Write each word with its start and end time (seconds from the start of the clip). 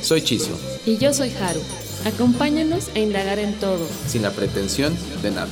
Soy 0.00 0.22
Chiso. 0.22 0.58
Y 0.86 0.96
yo 0.98 1.12
soy 1.12 1.30
Haru. 1.30 1.60
Acompáñanos 2.06 2.90
a 2.94 2.98
indagar 2.98 3.38
en 3.38 3.54
todo. 3.54 3.86
Sin 4.06 4.22
la 4.22 4.30
pretensión 4.30 4.96
de 5.22 5.30
nada. 5.30 5.50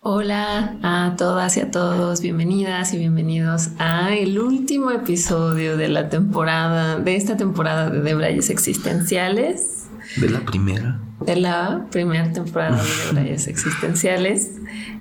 Hola 0.00 0.78
a 0.82 1.14
todas 1.18 1.58
y 1.58 1.60
a 1.60 1.70
todos, 1.70 2.22
bienvenidas 2.22 2.94
y 2.94 2.98
bienvenidos 2.98 3.68
a 3.78 4.14
el 4.14 4.38
último 4.38 4.90
episodio 4.90 5.76
de 5.76 5.88
la 5.88 6.08
temporada, 6.08 6.98
de 6.98 7.16
esta 7.16 7.36
temporada 7.36 7.90
de 7.90 8.00
Debrayes 8.00 8.48
Existenciales. 8.48 9.88
De 10.16 10.30
la 10.30 10.40
primera. 10.40 10.98
De 11.26 11.36
la 11.36 11.86
primera 11.90 12.32
temporada 12.32 12.82
de 12.82 12.88
Debrayes 13.14 13.46
Existenciales. 13.46 14.52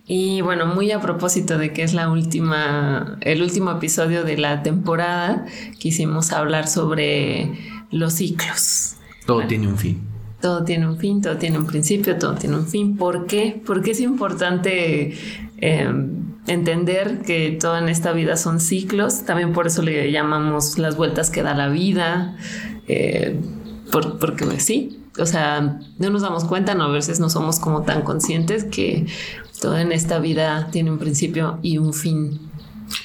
Y 0.06 0.42
bueno, 0.42 0.66
muy 0.66 0.92
a 0.92 1.00
propósito 1.00 1.58
de 1.58 1.72
que 1.72 1.84
es 1.84 1.94
la 1.94 2.10
última, 2.10 3.18
el 3.22 3.42
último 3.42 3.72
episodio 3.72 4.24
de 4.24 4.38
la 4.38 4.64
temporada, 4.64 5.46
quisimos 5.78 6.32
hablar 6.32 6.68
sobre 6.68 7.52
los 7.92 8.14
ciclos. 8.14 8.96
Todo 9.26 9.46
tiene 9.48 9.68
un 9.68 9.78
fin 9.78 10.10
todo 10.40 10.64
tiene 10.64 10.88
un 10.88 10.98
fin, 10.98 11.22
todo 11.22 11.38
tiene 11.38 11.58
un 11.58 11.66
principio, 11.66 12.18
todo 12.18 12.36
tiene 12.36 12.56
un 12.56 12.68
fin. 12.68 12.98
¿Por 12.98 13.26
qué? 13.26 13.62
Porque 13.66 13.92
es 13.92 14.00
importante 14.00 15.14
em, 15.58 16.36
entender 16.48 17.20
que 17.20 17.58
todo 17.60 17.78
en 17.78 17.90
esta 17.90 18.14
vida 18.14 18.38
son 18.38 18.60
ciclos. 18.60 19.26
También 19.26 19.52
por 19.52 19.68
eso 19.68 19.82
le 19.82 20.12
llamamos 20.12 20.78
las 20.78 20.96
vueltas 20.96 21.30
que 21.30 21.44
da 21.44 21.54
la 21.54 21.68
vida. 21.68 22.38
Eh, 22.88 23.38
porque 23.92 24.46
pues, 24.46 24.64
sí, 24.64 24.99
o 25.20 25.26
sea, 25.26 25.80
no 25.98 26.10
nos 26.10 26.22
damos 26.22 26.46
cuenta, 26.46 26.76
no 26.76 26.86
a 26.86 26.92
veces 26.92 27.20
no 27.20 27.30
somos 27.30 27.60
como 27.60 27.84
tan 27.84 28.02
conscientes 28.02 28.64
que 28.64 29.06
todo 29.62 29.78
en 29.78 29.92
esta 29.92 30.20
vida 30.20 30.70
tiene 30.72 30.92
un 30.92 31.00
principio 31.00 31.60
y 31.62 31.78
un 31.78 31.94
fin. 31.94 32.40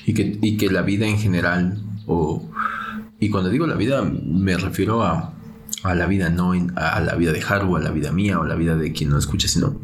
Y 0.07 0.15
que, 0.15 0.39
y 0.41 0.57
que 0.57 0.71
la 0.71 0.83
vida 0.83 1.07
en 1.07 1.19
general, 1.19 1.83
o, 2.07 2.43
y 3.21 3.31
cuando 3.31 3.51
digo 3.51 3.67
la 3.67 3.75
vida 3.75 4.03
me 4.03 4.57
refiero 4.57 5.03
a 5.03 5.35
a 5.85 5.95
la 5.95 6.07
vida, 6.07 6.31
no 6.31 6.53
a 6.77 7.01
la 7.01 7.15
vida 7.15 7.33
de 7.33 7.43
Haru, 7.43 7.77
a 7.77 7.81
la 7.81 7.91
vida 7.91 8.11
mía 8.11 8.41
o 8.41 8.45
la 8.45 8.55
vida 8.55 8.75
de 8.75 8.93
quien 8.93 9.11
no 9.11 9.19
escucha, 9.19 9.49
sino 9.49 9.79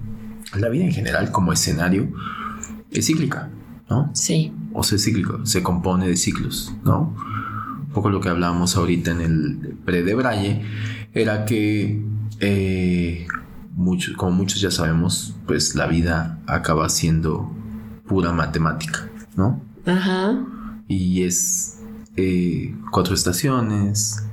la 0.55 0.71
vida 0.71 0.85
en 0.85 0.93
general 0.93 1.31
como 1.31 1.53
escenario 1.53 2.11
es 2.91 3.07
cíclica, 3.07 3.51
¿no? 3.89 4.11
Sí. 4.15 4.51
O 4.73 4.83
sea, 4.83 4.97
es 4.97 5.05
cíclico, 5.05 5.45
se 5.45 5.63
compone 5.63 6.09
de 6.09 6.17
ciclos, 6.17 6.73
¿no? 6.85 7.15
Un 7.81 7.91
poco 7.93 8.09
lo 8.09 8.21
que 8.21 8.31
hablábamos 8.31 8.77
ahorita 8.77 9.11
en 9.11 9.21
el 9.21 9.77
pre 9.85 10.03
de 10.03 10.15
Braille 10.15 10.63
era 11.13 11.45
que, 11.45 12.03
eh, 12.41 13.27
como 14.17 14.33
muchos 14.33 14.61
ya 14.61 14.71
sabemos, 14.71 15.35
pues 15.47 15.75
la 15.75 15.87
vida 15.87 16.39
acaba 16.47 16.89
siendo 16.89 17.51
pura 18.07 18.33
matemática, 18.33 19.09
¿no? 19.37 19.61
Ajá. 19.87 20.45
Y 20.89 21.23
es 21.23 21.81
eh, 22.17 22.75
cuatro 22.91 23.15
estaciones, 23.15 24.25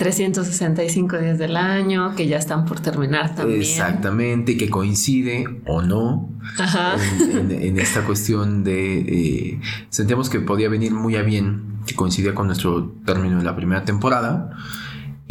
365 0.00 1.18
días 1.18 1.38
del 1.38 1.58
año 1.58 2.14
que 2.16 2.26
ya 2.26 2.38
están 2.38 2.64
por 2.64 2.80
terminar 2.80 3.34
también. 3.34 3.60
Exactamente, 3.60 4.56
que 4.56 4.70
coincide 4.70 5.60
o 5.66 5.82
no 5.82 6.30
en, 7.50 7.78
esta 7.78 8.02
cuestión 8.06 8.64
de... 8.64 9.00
Eh, 9.00 9.60
sentíamos 9.90 10.30
que 10.30 10.40
podía 10.40 10.70
venir 10.70 10.94
muy 10.94 11.16
a 11.16 11.22
bien, 11.22 11.80
que 11.86 11.94
coincidía 11.94 12.34
con 12.34 12.46
nuestro 12.46 12.94
término 13.04 13.36
de 13.36 13.44
la 13.44 13.54
primera 13.54 13.84
temporada 13.84 14.56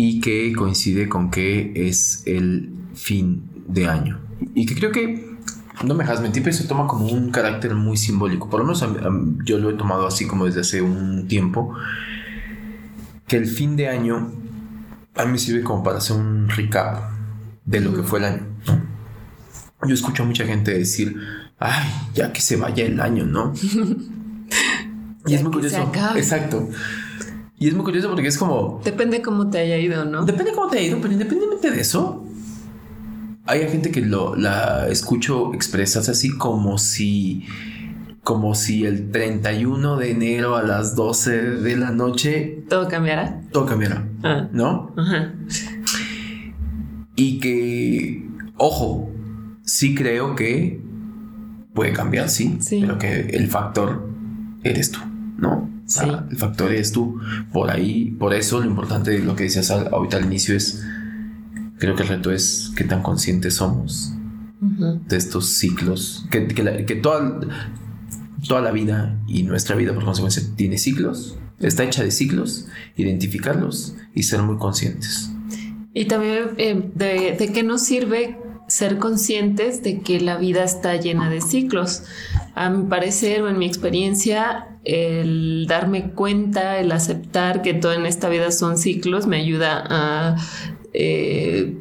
y 0.01 0.21
que 0.21 0.53
coincide 0.53 1.09
con 1.09 1.29
que 1.29 1.73
es 1.75 2.23
el 2.25 2.71
fin 2.93 3.43
de 3.67 3.87
año. 3.87 4.17
Y 4.55 4.65
que 4.65 4.73
creo 4.73 4.93
que, 4.93 5.35
no 5.83 5.93
me 5.93 6.05
dejas 6.05 6.21
mentir, 6.21 6.41
pero 6.41 6.55
se 6.55 6.63
toma 6.69 6.87
como 6.87 7.07
un 7.07 7.31
carácter 7.31 7.75
muy 7.75 7.97
simbólico. 7.97 8.49
Por 8.49 8.61
lo 8.61 8.65
menos 8.65 8.81
yo 9.43 9.59
lo 9.59 9.71
he 9.71 9.73
tomado 9.73 10.07
así 10.07 10.25
como 10.25 10.45
desde 10.45 10.61
hace 10.61 10.81
un 10.81 11.27
tiempo, 11.27 11.75
que 13.27 13.35
el 13.35 13.45
fin 13.45 13.75
de 13.75 13.89
año 13.89 14.31
a 15.15 15.25
mí 15.25 15.33
me 15.33 15.37
sirve 15.37 15.63
como 15.63 15.83
para 15.83 15.97
hacer 15.97 16.15
un 16.15 16.47
recap 16.47 17.11
de 17.65 17.81
lo 17.81 17.93
que 17.93 18.03
fue 18.03 18.19
el 18.19 18.25
año. 18.25 18.47
Yo 19.85 19.93
escucho 19.93 20.23
a 20.23 20.25
mucha 20.25 20.45
gente 20.45 20.71
decir, 20.71 21.17
ay, 21.59 21.89
ya 22.13 22.31
que 22.31 22.39
se 22.39 22.55
vaya 22.55 22.85
el 22.85 23.01
año, 23.01 23.25
¿no? 23.25 23.51
y 25.25 25.33
es 25.33 25.43
muy 25.43 25.51
curioso. 25.51 25.91
Exacto. 26.15 26.69
Y 27.59 27.67
es 27.67 27.75
muy 27.75 27.83
curioso 27.83 28.09
porque 28.09 28.27
es 28.27 28.37
como... 28.37 28.81
Depende 28.83 29.21
cómo 29.21 29.49
te 29.49 29.59
haya 29.59 29.77
ido, 29.77 30.05
¿no? 30.05 30.25
Depende 30.25 30.53
cómo 30.53 30.69
te 30.69 30.79
haya 30.79 30.87
ido, 30.87 31.01
pero 31.01 31.11
independientemente 31.11 31.71
de 31.71 31.81
eso, 31.81 32.25
hay 33.45 33.67
gente 33.67 33.91
que 33.91 34.01
lo, 34.01 34.35
la 34.35 34.87
escucho 34.87 35.53
expresarse 35.53 36.11
así 36.11 36.29
como 36.37 36.77
si 36.77 37.45
como 38.23 38.53
si 38.53 38.85
el 38.85 39.09
31 39.09 39.97
de 39.97 40.11
enero 40.11 40.55
a 40.55 40.61
las 40.61 40.95
12 40.95 41.31
de 41.31 41.77
la 41.77 41.89
noche... 41.89 42.63
Todo 42.69 42.87
cambiara. 42.87 43.41
Todo 43.51 43.65
cambiara. 43.65 44.07
Ah. 44.21 44.47
¿No? 44.51 44.93
Y 47.15 47.39
que, 47.39 48.29
ojo, 48.57 49.09
sí 49.63 49.95
creo 49.95 50.35
que 50.35 50.79
puede 51.73 51.91
cambiar, 51.91 52.29
sí, 52.29 52.59
pero 52.69 52.99
que 52.99 53.21
el 53.21 53.47
factor 53.47 54.07
eres 54.63 54.91
tú, 54.91 54.99
¿no? 55.37 55.67
El 56.29 56.37
factor 56.37 56.71
eres 56.71 56.91
tú. 56.91 57.19
Por 57.51 57.71
ahí, 57.71 58.11
por 58.11 58.33
eso 58.33 58.59
lo 58.59 58.65
importante 58.65 59.11
de 59.11 59.19
lo 59.19 59.35
que 59.35 59.43
decías 59.43 59.71
ahorita 59.71 60.17
al 60.17 60.25
inicio 60.25 60.55
es, 60.55 60.83
creo 61.77 61.95
que 61.95 62.03
el 62.03 62.09
reto 62.09 62.31
es 62.31 62.71
qué 62.75 62.83
tan 62.83 63.01
conscientes 63.01 63.55
somos 63.55 64.13
de 64.61 65.17
estos 65.17 65.49
ciclos, 65.49 66.25
que, 66.29 66.47
que, 66.47 66.85
que 66.85 66.95
toda, 66.95 67.39
toda 68.47 68.61
la 68.61 68.71
vida 68.71 69.17
y 69.25 69.43
nuestra 69.43 69.75
vida 69.75 69.93
por 69.93 70.03
consecuencia 70.03 70.43
tiene 70.55 70.77
ciclos, 70.77 71.37
está 71.59 71.83
hecha 71.83 72.03
de 72.03 72.11
ciclos, 72.11 72.67
identificarlos 72.97 73.95
y 74.13 74.23
ser 74.23 74.41
muy 74.41 74.57
conscientes. 74.57 75.31
Y 75.93 76.05
también 76.05 76.49
eh, 76.57 76.91
de, 76.93 77.35
de 77.39 77.51
qué 77.53 77.63
nos 77.63 77.83
sirve 77.83 78.37
ser 78.69 78.97
conscientes 78.97 79.83
de 79.83 80.01
que 80.01 80.21
la 80.21 80.37
vida 80.37 80.63
está 80.63 80.95
llena 80.95 81.29
de 81.29 81.41
ciclos. 81.41 82.03
A 82.55 82.69
mi 82.69 82.87
parecer 82.87 83.41
o 83.41 83.49
en 83.49 83.57
mi 83.57 83.65
experiencia, 83.65 84.67
el 84.85 85.65
darme 85.67 86.11
cuenta, 86.11 86.77
el 86.79 86.91
aceptar 86.91 87.61
que 87.61 87.73
todo 87.73 87.93
en 87.93 88.05
esta 88.05 88.29
vida 88.29 88.51
son 88.51 88.77
ciclos, 88.77 89.27
me 89.27 89.37
ayuda 89.37 89.83
a 89.89 90.35
eh, 90.93 91.75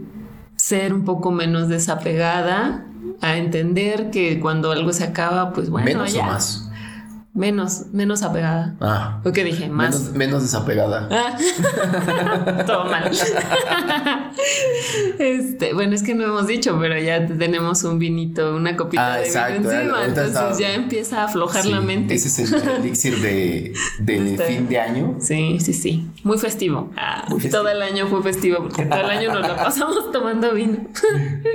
ser 0.56 0.94
un 0.94 1.04
poco 1.04 1.30
menos 1.30 1.68
desapegada 1.68 2.86
a 3.20 3.36
entender 3.36 4.10
que 4.10 4.40
cuando 4.40 4.70
algo 4.70 4.92
se 4.92 5.04
acaba, 5.04 5.52
pues 5.52 5.70
bueno, 5.70 5.86
menos 5.86 6.14
o 6.14 6.22
más. 6.22 6.67
Menos, 7.38 7.86
menos 7.92 8.24
apegada. 8.24 8.74
Ah. 8.80 9.20
¿O 9.24 9.30
qué 9.30 9.44
dije? 9.44 9.68
Más. 9.68 10.10
Menos, 10.12 10.42
desapegada. 10.42 11.08
Ah. 11.08 12.64
Todo 12.66 12.86
mal. 12.86 13.08
este, 15.20 15.72
bueno, 15.72 15.94
es 15.94 16.02
que 16.02 16.16
no 16.16 16.24
hemos 16.24 16.48
dicho, 16.48 16.76
pero 16.80 16.98
ya 16.98 17.24
tenemos 17.28 17.84
un 17.84 18.00
vinito, 18.00 18.56
una 18.56 18.76
copita 18.76 19.14
ah, 19.14 19.18
de 19.18 19.28
vino 19.56 19.70
encima. 19.70 20.04
Entonces 20.04 20.58
ya 20.58 20.74
empieza 20.74 21.20
a 21.22 21.24
aflojar 21.26 21.64
la 21.66 21.80
mente. 21.80 22.14
Ese 22.14 22.26
es 22.26 22.52
el 22.52 22.68
elixir 22.80 23.20
de, 23.20 23.72
del 24.00 24.36
fin 24.36 24.68
de 24.68 24.80
año. 24.80 25.18
Sí, 25.20 25.60
sí, 25.60 25.74
sí. 25.74 26.08
Muy 26.24 26.38
festivo. 26.38 26.90
Ah, 26.96 27.24
todo 27.52 27.68
el 27.68 27.80
año 27.82 28.08
fue 28.08 28.20
festivo 28.20 28.64
porque 28.64 28.84
todo 28.84 28.98
el 28.98 29.10
año 29.10 29.32
nos 29.32 29.46
lo 29.46 29.54
pasamos 29.54 30.10
tomando 30.10 30.54
vino. 30.54 30.78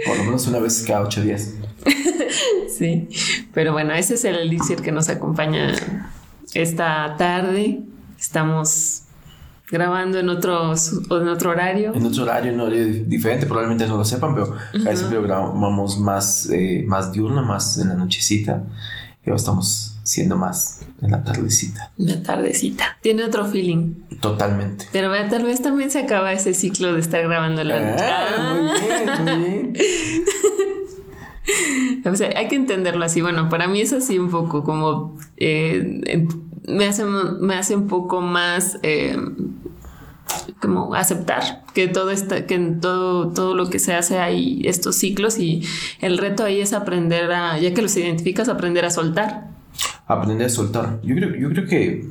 Por 0.07 0.17
lo 0.17 0.23
menos 0.23 0.47
una 0.47 0.59
vez 0.59 0.81
cada 0.87 1.01
ocho 1.01 1.21
días. 1.21 1.55
sí, 2.69 3.09
pero 3.53 3.73
bueno, 3.73 3.93
ese 3.93 4.15
es 4.15 4.25
el 4.25 4.35
elixir 4.35 4.81
que 4.81 4.91
nos 4.91 5.09
acompaña 5.09 5.73
esta 6.53 7.15
tarde. 7.17 7.81
Estamos 8.19 9.03
grabando 9.69 10.19
en, 10.19 10.29
otros, 10.29 10.93
en 11.09 11.27
otro 11.27 11.51
horario. 11.51 11.93
En 11.93 12.05
otro 12.05 12.23
horario, 12.23 12.51
en 12.51 12.59
horario 12.59 12.85
diferente, 13.05 13.45
probablemente 13.45 13.87
no 13.87 13.97
lo 13.97 14.05
sepan, 14.05 14.33
pero 14.35 14.55
a 14.55 14.89
veces 14.89 15.09
grabamos 15.09 15.99
más, 15.99 16.49
eh, 16.51 16.83
más 16.87 17.11
diurno, 17.11 17.43
más 17.43 17.77
en 17.77 17.89
la 17.89 17.95
nochecita. 17.95 18.63
Y 19.25 19.29
ahora 19.29 19.37
estamos 19.37 19.97
siendo 20.03 20.35
más 20.37 20.81
en 21.01 21.11
la 21.11 21.23
tardecita. 21.23 21.91
La 21.97 22.21
tardecita. 22.21 22.97
Tiene 23.01 23.23
otro 23.23 23.45
feeling. 23.45 23.95
Totalmente. 24.19 24.85
Pero 24.91 25.11
tal 25.29 25.43
vez 25.43 25.61
también 25.61 25.89
se 25.89 25.99
acaba 25.99 26.33
ese 26.33 26.53
ciclo 26.53 26.93
de 26.93 26.99
estar 26.99 27.23
grabando 27.23 27.63
la 27.63 27.79
noche. 27.79 28.03
Ah, 28.05 28.53
muy 28.53 28.81
bien, 28.81 29.23
muy 29.23 29.49
bien. 29.49 29.73
hay 32.35 32.47
que 32.47 32.55
entenderlo 32.55 33.05
así. 33.05 33.21
Bueno, 33.21 33.49
para 33.49 33.67
mí 33.67 33.81
es 33.81 33.93
así 33.93 34.19
un 34.19 34.29
poco 34.29 34.63
como 34.63 35.17
eh, 35.37 36.27
me, 36.67 36.85
hace, 36.85 37.05
me 37.05 37.55
hace 37.55 37.75
un 37.75 37.87
poco 37.87 38.21
más... 38.21 38.79
Eh, 38.83 39.17
como 40.61 40.95
aceptar 40.95 41.63
que 41.73 41.87
todo 41.87 42.09
está, 42.09 42.45
que 42.45 42.55
en 42.55 42.79
todo, 42.79 43.33
todo 43.33 43.55
lo 43.55 43.69
que 43.69 43.79
se 43.79 43.93
hace 43.93 44.19
hay 44.19 44.61
estos 44.65 44.95
ciclos 44.95 45.37
y 45.37 45.63
el 45.99 46.17
reto 46.17 46.45
ahí 46.45 46.61
es 46.61 46.73
aprender 46.73 47.31
a, 47.31 47.59
ya 47.59 47.73
que 47.73 47.81
los 47.81 47.95
identificas, 47.97 48.47
aprender 48.49 48.85
a 48.85 48.89
soltar. 48.89 49.49
Aprender 50.07 50.47
a 50.47 50.49
soltar. 50.49 50.99
Yo 51.03 51.15
creo, 51.15 51.35
yo 51.35 51.49
creo 51.49 51.67
que 51.67 52.07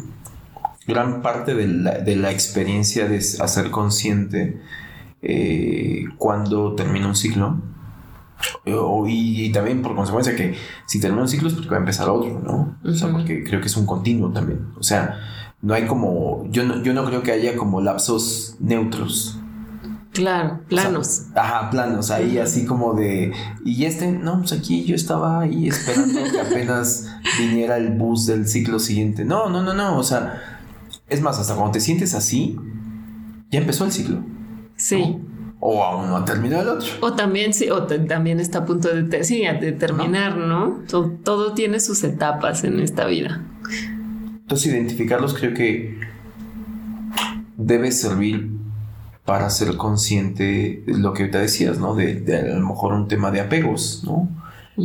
gran 0.87 1.23
parte 1.23 1.55
de 1.55 1.67
la, 1.67 1.99
de 1.99 2.17
la 2.17 2.31
experiencia 2.31 3.09
de 3.09 3.17
hacer 3.17 3.71
consciente 3.71 4.61
eh, 5.23 6.07
cuando 6.19 6.75
termina 6.75 7.07
un 7.07 7.17
ciclo, 7.17 7.61
y, 9.07 9.53
también 9.53 9.83
por 9.83 9.95
consecuencia 9.95 10.35
que 10.35 10.57
si 10.87 11.01
termina 11.01 11.23
un 11.23 11.29
ciclo 11.29 11.49
es 11.49 11.55
porque 11.55 11.71
va 11.71 11.77
a 11.77 11.81
empezar 11.81 12.09
otro, 12.09 12.41
¿no? 12.41 12.79
O 12.85 12.95
sea, 12.95 13.11
porque 13.11 13.45
creo 13.45 13.61
que 13.61 13.67
es 13.67 13.77
un 13.77 13.87
continuo 13.87 14.31
también. 14.31 14.69
O 14.79 14.83
sea, 14.83 15.19
no 15.61 15.75
hay 15.75 15.87
como, 15.87 16.45
yo 16.51 16.65
no, 16.65 16.83
yo 16.83 16.93
no 16.93 17.05
creo 17.05 17.23
que 17.23 17.33
haya 17.33 17.57
como 17.57 17.81
lapsos 17.81 18.57
neutros. 18.61 19.39
Claro, 20.13 20.61
planos. 20.69 21.29
ajá, 21.35 21.71
planos, 21.71 22.11
ahí 22.11 22.37
así 22.37 22.67
como 22.67 22.93
de, 22.93 23.33
y 23.65 23.87
este, 23.87 24.13
no, 24.13 24.41
pues 24.41 24.53
aquí 24.53 24.85
yo 24.85 24.95
estaba 24.95 25.41
ahí 25.41 25.69
esperando 25.69 26.21
que 26.31 26.39
apenas 26.39 27.07
viniera 27.39 27.79
el 27.79 27.97
bus 27.97 28.27
del 28.27 28.47
ciclo 28.47 28.79
siguiente. 28.79 29.25
No, 29.25 29.49
no, 29.49 29.63
no, 29.63 29.73
no, 29.73 29.97
o 29.97 30.03
sea, 30.03 30.61
es 31.09 31.23
más, 31.23 31.39
hasta 31.39 31.55
cuando 31.55 31.73
te 31.73 31.81
sientes 31.81 32.13
así, 32.13 32.59
ya 33.51 33.61
empezó 33.61 33.87
el 33.87 33.93
ciclo. 33.93 34.23
Sí. 34.77 35.19
O 35.65 35.85
aún 35.85 36.09
no 36.09 36.17
ha 36.17 36.25
terminado 36.25 36.63
el 36.63 36.69
otro. 36.71 36.89
O 37.03 37.13
también, 37.13 37.55
sí, 37.55 37.71
o 37.71 37.85
también 37.85 38.41
está 38.41 38.59
a 38.59 38.65
punto 38.65 38.89
de, 38.89 39.05
de 39.05 39.73
terminar, 39.73 40.37
¿no? 40.37 40.83
todo 40.89 41.55
tiene 41.55 41.79
sus 41.79 42.03
etapas 42.03 42.65
en 42.65 42.81
esta 42.81 43.07
vida. 43.07 43.41
Entonces 44.41 44.73
identificarlos 44.73 45.35
creo 45.35 45.55
que 45.55 46.01
debe 47.57 47.93
servir 47.93 48.51
para 49.25 49.49
ser 49.51 49.77
consciente 49.77 50.83
de 50.85 50.99
lo 50.99 51.13
que 51.13 51.29
te 51.29 51.39
decías, 51.39 51.79
¿no? 51.79 51.95
De, 51.95 52.25
a 52.37 52.59
lo 52.59 52.67
mejor 52.67 52.93
un 52.93 53.07
tema 53.07 53.31
de 53.31 53.41
apegos, 53.41 54.03
¿no? 54.05 54.29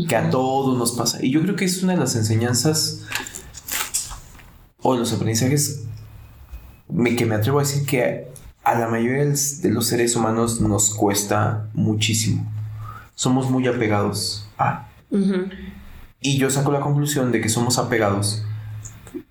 Que 0.07 0.15
a 0.15 0.29
todos 0.29 0.77
nos 0.77 0.91
pasa. 0.91 1.17
Y 1.25 1.31
yo 1.31 1.41
creo 1.41 1.55
que 1.55 1.65
es 1.65 1.81
una 1.81 1.93
de 1.93 1.99
las 1.99 2.15
enseñanzas 2.15 3.03
o 4.83 4.93
de 4.93 4.99
los 4.99 5.11
aprendizajes 5.11 5.85
que 7.17 7.25
me 7.25 7.35
atrevo 7.35 7.59
a 7.59 7.63
decir 7.63 7.85
que 7.85 8.27
a 8.67 8.77
la 8.77 8.89
mayoría 8.89 9.23
de 9.23 9.69
los 9.69 9.87
seres 9.87 10.17
humanos 10.17 10.59
nos 10.59 10.93
cuesta 10.93 11.69
muchísimo. 11.73 12.45
Somos 13.15 13.49
muy 13.49 13.65
apegados 13.65 14.45
a. 14.57 14.89
Y 16.19 16.37
yo 16.37 16.49
saco 16.49 16.73
la 16.73 16.81
conclusión 16.81 17.31
de 17.31 17.39
que 17.39 17.47
somos 17.47 17.77
apegados 17.77 18.43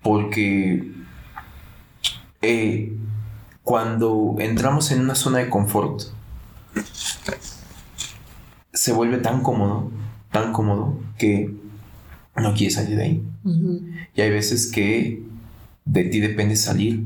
porque 0.01 0.91
eh, 2.41 2.97
cuando 3.61 4.37
entramos 4.39 4.89
en 4.89 5.01
una 5.01 5.13
zona 5.13 5.37
de 5.37 5.49
confort, 5.49 6.01
se 8.73 8.91
vuelve 8.91 9.19
tan 9.19 9.43
cómodo, 9.43 9.91
tan 10.31 10.51
cómodo, 10.51 10.99
que 11.19 11.53
no 12.35 12.55
quieres 12.55 12.73
salir 12.73 12.97
de 12.97 13.03
ahí. 13.03 13.23
Y 14.15 14.21
hay 14.21 14.31
veces 14.31 14.71
que 14.71 15.21
de 15.85 16.05
ti 16.05 16.21
depende 16.21 16.55
salir 16.55 17.03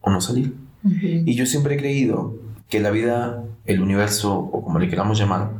o 0.00 0.12
no 0.12 0.20
salir. 0.20 0.65
Y 0.86 1.34
yo 1.34 1.46
siempre 1.46 1.74
he 1.74 1.78
creído 1.78 2.36
que 2.68 2.80
la 2.80 2.90
vida, 2.90 3.44
el 3.64 3.80
universo, 3.80 4.36
o 4.36 4.62
como 4.64 4.78
le 4.78 4.88
queramos 4.88 5.18
llamar, 5.18 5.50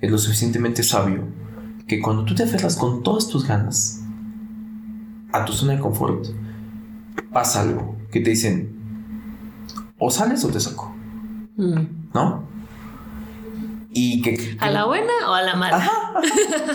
es 0.00 0.10
lo 0.10 0.18
suficientemente 0.18 0.82
sabio 0.82 1.24
que 1.86 2.00
cuando 2.00 2.24
tú 2.24 2.34
te 2.34 2.42
aferras 2.42 2.76
con 2.76 3.02
todas 3.02 3.28
tus 3.28 3.46
ganas 3.46 4.02
a 5.32 5.44
tu 5.44 5.52
zona 5.52 5.74
de 5.74 5.80
confort, 5.80 6.26
pasa 7.32 7.62
algo 7.62 7.96
que 8.10 8.20
te 8.20 8.30
dicen, 8.30 8.74
o 9.98 10.10
sales 10.10 10.44
o 10.44 10.48
te 10.48 10.60
saco. 10.60 10.94
Mm. 11.56 11.80
¿No? 12.14 12.44
Y 13.92 14.20
que, 14.20 14.56
¿A 14.60 14.70
la 14.70 14.84
buena 14.84 15.12
o 15.28 15.32
a 15.32 15.42
la 15.42 15.54
mala? 15.54 15.90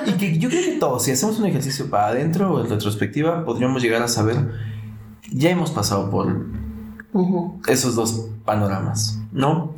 Y 0.07 0.12
que 0.14 0.40
yo 0.40 0.50
creo 0.50 0.64
que 0.64 0.78
todos, 0.80 1.04
si 1.04 1.12
hacemos 1.12 1.38
un 1.38 1.46
ejercicio 1.46 1.88
para 1.90 2.07
adentro 2.07 2.54
o 2.54 2.62
en 2.62 2.69
retrospectiva, 2.69 3.46
podríamos 3.46 3.84
llegar 3.84 4.02
a 4.02 4.07
saber, 4.07 4.50
ya 5.31 5.52
hemos 5.52 5.69
pasado 5.69 6.10
por 6.10 6.48
esos 7.68 7.96
dos 7.96 8.28
panoramas, 8.46 9.19
¿no? 9.31 9.74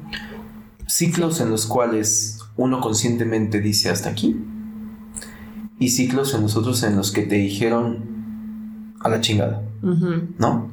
Ciclos 0.87 1.39
en 1.41 1.49
los 1.49 1.65
cuales 1.65 2.39
uno 2.55 2.81
conscientemente 2.81 3.59
dice 3.59 3.89
hasta 3.89 4.09
aquí 4.09 4.39
y 5.79 5.89
ciclos 5.89 6.33
en 6.33 6.41
los 6.41 6.55
otros 6.55 6.83
en 6.83 6.95
los 6.95 7.11
que 7.11 7.23
te 7.23 7.35
dijeron 7.35 8.93
a 8.99 9.09
la 9.09 9.21
chingada, 9.21 9.63
¿no? 10.37 10.71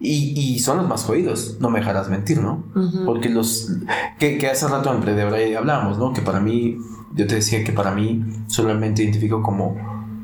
Y, 0.00 0.58
son 0.58 0.78
los 0.78 0.88
más 0.88 1.04
jodidos, 1.04 1.56
no 1.60 1.70
me 1.70 1.78
dejarás 1.78 2.10
mentir, 2.10 2.40
¿no? 2.40 2.64
Porque 3.06 3.28
los 3.28 3.72
que, 4.18 4.46
hace 4.48 4.68
rato 4.68 4.92
en 4.92 5.04
de 5.04 5.56
hablábamos, 5.56 5.98
¿no? 5.98 6.12
Que 6.12 6.20
para 6.20 6.40
mí, 6.40 6.76
yo 7.14 7.26
te 7.26 7.36
decía 7.36 7.64
que 7.64 7.72
para 7.72 7.92
mí 7.92 8.22
solamente 8.48 9.02
identifico 9.02 9.42
como 9.42 9.76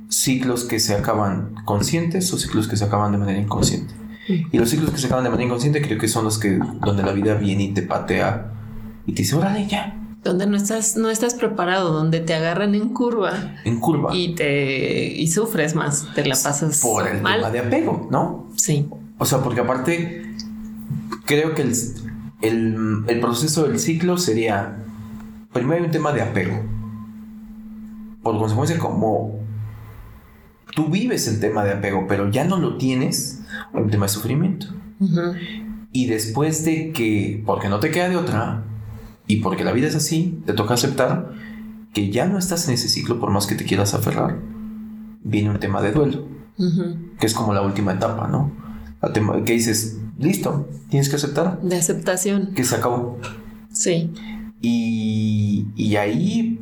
ciclos 0.09 0.65
que 0.65 0.81
se 0.81 0.95
acaban 0.95 1.55
conscientes 1.65 2.33
o 2.35 2.39
ciclos 2.39 2.69
que 2.69 2.77
se 2.77 2.85
acaban 2.85 3.13
de 3.13 3.19
manera 3.19 3.39
inconsciente. 3.39 3.95
Y 4.51 4.59
los 4.59 4.71
ciclos 4.71 4.91
que 4.91 4.99
se 4.99 5.07
acaban 5.07 5.25
de 5.25 5.31
manera 5.31 5.47
inconsciente 5.47 5.83
creo 5.83 5.99
que 5.99 6.09
son 6.09 6.25
los 6.25 6.39
que 6.39 6.59
donde 6.81 7.03
la 7.03 7.13
vida 7.13 7.35
viene 7.35 7.65
y 7.65 7.75
te 7.75 7.83
patea 7.83 8.53
y 9.07 9.13
te 9.13 9.23
dice, 9.23 9.37
órale, 9.37 9.67
ya, 9.67 9.97
donde 10.23 10.47
no 10.47 10.57
estás, 10.57 10.97
no 10.97 11.11
estás 11.11 11.35
preparado, 11.35 11.93
donde 11.93 12.21
te 12.21 12.35
agarran 12.35 12.75
en 12.75 12.91
curva. 12.91 13.33
En 13.65 13.81
curva. 13.81 14.15
Y 14.15 14.35
te 14.35 15.07
y 15.07 15.29
sufres 15.29 15.75
más, 15.75 16.07
te 16.15 16.25
la 16.25 16.37
pasas. 16.43 16.81
Por 16.81 17.09
el 17.09 17.19
tema 17.19 17.51
de 17.51 17.59
apego, 17.59 18.09
¿no? 18.11 18.49
Sí. 18.57 18.89
O 19.19 19.25
sea, 19.25 19.39
porque 19.39 19.61
aparte, 19.61 20.35
creo 21.25 21.55
que 21.55 21.63
el, 21.63 21.75
el, 22.43 23.05
el 23.07 23.21
proceso 23.21 23.67
del 23.67 23.79
ciclo 23.79 24.19
sería. 24.19 24.77
Primero 25.53 25.81
hay 25.81 25.87
un 25.87 25.91
tema 25.91 26.13
de 26.13 26.23
apego. 26.23 26.63
Por 28.23 28.39
consecuencia, 28.39 28.79
como 28.79 29.40
tú 30.75 30.89
vives 30.89 31.27
el 31.29 31.41
tema 31.41 31.65
de 31.65 31.73
apego, 31.73 32.07
pero 32.09 32.31
ya 32.31 32.45
no 32.45 32.59
lo 32.59 32.77
tienes, 32.77 33.41
un 33.73 33.91
tema 33.91 34.07
de 34.07 34.13
sufrimiento. 34.13 34.67
Y 35.93 36.07
después 36.07 36.65
de 36.65 36.93
que, 36.93 37.43
porque 37.45 37.69
no 37.69 37.81
te 37.81 37.91
queda 37.91 38.09
de 38.09 38.17
otra, 38.17 38.65
y 39.27 39.37
porque 39.37 39.65
la 39.65 39.73
vida 39.73 39.89
es 39.89 39.95
así, 39.95 40.41
te 40.47 40.53
toca 40.53 40.75
aceptar 40.75 41.33
que 41.93 42.11
ya 42.11 42.27
no 42.27 42.39
estás 42.39 42.69
en 42.69 42.75
ese 42.75 42.89
ciclo 42.89 43.19
por 43.19 43.31
más 43.31 43.47
que 43.47 43.55
te 43.55 43.65
quieras 43.65 43.95
aferrar. 43.95 44.39
Viene 45.23 45.51
un 45.51 45.59
tema 45.59 45.83
de 45.83 45.93
duelo, 45.93 46.27
que 47.19 47.27
es 47.27 47.35
como 47.35 47.53
la 47.53 47.63
última 47.63 47.93
etapa, 47.93 48.29
¿no? 48.29 48.53
tema, 49.13 49.43
que 49.45 49.55
dices, 49.55 49.99
listo, 50.19 50.69
tienes 50.91 51.09
que 51.09 51.17
aceptar. 51.17 51.61
De 51.63 51.77
aceptación. 51.77 52.53
Que 52.55 52.65
se 52.65 52.77
acabó. 52.77 53.19
Sí. 53.73 54.13
Y, 54.61 55.67
y 55.75 55.97
ahí, 55.97 56.61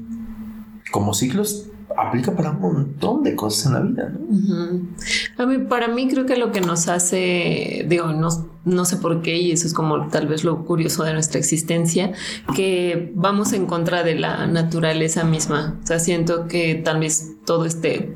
como 0.92 1.14
ciclos, 1.14 1.68
aplica 1.98 2.34
para 2.34 2.50
un 2.50 2.60
montón 2.60 3.24
de 3.24 3.34
cosas 3.34 3.66
en 3.66 3.72
la 3.72 3.80
vida, 3.80 4.08
¿no? 4.08 4.88
A 5.36 5.46
mí, 5.46 5.58
para 5.58 5.88
mí 5.88 6.08
creo 6.08 6.26
que 6.26 6.36
lo 6.36 6.52
que 6.52 6.60
nos 6.60 6.88
hace, 6.88 7.84
digo, 7.88 8.12
no, 8.12 8.28
no 8.64 8.84
sé 8.84 8.96
por 8.98 9.22
qué, 9.22 9.36
y 9.36 9.52
eso 9.52 9.66
es 9.66 9.74
como 9.74 10.08
tal 10.08 10.28
vez 10.28 10.44
lo 10.44 10.64
curioso 10.64 11.02
de 11.04 11.12
nuestra 11.12 11.38
existencia, 11.38 12.12
que 12.54 13.12
vamos 13.14 13.52
en 13.52 13.66
contra 13.66 14.04
de 14.04 14.14
la 14.14 14.46
naturaleza 14.46 15.24
misma. 15.24 15.78
O 15.82 15.86
sea, 15.86 15.98
siento 15.98 16.46
que 16.46 16.76
tal 16.76 17.00
vez 17.00 17.36
todo 17.44 17.64
este 17.64 18.14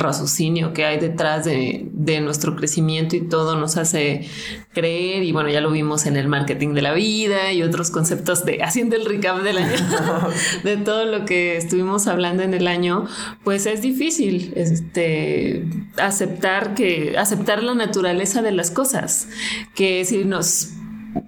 raciocinio 0.00 0.72
que 0.72 0.84
hay 0.84 0.98
detrás 0.98 1.44
de, 1.44 1.88
nuestro 2.20 2.56
crecimiento 2.56 3.14
y 3.14 3.20
todo 3.20 3.56
nos 3.56 3.76
hace 3.76 4.28
creer, 4.72 5.22
y 5.22 5.32
bueno, 5.32 5.48
ya 5.48 5.60
lo 5.60 5.70
vimos 5.70 6.06
en 6.06 6.16
el 6.16 6.26
marketing 6.26 6.74
de 6.74 6.82
la 6.82 6.92
vida 6.92 7.52
y 7.52 7.62
otros 7.62 7.90
conceptos 7.90 8.44
de 8.44 8.62
haciendo 8.62 8.96
el 8.96 9.04
recap 9.04 9.42
del 9.42 9.58
año, 9.58 9.76
de 10.64 10.76
todo 10.76 11.04
lo 11.04 11.24
que 11.24 11.56
estuvimos 11.56 12.08
hablando 12.08 12.42
en 12.42 12.54
el 12.54 12.66
año, 12.66 13.06
pues 13.44 13.66
es 13.66 13.80
difícil 13.82 14.52
este, 14.56 15.66
aceptar 15.96 16.74
que, 16.74 17.16
aceptar 17.16 17.62
la 17.62 17.74
naturaleza 17.74 18.42
de 18.42 18.52
las 18.52 18.70
cosas, 18.70 19.28
que 19.74 20.04
si 20.04 20.24
nos 20.24 20.70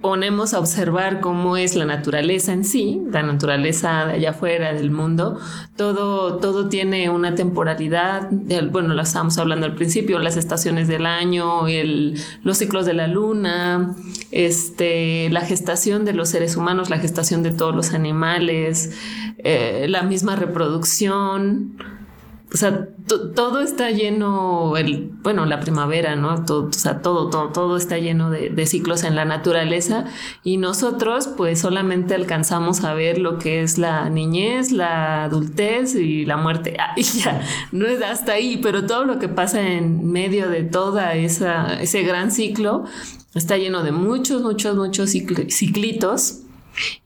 ponemos 0.00 0.54
a 0.54 0.58
observar 0.58 1.20
cómo 1.20 1.56
es 1.56 1.74
la 1.76 1.84
naturaleza 1.84 2.52
en 2.52 2.64
sí, 2.64 3.00
la 3.10 3.22
naturaleza 3.22 4.06
de 4.06 4.14
allá 4.14 4.30
afuera 4.30 4.72
del 4.72 4.90
mundo, 4.90 5.38
todo, 5.76 6.38
todo 6.38 6.68
tiene 6.68 7.08
una 7.08 7.34
temporalidad, 7.34 8.28
bueno, 8.70 8.94
lo 8.94 9.02
estábamos 9.02 9.38
hablando 9.38 9.66
al 9.66 9.74
principio, 9.74 10.18
las 10.18 10.36
estaciones 10.36 10.88
del 10.88 11.06
año, 11.06 11.66
los 12.42 12.58
ciclos 12.58 12.86
de 12.86 12.94
la 12.94 13.06
luna, 13.06 13.94
este, 14.30 15.30
la 15.30 15.42
gestación 15.42 16.04
de 16.04 16.12
los 16.12 16.28
seres 16.28 16.56
humanos, 16.56 16.90
la 16.90 16.98
gestación 16.98 17.42
de 17.42 17.50
todos 17.50 17.74
los 17.74 17.94
animales, 17.94 18.90
eh, 19.38 19.86
la 19.88 20.02
misma 20.02 20.36
reproducción 20.36 21.76
o 22.52 22.56
sea, 22.56 22.88
todo 23.06 23.60
está 23.60 23.90
lleno, 23.90 24.76
el, 24.76 25.10
bueno, 25.22 25.46
la 25.46 25.60
primavera, 25.60 26.16
¿no? 26.16 26.44
Todo, 26.44 26.68
o 26.68 26.72
sea, 26.72 27.00
todo, 27.00 27.30
todo, 27.30 27.48
todo 27.48 27.76
está 27.76 27.98
lleno 27.98 28.30
de, 28.30 28.66
ciclos 28.66 29.04
en 29.04 29.16
la 29.16 29.24
naturaleza 29.24 30.04
y 30.44 30.56
nosotros 30.56 31.28
pues 31.36 31.60
solamente 31.60 32.14
alcanzamos 32.14 32.84
a 32.84 32.94
ver 32.94 33.18
lo 33.18 33.38
que 33.38 33.62
es 33.62 33.78
la 33.78 34.08
niñez, 34.10 34.70
la 34.70 35.24
adultez 35.24 35.94
y 35.94 36.24
la 36.24 36.36
muerte. 36.36 36.76
Ah, 36.82 36.94
ya, 36.96 37.40
no 37.70 37.86
es 37.86 38.02
hasta 38.02 38.32
ahí, 38.32 38.58
pero 38.60 38.86
todo 38.86 39.04
lo 39.04 39.20
que 39.20 39.28
pasa 39.28 39.62
en 39.62 40.10
medio 40.10 40.48
de 40.50 40.64
toda 40.64 41.14
ese 41.14 42.02
gran 42.02 42.32
ciclo 42.32 42.84
está 43.34 43.56
lleno 43.56 43.84
de 43.84 43.92
muchos, 43.92 44.42
muchos, 44.42 44.76
muchos 44.76 45.10
ciclitos 45.10 46.42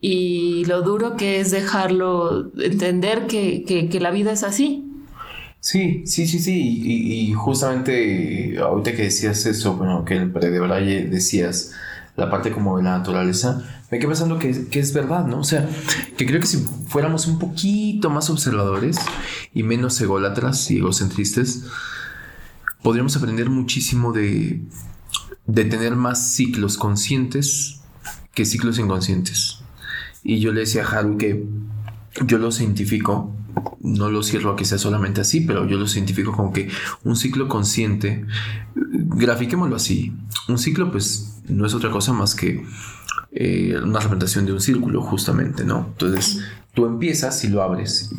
y 0.01 0.65
lo 0.67 0.83
duro 0.83 1.17
que 1.17 1.41
es 1.41 1.51
dejarlo, 1.51 2.53
entender 2.59 3.27
que, 3.27 3.89
la 4.01 4.11
vida 4.11 4.33
es 4.33 4.43
así. 4.43 4.86
Sí, 5.67 6.05
sí, 6.07 6.29
sí, 6.29 6.39
sí. 6.39 6.55
Y, 6.85 7.33
justamente 7.33 8.57
ahorita 8.57 8.93
que 8.93 9.03
decías 9.03 9.47
eso, 9.47 9.75
bueno, 9.75 10.05
que 10.05 10.15
el 10.15 10.29
Braille 10.29 11.09
decías 11.09 11.73
la 12.15 12.31
parte 12.31 12.53
como 12.53 12.77
de 12.77 12.85
la 12.85 12.99
naturaleza, 12.99 13.65
me 13.91 13.99
quedé 13.99 14.07
pensando 14.07 14.39
que, 14.39 14.69
que, 14.69 14.79
es 14.79 14.93
verdad, 14.93 15.27
¿no? 15.27 15.41
O 15.41 15.45
sea, 15.45 15.69
que 16.17 16.25
creo 16.25 16.41
que 16.41 16.47
si 16.47 16.59
fuéramos 16.87 17.27
un 17.27 17.41
poquito 17.41 18.11
más 18.11 18.31
observadores 18.31 18.97
y 19.55 19.65
menos 19.65 20.01
ególatras 20.01 20.71
y 20.71 20.77
egocentristas, 20.77 21.65
podríamos 22.85 23.17
aprender 23.17 23.51
muchísimo 23.51 24.13
de, 24.13 24.63
de 25.47 25.65
tener 25.65 25.97
más 25.97 26.31
ciclos 26.31 26.77
conscientes 26.77 27.81
que 28.35 28.45
ciclos 28.45 28.79
inconscientes. 28.79 29.59
Y 30.23 30.39
yo 30.39 30.53
le 30.53 30.61
decía 30.61 30.85
a 30.85 30.97
Haru 30.97 31.19
que 31.19 31.45
yo 32.25 32.39
lo 32.39 32.53
cientifico, 32.53 33.35
no 33.81 34.11
lo 34.11 34.23
cierro 34.23 34.53
a 34.53 34.57
que 34.57 34.65
sea 34.65 34.79
solamente 34.79 35.21
así, 35.21 35.41
pero 35.41 35.67
yo 35.67 35.79
lo 35.79 35.87
cientifico 35.87 36.33
como 36.33 36.53
que 36.53 36.69
un 37.05 37.17
ciclo 37.17 37.49
consciente, 37.49 38.25
grafiquémoslo 38.75 39.77
así, 39.77 40.13
un 40.49 40.59
ciclo 40.59 40.91
pues 40.91 41.41
no 41.49 41.67
es 41.67 41.75
otra 41.75 41.91
cosa 41.91 42.13
más 42.13 42.35
que 42.35 42.65
eh, 43.33 43.77
una 43.83 44.01
representación 44.01 44.47
de 44.47 44.53
un 44.53 44.61
círculo 44.61 45.03
justamente, 45.03 45.65
¿no? 45.65 45.87
Entonces 45.93 46.41
tú 46.75 46.87
empiezas 46.87 47.43
y 47.45 47.49
lo 47.49 47.63
abres. 47.63 48.11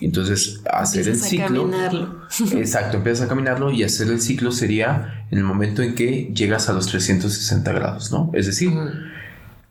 Entonces, 0.00 0.60
hacer 0.70 1.08
el 1.08 1.16
ciclo. 1.16 1.70
exacto, 2.52 2.98
empiezas 2.98 3.26
a 3.26 3.28
caminarlo 3.28 3.70
y 3.72 3.82
hacer 3.82 4.08
el 4.08 4.20
ciclo 4.20 4.52
sería 4.52 5.26
en 5.30 5.38
el 5.38 5.44
momento 5.44 5.82
en 5.82 5.94
que 5.94 6.30
llegas 6.34 6.68
a 6.68 6.72
los 6.72 6.86
360 6.86 7.72
grados, 7.72 8.12
¿no? 8.12 8.30
Es 8.34 8.46
decir, 8.46 8.72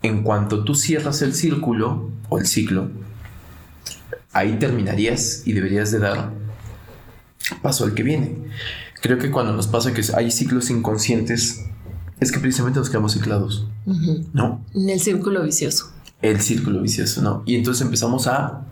en 0.02 0.24
cuanto 0.24 0.64
tú 0.64 0.76
cierras 0.76 1.22
el 1.22 1.34
círculo 1.34 2.10
o 2.30 2.40
el 2.40 2.48
ciclo, 2.48 2.90
ahí 4.36 4.60
terminarías 4.60 5.44
y 5.46 5.54
deberías 5.54 5.92
de 5.92 6.00
dar 6.00 6.34
paso 7.62 7.86
al 7.86 7.94
que 7.94 8.04
viene. 8.04 8.36
Creo 9.02 9.18
que 9.18 9.32
cuando 9.32 9.54
nos 9.54 9.68
pasa 9.68 9.94
que 9.94 10.04
hay 10.16 10.30
ciclos 10.30 10.70
inconscientes, 10.70 11.66
es 12.20 12.32
que 12.32 12.40
precisamente 12.40 12.80
nos 12.80 12.90
quedamos 12.90 13.14
ciclados, 13.14 13.66
¿no? 14.34 14.64
En 14.74 14.90
el 14.90 15.00
círculo 15.00 15.42
vicioso. 15.44 15.92
El 16.22 16.42
círculo 16.42 16.82
vicioso, 16.82 17.22
¿no? 17.22 17.44
Y 17.46 17.56
entonces 17.56 17.82
empezamos 17.82 18.28
a 18.28 18.66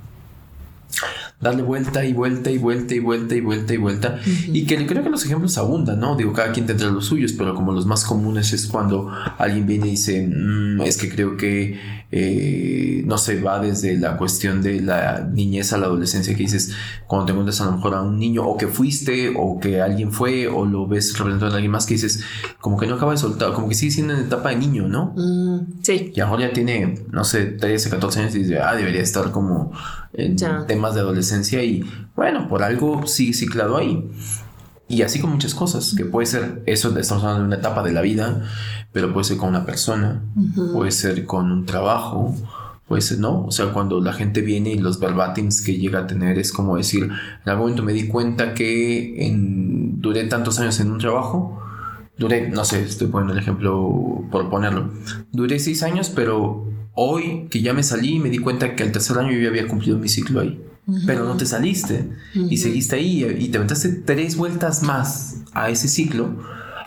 darle 1.44 1.62
vuelta 1.62 2.04
y 2.06 2.14
vuelta 2.14 2.50
y 2.50 2.58
vuelta 2.58 2.96
y 2.96 3.00
vuelta 3.00 3.36
y 3.36 3.42
vuelta 3.42 3.74
y 3.74 3.78
vuelta. 3.78 4.20
Y 4.26 4.66
que 4.66 4.86
creo 4.88 5.04
que 5.04 5.10
los 5.10 5.26
ejemplos 5.26 5.58
abundan, 5.58 6.00
¿no? 6.00 6.16
Digo, 6.16 6.34
cada 6.34 6.52
quien 6.52 6.66
tendrá 6.66 6.90
los 6.90 7.06
suyos, 7.06 7.34
pero 7.34 7.54
como 7.54 7.74
los 7.74 7.86
más 7.86 8.06
comunes 8.06 8.54
es 8.54 8.66
cuando 8.68 9.12
alguien 9.38 9.68
viene 9.68 9.88
y 9.88 9.92
dice, 9.92 10.28
mm, 10.28 10.82
es 10.82 10.98
que 10.98 11.10
creo 11.10 11.38
que 11.38 11.78
eh, 12.16 13.02
no 13.06 13.18
se 13.18 13.42
va 13.42 13.60
desde 13.60 13.98
la 13.98 14.18
cuestión 14.18 14.62
de 14.62 14.82
la 14.82 15.28
niñez 15.32 15.74
a 15.74 15.78
la 15.78 15.88
adolescencia, 15.88 16.36
que 16.36 16.44
dices, 16.44 16.72
cuando 17.08 17.26
te 17.26 17.32
encuentras 17.32 17.60
a 17.62 17.66
lo 17.66 17.74
mejor 17.74 17.96
a 17.96 18.02
un 18.02 18.20
niño, 18.20 18.44
o 18.44 18.56
que 18.56 18.68
fuiste, 18.68 19.34
o 19.36 19.60
que 19.60 19.82
alguien 19.82 20.12
fue, 20.12 20.48
o 20.48 20.66
lo 20.66 20.88
ves 20.88 21.18
representado 21.18 21.52
en 21.52 21.56
alguien 21.56 21.72
más, 21.72 21.86
que 21.86 21.96
dices, 21.96 22.24
como 22.62 22.78
que 22.78 22.88
no 22.88 22.96
acaba 22.96 23.14
de 23.14 23.18
soltar, 23.18 23.54
como 23.54 23.68
que 23.68 23.76
sigue 23.76 23.92
siendo 23.92 24.14
en 24.14 24.22
etapa 24.22 24.50
de 24.50 24.58
niño, 24.58 24.88
¿no? 24.88 25.14
Mm, 25.18 25.82
sí. 25.82 26.12
Y 26.16 26.20
ahora 26.20 26.48
ya 26.48 26.54
tiene, 26.54 26.96
no 27.12 27.24
sé, 27.24 27.46
13, 27.46 27.90
14 27.90 28.20
años 28.20 28.36
y 28.36 28.40
dice, 28.40 28.60
ah, 28.60 28.76
debería 28.76 29.02
estar 29.02 29.32
como 29.32 29.72
en 30.14 30.36
temas 30.68 30.96
de 30.96 31.02
adolescencia 31.02 31.64
y 31.64 31.84
bueno, 32.16 32.48
por 32.48 32.64
algo 32.64 33.06
sigue 33.08 33.34
ciclado 33.34 33.78
ahí. 33.78 34.10
Y 34.88 35.02
así 35.02 35.20
con 35.20 35.32
muchas 35.32 35.56
cosas, 35.56 35.96
que 35.98 36.06
puede 36.06 36.28
ser, 36.28 36.62
eso 36.66 36.96
estamos 36.98 37.24
hablando 37.24 37.44
de 37.44 37.48
una 37.48 37.56
etapa 37.56 37.84
de 37.84 37.94
la 37.94 38.02
vida, 38.02 38.44
pero 38.92 39.12
puede 39.12 39.24
ser 39.24 39.38
con 39.38 39.50
una 39.50 39.66
persona, 39.66 40.22
puede 40.74 40.92
ser 40.92 41.26
con 41.26 41.52
un 41.52 41.66
trabajo, 41.66 42.36
puede 42.88 43.02
ser, 43.02 43.20
¿no? 43.20 43.46
O 43.46 43.52
sea, 43.52 43.68
cuando 43.68 44.02
la 44.02 44.14
gente 44.14 44.42
viene 44.42 44.72
y 44.72 44.78
los 44.78 45.00
verbatims 45.00 45.62
que 45.62 45.78
llega 45.78 46.00
a 46.00 46.08
tener 46.08 46.38
es 46.38 46.52
como 46.52 46.78
decir, 46.78 47.04
en 47.06 47.50
algún 47.50 47.64
momento 47.64 47.84
me 47.84 47.94
di 47.94 48.08
cuenta 48.08 48.54
que 48.54 49.26
en, 49.26 50.00
duré 50.02 50.26
tantos 50.26 50.60
años 50.60 50.80
en 50.80 50.92
un 50.92 51.00
trabajo, 51.00 51.60
duré, 52.18 52.50
no 52.50 52.66
sé, 52.66 52.84
estoy 52.84 53.08
poniendo 53.08 53.34
el 53.34 53.40
ejemplo 53.40 54.26
por 54.30 54.50
ponerlo, 54.50 54.92
duré 55.32 55.58
seis 55.60 55.82
años, 55.82 56.12
pero 56.14 56.68
Hoy 56.94 57.48
que 57.50 57.62
ya 57.62 57.74
me 57.74 57.84
salí, 57.84 58.20
me 58.20 58.30
di 58.30 58.38
cuenta 58.38 58.76
que 58.76 58.84
al 58.84 58.92
tercer 58.92 59.18
año 59.18 59.32
yo 59.32 59.42
ya 59.42 59.50
había 59.50 59.68
cumplido 59.68 59.98
mi 59.98 60.10
ciclo 60.10 60.42
ahí. 60.42 60.62
Pero 61.08 61.24
no 61.24 61.38
te 61.38 61.46
saliste 61.46 62.10
y 62.34 62.58
seguiste 62.58 62.98
ahí 62.98 63.24
y 63.40 63.48
te 63.48 63.58
aventaste 63.58 63.90
tres 63.90 64.36
vueltas 64.36 64.84
más 64.84 65.38
a 65.54 65.70
ese 65.70 65.88
ciclo 65.88 66.36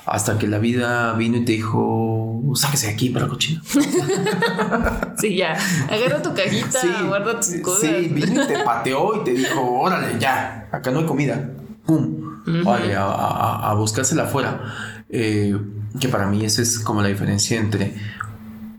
hasta 0.06 0.38
que 0.38 0.46
la 0.46 0.58
vida 0.58 1.12
vino 1.14 1.38
y 1.38 1.44
te 1.44 1.52
dijo, 1.52 2.42
sáquese 2.54 2.86
de 2.86 2.92
aquí 2.92 3.08
para 3.10 3.26
cochino. 3.26 3.60
sí, 5.18 5.36
ya, 5.36 5.56
agarra 5.90 6.22
tu 6.22 6.32
cajita, 6.32 7.02
guarda 7.06 7.40
tus 7.40 7.56
cosas. 7.60 7.90
Sí, 7.90 8.08
vino 8.08 8.44
y 8.44 8.46
te 8.46 8.62
pateó 8.64 9.20
y 9.20 9.24
te 9.24 9.32
dijo, 9.32 9.60
órale, 9.60 10.18
ya, 10.20 10.68
acá 10.70 10.92
no 10.92 11.00
hay 11.00 11.06
comida. 11.06 11.50
Pum, 11.84 12.44
vale, 12.64 12.94
a, 12.96 13.74
buscársela 13.76 14.24
afuera. 14.24 15.04
Eh, 15.08 15.56
que 16.00 16.08
para 16.08 16.26
mí 16.26 16.44
esa 16.44 16.62
es 16.62 16.78
como 16.78 17.02
la 17.02 17.08
diferencia 17.08 17.58
entre 17.58 17.94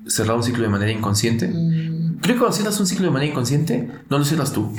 cerrar 0.10 0.38
un 0.38 0.44
ciclo 0.44 0.64
de 0.64 0.70
manera 0.70 0.92
inconsciente. 0.92 1.48
Mm. 1.48 2.18
Creo 2.22 2.36
que 2.36 2.40
cuando 2.40 2.56
cierras 2.56 2.80
un 2.80 2.88
ciclo 2.88 3.06
de 3.06 3.12
manera 3.12 3.32
inconsciente, 3.32 3.90
no 4.10 4.18
lo 4.18 4.26
cierras 4.26 4.52
tú. 4.52 4.72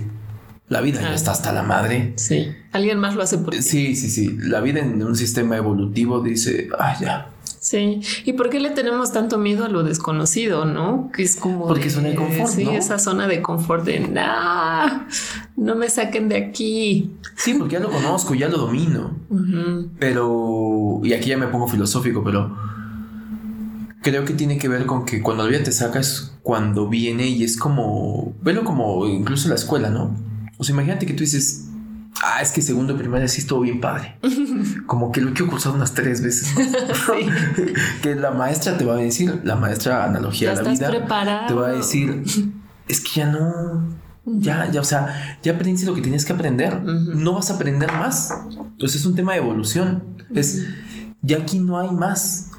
La 0.68 0.82
vida 0.82 1.00
ya 1.00 1.10
ah. 1.10 1.14
está 1.14 1.30
hasta 1.30 1.52
la 1.52 1.62
madre. 1.62 2.12
Sí. 2.16 2.48
Alguien 2.72 2.98
más 2.98 3.14
lo 3.14 3.22
hace 3.22 3.38
por 3.38 3.54
ti. 3.54 3.62
Sí, 3.62 3.96
sí, 3.96 4.10
sí. 4.10 4.36
La 4.38 4.60
vida 4.60 4.80
en 4.80 5.02
un 5.02 5.16
sistema 5.16 5.56
evolutivo 5.56 6.20
dice, 6.20 6.68
ah, 6.78 6.96
ya. 7.00 7.30
Sí. 7.60 8.00
¿Y 8.24 8.34
por 8.34 8.50
qué 8.50 8.60
le 8.60 8.70
tenemos 8.70 9.12
tanto 9.12 9.38
miedo 9.38 9.64
a 9.64 9.68
lo 9.68 9.82
desconocido, 9.82 10.64
no? 10.64 11.10
Que 11.12 11.22
es 11.22 11.36
como. 11.36 11.66
Porque 11.66 11.88
es 11.88 11.94
zona 11.94 12.08
de 12.08 12.14
confort. 12.14 12.50
Sí, 12.50 12.68
esa 12.68 12.98
zona 12.98 13.26
de 13.26 13.42
confort 13.42 13.84
de 13.84 14.00
nah, 14.00 15.06
no 15.56 15.74
me 15.74 15.88
saquen 15.88 16.28
de 16.28 16.36
aquí. 16.36 17.10
Sí, 17.36 17.54
porque 17.54 17.74
ya 17.74 17.80
lo 17.80 17.90
conozco, 17.90 18.34
ya 18.34 18.48
lo 18.48 18.58
domino. 18.58 19.16
Pero. 19.98 21.00
Y 21.02 21.12
aquí 21.14 21.30
ya 21.30 21.38
me 21.38 21.48
pongo 21.48 21.66
filosófico, 21.66 22.22
pero 22.22 22.56
creo 24.02 24.24
que 24.24 24.34
tiene 24.34 24.58
que 24.58 24.68
ver 24.68 24.86
con 24.86 25.04
que 25.04 25.22
cuando 25.22 25.44
la 25.44 25.50
vida 25.50 25.62
te 25.62 25.72
saca 25.72 26.00
es 26.00 26.32
cuando 26.42 26.88
viene 26.88 27.26
y 27.26 27.44
es 27.44 27.56
como, 27.56 28.34
velo 28.42 28.64
como 28.64 29.06
incluso 29.06 29.48
la 29.48 29.54
escuela, 29.54 29.90
¿no? 29.90 30.16
O 30.56 30.64
sea, 30.64 30.74
imagínate 30.74 31.06
que 31.06 31.14
tú 31.14 31.20
dices, 31.20 31.68
ah, 32.22 32.40
es 32.42 32.50
que 32.50 32.62
segundo 32.62 32.94
y 32.94 32.96
primaria 32.96 33.28
sí 33.28 33.40
estuvo 33.40 33.60
bien 33.60 33.80
padre. 33.80 34.16
Como 34.86 35.12
que 35.12 35.20
lo 35.20 35.34
que 35.34 35.44
he 35.44 35.46
cursado 35.46 35.74
unas 35.74 35.94
tres 35.94 36.20
veces. 36.20 36.52
que 38.02 38.14
la 38.14 38.32
maestra 38.32 38.76
te 38.76 38.84
va 38.84 38.94
a 38.94 38.96
decir, 38.96 39.40
la 39.44 39.56
maestra 39.56 40.04
analogía 40.04 40.54
de 40.54 40.62
la 40.62 40.70
vida, 40.70 41.46
te 41.46 41.54
va 41.54 41.68
a 41.68 41.72
decir, 41.72 42.24
es 42.88 43.00
que 43.00 43.20
ya 43.20 43.26
no, 43.30 43.98
ya, 44.24 44.70
ya, 44.70 44.80
o 44.80 44.84
sea, 44.84 45.38
ya 45.42 45.52
aprendiste 45.52 45.86
lo 45.86 45.94
que 45.94 46.02
tienes 46.02 46.24
que 46.24 46.32
aprender. 46.32 46.82
No 46.82 47.34
vas 47.34 47.50
a 47.50 47.54
aprender 47.54 47.92
más. 47.92 48.32
Entonces 48.48 49.00
es 49.00 49.06
un 49.06 49.14
tema 49.14 49.32
de 49.32 49.38
evolución. 49.38 50.02
Es, 50.34 50.66
ya 51.22 51.38
aquí 51.38 51.58
no 51.58 51.78
hay 51.78 51.90
más. 51.90 52.50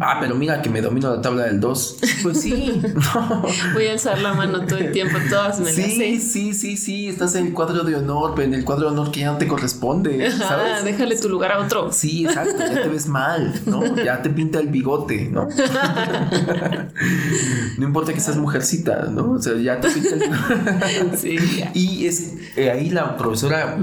Ah, 0.00 0.16
pero 0.18 0.34
mira 0.34 0.62
que 0.62 0.70
me 0.70 0.80
domino 0.80 1.14
la 1.14 1.20
tabla 1.20 1.44
del 1.44 1.60
2. 1.60 1.98
Pues 2.22 2.40
sí. 2.40 2.80
Voy 3.74 3.86
a 3.86 3.92
alzar 3.92 4.18
la 4.18 4.32
mano 4.32 4.64
todo 4.64 4.78
el 4.78 4.92
tiempo, 4.92 5.18
todas 5.28 5.60
me 5.60 5.70
Sí, 5.70 6.18
sí, 6.20 6.54
sí, 6.54 6.78
sí. 6.78 7.08
Estás 7.08 7.34
en 7.34 7.48
el 7.48 7.52
cuadro 7.52 7.84
de 7.84 7.94
honor, 7.94 8.32
pero 8.34 8.48
en 8.48 8.54
el 8.54 8.64
cuadro 8.64 8.86
de 8.86 8.92
honor 8.92 9.12
que 9.12 9.20
ya 9.20 9.32
no 9.32 9.36
te 9.36 9.46
corresponde. 9.46 10.30
¿sabes? 10.30 10.84
déjale 10.84 11.18
tu 11.18 11.28
lugar 11.28 11.52
a 11.52 11.58
otro. 11.60 11.92
Sí, 11.92 12.24
exacto. 12.24 12.56
Ya 12.58 12.82
te 12.82 12.88
ves 12.88 13.08
mal, 13.08 13.60
¿no? 13.66 13.94
Ya 14.02 14.22
te 14.22 14.30
pinta 14.30 14.58
el 14.58 14.68
bigote, 14.68 15.28
¿no? 15.30 15.48
no 17.78 17.84
importa 17.84 18.14
que 18.14 18.20
seas 18.20 18.38
mujercita, 18.38 19.08
¿no? 19.10 19.32
O 19.32 19.42
sea, 19.42 19.54
ya 19.56 19.80
te 19.80 19.90
pinta 19.90 20.14
el 20.14 21.18
Sí. 21.18 21.36
Y 21.74 22.06
es 22.06 22.32
eh, 22.56 22.70
ahí 22.70 22.88
la 22.88 23.18
profesora 23.18 23.76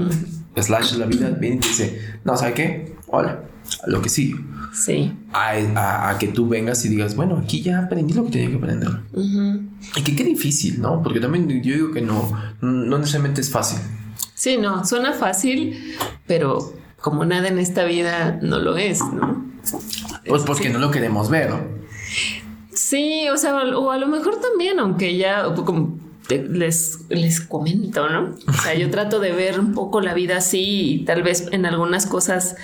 slash 0.56 0.94
la 0.94 1.06
vida 1.06 1.30
viene 1.30 1.56
y 1.56 1.60
te 1.60 1.68
dice, 1.68 2.00
no, 2.24 2.36
¿sabe 2.36 2.54
qué? 2.54 2.96
Hola, 3.06 3.44
lo 3.86 4.02
que 4.02 4.08
sí 4.08 4.34
Sí. 4.72 5.12
A, 5.32 6.16
que 6.18 6.28
tú 6.28 6.48
vengas 6.48 6.84
y 6.84 6.88
digas, 6.88 7.14
bueno, 7.14 7.40
aquí 7.42 7.62
ya 7.62 7.80
aprendí 7.80 8.14
lo 8.14 8.24
que 8.24 8.30
tenía 8.30 8.50
que 8.50 8.56
aprender. 8.56 8.90
Y 9.96 10.02
que 10.02 10.16
qué 10.16 10.24
difícil, 10.24 10.80
¿no? 10.80 11.02
Porque 11.02 11.20
también 11.20 11.48
yo 11.62 11.74
digo 11.74 11.92
que 11.92 12.00
no, 12.00 12.32
no 12.60 12.98
necesariamente 12.98 13.42
es 13.42 13.50
fácil. 13.50 13.78
Sí, 14.34 14.56
no, 14.56 14.84
suena 14.84 15.12
fácil, 15.12 15.94
pero 16.26 16.72
como 17.00 17.24
nada 17.24 17.48
en 17.48 17.58
esta 17.58 17.84
vida 17.84 18.38
no 18.42 18.58
lo 18.58 18.76
es, 18.76 19.00
¿no? 19.00 19.44
Pues 20.26 20.42
porque 20.42 20.70
no 20.70 20.78
lo 20.78 20.90
queremos 20.90 21.28
ver. 21.28 21.52
Sí, 22.72 23.28
o 23.28 23.36
sea, 23.36 23.54
o 23.54 23.90
a 23.90 23.98
lo 23.98 24.06
mejor 24.06 24.40
también, 24.40 24.80
aunque 24.80 25.16
ya 25.16 25.54
como 25.54 25.98
les, 26.28 26.98
les 27.08 27.40
comento, 27.40 28.08
¿no? 28.08 28.34
O 28.48 28.52
sea, 28.52 28.74
yo 28.74 28.90
trato 28.90 29.20
de 29.20 29.32
ver 29.32 29.60
un 29.60 29.74
poco 29.74 30.00
la 30.00 30.14
vida 30.14 30.38
así 30.38 30.94
y 30.94 31.04
tal 31.04 31.22
vez 31.22 31.48
en 31.52 31.66
algunas 31.66 32.06
cosas 32.06 32.56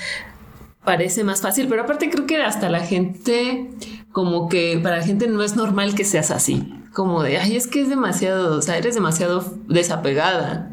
parece 0.85 1.25
más 1.25 1.40
fácil, 1.40 1.66
pero 1.68 1.82
aparte 1.82 2.11
creo 2.11 2.26
que 2.26 2.37
hasta 2.42 2.68
la 2.68 2.80
gente, 2.80 3.70
como 4.12 4.49
que 4.49 4.78
para 4.82 4.99
la 4.99 5.02
gente 5.04 5.26
no 5.28 5.42
es 5.42 5.56
normal 5.56 5.94
que 5.94 6.04
seas 6.04 6.30
así, 6.30 6.73
como 6.92 7.23
de, 7.23 7.38
ay, 7.38 7.56
es 7.56 7.66
que 7.66 7.82
es 7.82 7.88
demasiado, 7.88 8.56
o 8.56 8.62
sea, 8.62 8.76
eres 8.78 8.94
demasiado 8.94 9.44
desapegada 9.68 10.70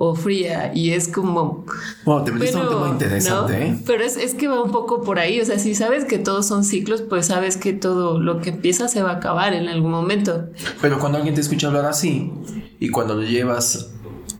o 0.00 0.14
fría 0.14 0.70
y 0.72 0.92
es 0.92 1.08
como... 1.08 1.66
Wow, 2.04 2.24
te 2.24 2.30
metiste 2.30 2.56
un 2.56 2.68
tema 2.68 2.88
interesante, 2.88 3.66
¿eh? 3.66 3.78
Pero 3.84 4.04
es, 4.04 4.16
es, 4.16 4.34
que 4.34 4.46
va 4.46 4.62
un 4.62 4.70
poco 4.70 5.02
por 5.02 5.18
ahí, 5.18 5.40
o 5.40 5.44
sea, 5.44 5.58
si 5.58 5.74
sabes 5.74 6.04
que 6.04 6.18
todos 6.18 6.46
son 6.46 6.62
ciclos, 6.62 7.02
pues 7.02 7.26
sabes 7.26 7.56
que 7.56 7.72
todo 7.72 8.20
lo 8.20 8.40
que 8.40 8.50
empieza 8.50 8.86
se 8.86 9.02
va 9.02 9.10
a 9.10 9.14
acabar 9.14 9.54
en 9.54 9.68
algún 9.68 9.90
momento. 9.90 10.50
Pero 10.80 11.00
cuando 11.00 11.18
alguien 11.18 11.34
te 11.34 11.40
escucha 11.40 11.66
hablar 11.66 11.86
así 11.86 12.32
y 12.78 12.90
cuando 12.90 13.16
lo 13.16 13.22
llevas 13.22 13.92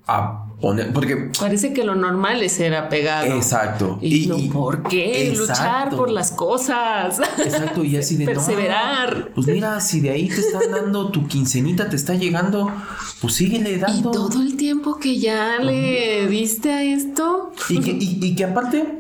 a 0.07 0.48
porque 0.61 1.31
parece 1.39 1.73
que 1.73 1.85
lo 1.85 1.95
normal 1.95 2.43
es 2.43 2.53
ser 2.53 2.75
apegado. 2.75 3.27
Exacto. 3.27 3.99
Y, 4.03 4.27
¿por 4.49 4.83
qué? 4.83 5.33
Luchar 5.37 5.91
por 5.91 6.11
las 6.11 6.33
cosas. 6.33 7.21
Exacto, 7.39 7.85
y 7.85 7.97
así 7.97 8.17
de 8.17 8.25
perseverar. 8.25 9.31
pues 9.35 9.47
mira, 9.47 9.81
si 9.81 10.01
de 10.01 10.11
ahí 10.11 10.29
te 10.29 10.41
están 10.41 10.71
dando 10.73 11.11
tu 11.11 11.29
quincenita, 11.29 11.89
te 11.89 11.95
está 11.95 12.15
llegando, 12.15 12.73
pues 13.21 13.35
síguele 13.35 13.79
dando. 13.79 14.11
Y 14.11 14.13
todo 14.13 14.43
el 14.43 14.57
tiempo 14.57 14.99
que 14.99 15.19
ya 15.19 15.59
le 15.59 16.27
diste 16.27 16.73
a 16.73 16.83
esto. 16.83 17.53
Y 17.69 17.79
que, 17.79 17.97
y, 18.01 18.35
que 18.35 18.45
aparte, 18.45 18.99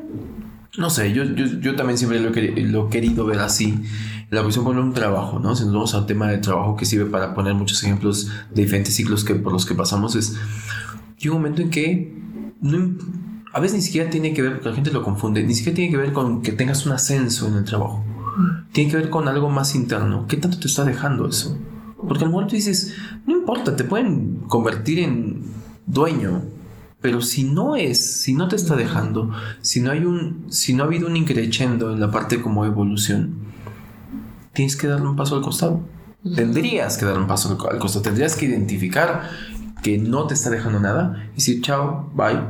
no 0.76 0.90
sé, 0.90 1.12
yo, 1.12 1.24
yo, 1.24 1.74
también 1.74 1.98
siempre 1.98 2.20
lo, 2.20 2.30
he 2.86 2.90
querido 2.90 3.26
ver 3.26 3.40
así 3.40 3.74
la 4.30 4.42
cuestión 4.42 4.64
por 4.64 4.78
un 4.78 4.92
trabajo, 4.92 5.40
¿no? 5.40 5.56
Si 5.56 5.64
nos 5.64 5.72
vamos 5.72 5.94
al 5.94 6.06
tema 6.06 6.28
del 6.28 6.40
trabajo 6.40 6.76
que 6.76 6.84
sirve 6.84 7.06
para 7.06 7.34
poner 7.34 7.54
muchos 7.54 7.82
ejemplos 7.82 8.28
de 8.54 8.62
diferentes 8.62 8.94
ciclos 8.94 9.24
que, 9.24 9.34
por 9.34 9.52
los 9.52 9.66
que 9.66 9.74
pasamos, 9.74 10.14
es 10.14 10.36
llega 11.18 11.34
un 11.34 11.42
momento 11.42 11.62
en 11.62 11.70
que 11.70 12.12
a 13.52 13.60
veces 13.60 13.76
ni 13.76 13.82
siquiera 13.82 14.10
tiene 14.10 14.32
que 14.32 14.42
ver, 14.42 14.54
porque 14.54 14.68
la 14.68 14.74
gente 14.74 14.90
lo 14.90 15.02
confunde, 15.02 15.42
ni 15.42 15.54
siquiera 15.54 15.76
tiene 15.76 15.90
que 15.90 15.96
ver 15.96 16.12
con 16.12 16.42
que 16.42 16.52
tengas 16.52 16.86
un 16.86 16.92
ascenso 16.92 17.48
en 17.48 17.54
el 17.54 17.64
trabajo. 17.64 18.04
Tiene 18.72 18.90
que 18.90 18.96
ver 18.96 19.10
con 19.10 19.26
algo 19.26 19.50
más 19.50 19.74
interno. 19.74 20.26
¿Qué 20.28 20.36
tanto 20.36 20.58
te 20.60 20.68
está 20.68 20.84
dejando 20.84 21.28
eso? 21.28 21.58
Porque 22.06 22.24
al 22.24 22.30
momento 22.30 22.54
dices, 22.54 22.94
no 23.26 23.36
importa, 23.36 23.74
te 23.74 23.82
pueden 23.82 24.42
convertir 24.46 25.00
en 25.00 25.42
dueño, 25.86 26.42
pero 27.00 27.20
si 27.20 27.44
no 27.44 27.74
es, 27.74 28.22
si 28.22 28.34
no 28.34 28.46
te 28.48 28.56
está 28.56 28.76
dejando, 28.76 29.32
si 29.60 29.80
no 29.80 29.90
hay 29.90 30.04
un, 30.04 30.46
si 30.48 30.74
no 30.74 30.84
ha 30.84 30.86
habido 30.86 31.08
un 31.08 31.16
increchendo 31.16 31.92
en 31.92 32.00
la 32.00 32.10
parte 32.10 32.40
como 32.40 32.64
evolución, 32.64 33.38
tienes 34.52 34.76
que 34.76 34.86
darle 34.86 35.08
un 35.08 35.16
paso 35.16 35.34
al 35.34 35.42
costado. 35.42 35.80
Tendrías 36.34 36.98
que 36.98 37.04
dar 37.04 37.18
un 37.18 37.26
paso 37.26 37.56
al 37.70 37.78
costado, 37.78 38.02
tendrías 38.02 38.36
que 38.36 38.46
identificar 38.46 39.30
que 39.82 39.98
no 39.98 40.26
te 40.26 40.34
está 40.34 40.50
dejando 40.50 40.80
nada 40.80 41.28
y 41.32 41.36
decir, 41.36 41.60
chao, 41.62 42.10
bye, 42.14 42.40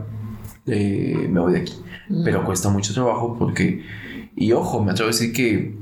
eh, 0.67 1.29
me 1.31 1.41
voy 1.41 1.53
de 1.53 1.61
aquí. 1.61 1.75
Mm. 2.09 2.25
Pero 2.25 2.45
cuesta 2.45 2.69
mucho 2.69 2.95
trabajo 2.95 3.37
porque, 3.39 3.85
y 4.37 4.53
ojo, 4.53 4.83
me 4.83 4.93
atrevo 4.93 5.11
a 5.11 5.13
decir 5.13 5.33
que 5.33 5.77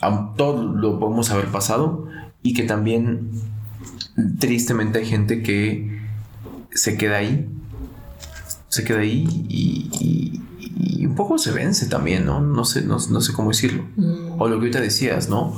a 0.00 0.32
todo 0.36 0.62
lo 0.62 0.98
podemos 0.98 1.30
haber 1.30 1.46
pasado 1.46 2.08
y 2.42 2.54
que 2.54 2.64
también 2.64 3.30
tristemente 4.38 4.98
hay 4.98 5.06
gente 5.06 5.42
que 5.42 6.00
se 6.72 6.96
queda 6.96 7.18
ahí, 7.18 7.48
se 8.68 8.84
queda 8.84 9.00
ahí 9.00 9.26
y, 9.48 10.40
un 11.06 11.14
poco 11.16 11.36
se 11.36 11.50
vence 11.50 11.86
también, 11.86 12.24
¿no? 12.24 12.40
No 12.40 12.64
sé, 12.64 12.82
no, 12.82 12.98
sé 12.98 13.32
cómo 13.34 13.50
decirlo. 13.50 13.84
Mm. 13.96 14.40
O 14.40 14.48
lo 14.48 14.56
que 14.56 14.66
ahorita 14.66 14.80
decías, 14.80 15.28
¿no? 15.28 15.54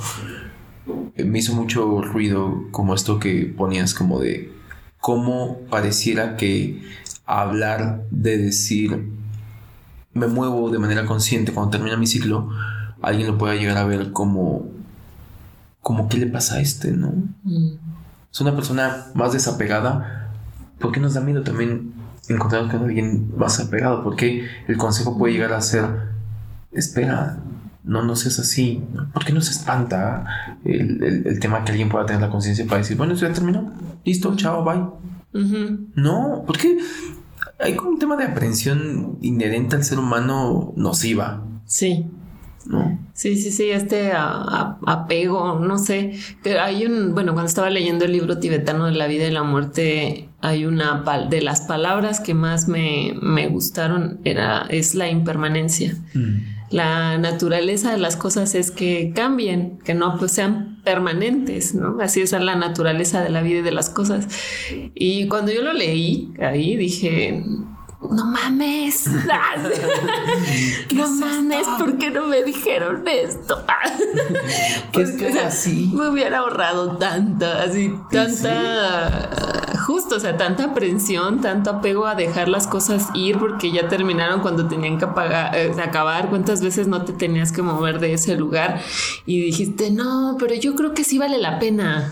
Me 1.17 1.39
hizo 1.39 1.55
mucho 1.55 2.03
ruido 2.03 2.65
como 2.73 2.93
esto 2.93 3.21
que 3.21 3.55
ponías 3.57 3.95
como 3.95 4.19
de 4.19 4.54
cómo 5.05 5.59
pareciera 5.69 6.35
que 6.39 6.83
hablar 7.27 8.05
de 8.11 8.39
decir 8.39 9.07
me 10.15 10.29
muevo 10.29 10.71
de 10.71 10.79
manera 10.79 11.05
consciente 11.05 11.53
cuando 11.53 11.73
termina 11.73 11.99
mi 11.99 12.07
ciclo, 12.07 12.49
alguien 13.03 13.27
lo 13.27 13.37
pueda 13.37 13.55
llegar 13.55 13.77
a 13.77 13.85
ver 13.85 14.13
como 14.13 14.67
como 15.83 16.09
qué 16.09 16.17
le 16.17 16.27
pasa 16.27 16.55
a 16.55 16.61
este, 16.61 16.93
¿no? 16.93 17.13
Mm. 17.43 17.73
Es 18.33 18.41
una 18.41 18.55
persona 18.55 19.09
más 19.13 19.35
desapegada. 19.35 20.31
¿Por 20.79 20.91
qué 20.91 21.01
nos 21.01 21.13
da 21.13 21.21
miedo 21.21 21.43
también 21.43 21.93
encontrarnos 22.31 22.73
con 22.73 22.85
alguien 22.85 23.31
más 23.37 23.61
apegado? 23.61 24.03
Porque 24.03 24.47
el 24.69 24.79
consejo 24.79 25.19
puede 25.19 25.35
llegar 25.35 25.53
a 25.53 25.61
ser, 25.61 25.85
espera, 26.73 27.41
no, 27.85 28.03
no 28.03 28.17
seas 28.17 28.39
así. 28.39 28.83
¿Por 29.13 29.25
qué 29.25 29.33
no 29.33 29.41
se 29.41 29.53
espanta 29.53 30.59
el, 30.65 31.39
tema 31.39 31.65
que 31.65 31.73
alguien 31.73 31.89
pueda 31.89 32.07
tener 32.07 32.23
la 32.23 32.31
conciencia 32.31 32.65
para 32.67 32.79
decir, 32.79 32.97
bueno, 32.97 33.13
esto 33.13 33.27
ya 33.27 33.33
terminó? 33.33 33.73
Listo, 34.05 34.35
chao, 34.37 34.65
bye. 34.65 35.43
No, 35.95 36.45
porque 36.47 36.79
hay 37.59 37.75
como 37.75 37.91
un 37.91 37.99
tema 37.99 38.17
de 38.17 38.25
aprensión 38.25 39.19
inherente 39.21 39.77
al 39.77 39.85
ser 39.85 39.99
humano 39.99 40.73
nociva. 40.77 41.45
Sí. 41.67 42.07
¿No? 42.67 42.99
Sí, 43.13 43.37
sí, 43.37 43.51
sí, 43.51 43.69
este 43.69 44.13
apego, 44.15 45.59
no 45.59 45.77
sé. 45.77 46.19
Hay 46.59 46.87
un, 46.87 47.13
bueno, 47.13 47.35
cuando 47.35 47.49
estaba 47.49 47.69
leyendo 47.69 48.07
el 48.07 48.13
libro 48.13 48.39
tibetano 48.39 48.87
de 48.87 48.93
la 48.93 49.07
vida 49.07 49.27
y 49.27 49.31
la 49.31 49.43
muerte, 49.43 50.31
hay 50.41 50.65
una 50.65 51.05
de 51.29 51.43
las 51.43 51.61
palabras 51.63 52.21
que 52.21 52.33
más 52.33 52.67
me, 52.67 53.15
me 53.21 53.49
gustaron 53.49 54.21
era 54.25 54.63
es 54.71 54.95
la 54.95 55.11
impermanencia. 55.11 55.95
Mm 56.15 56.54
la 56.71 57.19
naturaleza 57.19 57.93
de 57.93 57.99
las 57.99 58.17
cosas 58.17 58.55
es 58.55 58.71
que 58.71 59.13
cambien, 59.15 59.79
que 59.85 59.95
no 59.95 60.17
pues, 60.19 60.33
sean 60.33 60.81
permanentes, 60.85 61.75
¿no? 61.75 61.99
Así 62.01 62.21
es 62.23 62.33
la 62.33 62.57
naturaleza 62.57 63.23
de 63.23 63.31
la 63.31 63.43
vida 63.43 63.61
y 63.61 63.63
de 63.63 63.73
las 63.73 63.91
cosas. 63.91 64.27
Y 64.95 65.29
cuando 65.29 65.53
yo 65.53 65.63
lo 65.63 65.73
leí 65.73 66.33
ahí 66.41 66.77
dije, 66.77 67.43
no 68.11 68.25
mames, 68.27 69.07
no 70.93 71.09
mames, 71.11 71.67
¿por 71.79 71.99
qué 71.99 72.11
no 72.11 72.27
me 72.27 72.43
dijeron 72.43 73.07
esto? 73.07 73.65
pues, 74.93 75.17
así? 75.37 75.91
Me 75.95 76.09
hubiera 76.09 76.39
ahorrado 76.39 76.97
tanta, 76.97 77.63
así, 77.63 77.93
tanta 78.11 79.31
justo, 79.85 80.17
o 80.17 80.21
sea, 80.21 80.37
tanta 80.37 80.65
aprensión, 80.65 81.41
tanto 81.41 81.71
apego 81.71 82.07
a 82.07 82.15
dejar 82.15 82.49
las 82.49 82.67
cosas 82.67 83.09
ir 83.15 83.39
porque 83.39 83.71
ya 83.71 83.89
terminaron 83.89 84.41
cuando 84.41 84.67
tenían 84.67 84.99
que 84.99 85.05
eh, 85.05 85.73
acabar, 85.83 86.31
cuántas 86.31 86.63
veces 86.63 86.87
no 86.87 87.05
te 87.05 87.13
tenías 87.13 87.53
que 87.53 87.63
mover 87.63 88.01
de 88.01 88.15
ese 88.15 88.37
lugar 88.37 88.81
y 89.27 89.41
dijiste, 89.41 89.91
no, 89.91 90.37
pero 90.39 90.55
yo 90.55 90.75
creo 90.75 90.95
que 90.95 91.05
sí 91.05 91.19
vale 91.19 91.39
la 91.39 91.59
pena. 91.59 92.11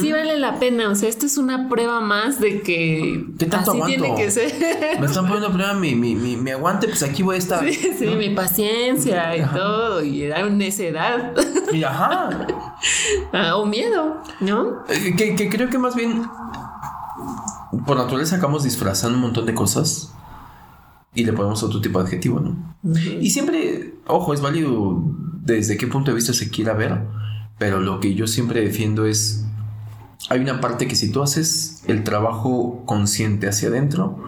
sí 0.00 0.12
vale 0.12 0.38
la 0.38 0.58
pena, 0.60 0.88
o 0.90 0.94
sea, 0.94 1.08
esto 1.08 1.26
es 1.26 1.36
una 1.36 1.68
prueba 1.68 2.00
más 2.00 2.40
de 2.40 2.62
que 2.62 3.24
así 3.50 3.80
tiene 3.86 4.07
que 4.16 4.30
ser. 4.30 5.00
Me 5.00 5.06
están 5.06 5.26
poniendo 5.26 5.52
prueba 5.52 5.74
mi, 5.74 5.94
mi, 5.94 6.14
mi, 6.14 6.50
aguante, 6.50 6.88
pues 6.88 7.02
aquí 7.02 7.22
voy 7.22 7.36
a 7.36 7.38
estar. 7.38 7.64
Sí, 7.72 8.06
mi 8.16 8.30
paciencia 8.30 9.36
y 9.36 9.44
todo, 9.44 10.02
y 10.02 10.22
era 10.22 10.46
una 10.46 10.56
necedad. 10.56 11.34
Y 11.72 11.82
ajá. 11.84 12.46
Ah, 13.32 13.56
o 13.56 13.66
miedo, 13.66 14.22
¿no? 14.40 14.84
Eh, 14.88 15.14
que, 15.16 15.34
que 15.34 15.48
creo 15.48 15.68
que 15.68 15.78
más 15.78 15.94
bien, 15.94 16.22
por 17.86 17.96
naturaleza 17.96 18.36
acabamos 18.36 18.64
disfrazando 18.64 19.16
un 19.16 19.22
montón 19.22 19.46
de 19.46 19.54
cosas 19.54 20.14
y 21.14 21.24
le 21.24 21.32
ponemos 21.32 21.62
otro 21.62 21.80
tipo 21.80 21.98
de 21.98 22.04
adjetivo, 22.04 22.40
¿no? 22.40 22.76
Y 23.20 23.30
siempre, 23.30 23.94
ojo, 24.06 24.32
es 24.34 24.40
válido 24.40 25.02
desde 25.42 25.76
qué 25.76 25.86
punto 25.86 26.10
de 26.10 26.14
vista 26.14 26.32
se 26.32 26.50
quiera 26.50 26.74
ver, 26.74 27.00
pero 27.58 27.80
lo 27.80 28.00
que 28.00 28.14
yo 28.14 28.26
siempre 28.26 28.60
defiendo 28.60 29.06
es, 29.06 29.44
hay 30.28 30.40
una 30.40 30.60
parte 30.60 30.86
que 30.86 30.94
si 30.94 31.10
tú 31.10 31.22
haces 31.22 31.77
el 31.88 32.04
trabajo 32.04 32.82
consciente 32.86 33.48
hacia 33.48 33.68
adentro, 33.68 34.22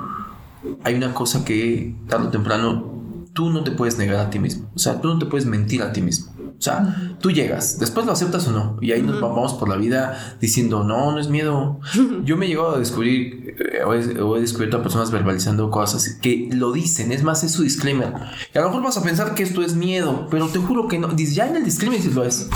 hay 0.83 0.94
una 0.94 1.14
cosa 1.14 1.44
que 1.44 1.94
tarde 2.09 2.29
o 2.29 2.31
temprano 2.31 2.90
tú 3.33 3.51
no 3.51 3.62
te 3.62 3.70
puedes 3.70 3.96
negar 3.99 4.16
a 4.16 4.31
ti 4.31 4.38
mismo, 4.38 4.68
o 4.75 4.79
sea, 4.79 5.01
tú 5.01 5.09
no 5.09 5.18
te 5.18 5.27
puedes 5.27 5.46
mentir 5.46 5.83
a 5.83 5.92
ti 5.92 6.03
mismo. 6.03 6.33
O 6.61 6.62
sea, 6.62 7.16
tú 7.23 7.31
llegas, 7.31 7.79
después 7.79 8.05
lo 8.05 8.12
aceptas 8.12 8.46
o 8.46 8.53
no, 8.53 8.77
y 8.83 8.92
ahí 8.92 9.01
nos 9.01 9.18
vamos 9.18 9.55
por 9.55 9.66
la 9.66 9.77
vida 9.77 10.37
diciendo, 10.42 10.85
no, 10.85 11.11
no 11.11 11.18
es 11.18 11.31
miedo. 11.31 11.81
Yo 12.25 12.37
me 12.37 12.44
he 12.44 12.49
llegado 12.51 12.77
a 12.77 12.79
descubrir, 12.79 13.57
eh, 13.59 13.83
o 13.83 14.37
he, 14.37 14.40
descubierto 14.42 14.77
a 14.77 14.83
personas 14.83 15.11
verbalizando 15.11 15.70
cosas 15.70 16.18
que 16.20 16.51
lo 16.53 16.73
dicen, 16.73 17.12
es 17.12 17.23
más, 17.23 17.44
es 17.44 17.53
su 17.53 17.62
disclaimer. 17.62 18.12
Y 18.55 18.59
a 18.59 18.61
lo 18.61 18.68
mejor 18.68 18.83
vas 18.83 18.99
a 18.99 19.03
pensar 19.03 19.35
que 19.35 19.42
esto 19.42 19.62
es 19.62 19.75
miedo, 19.75 20.29
pero 20.31 20.49
te 20.49 20.59
juro 20.59 20.87
que 20.87 20.99
no. 20.99 21.09
Dices, 21.09 21.35
ya 21.35 21.49
en 21.49 21.57
el 21.57 21.64
disclaimer 21.64 21.99
dices 21.99 22.14
lo 22.14 22.25
es. 22.25 22.46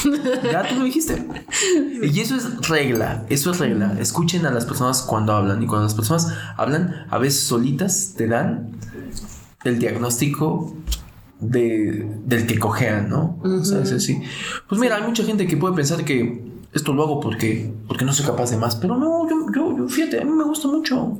Ya 0.52 0.68
tú 0.68 0.74
lo 0.74 0.84
dijiste. 0.84 1.26
Y 2.02 2.20
eso 2.20 2.36
es 2.36 2.68
regla, 2.68 3.24
eso 3.30 3.52
es 3.52 3.58
regla. 3.58 3.96
Escuchen 3.98 4.44
a 4.44 4.50
las 4.50 4.66
personas 4.66 5.00
cuando 5.00 5.32
hablan, 5.32 5.62
y 5.62 5.66
cuando 5.66 5.84
las 5.84 5.94
personas 5.94 6.28
hablan, 6.58 7.06
a 7.08 7.16
veces 7.16 7.44
solitas 7.44 8.12
te 8.16 8.26
dan 8.26 8.72
el 9.64 9.78
diagnóstico 9.78 10.76
de, 11.40 12.06
del 12.24 12.46
que 12.46 12.58
cojean, 12.58 13.08
¿no? 13.08 13.40
sí. 13.64 14.20
Pues 14.68 14.80
mira, 14.80 14.96
hay 14.96 15.02
mucha 15.02 15.24
gente 15.24 15.46
que 15.46 15.56
puede 15.56 15.74
pensar 15.74 16.04
que 16.04 16.54
esto 16.74 16.92
lo 16.92 17.04
hago 17.04 17.20
porque, 17.20 17.72
porque 17.86 18.04
no 18.04 18.12
soy 18.12 18.26
capaz 18.26 18.50
de 18.50 18.56
más, 18.56 18.74
pero 18.74 18.96
no, 18.96 19.28
yo, 19.28 19.76
yo, 19.76 19.88
fíjate, 19.88 20.20
a 20.20 20.24
mí 20.24 20.32
me 20.32 20.44
gusta 20.44 20.66
mucho. 20.66 21.16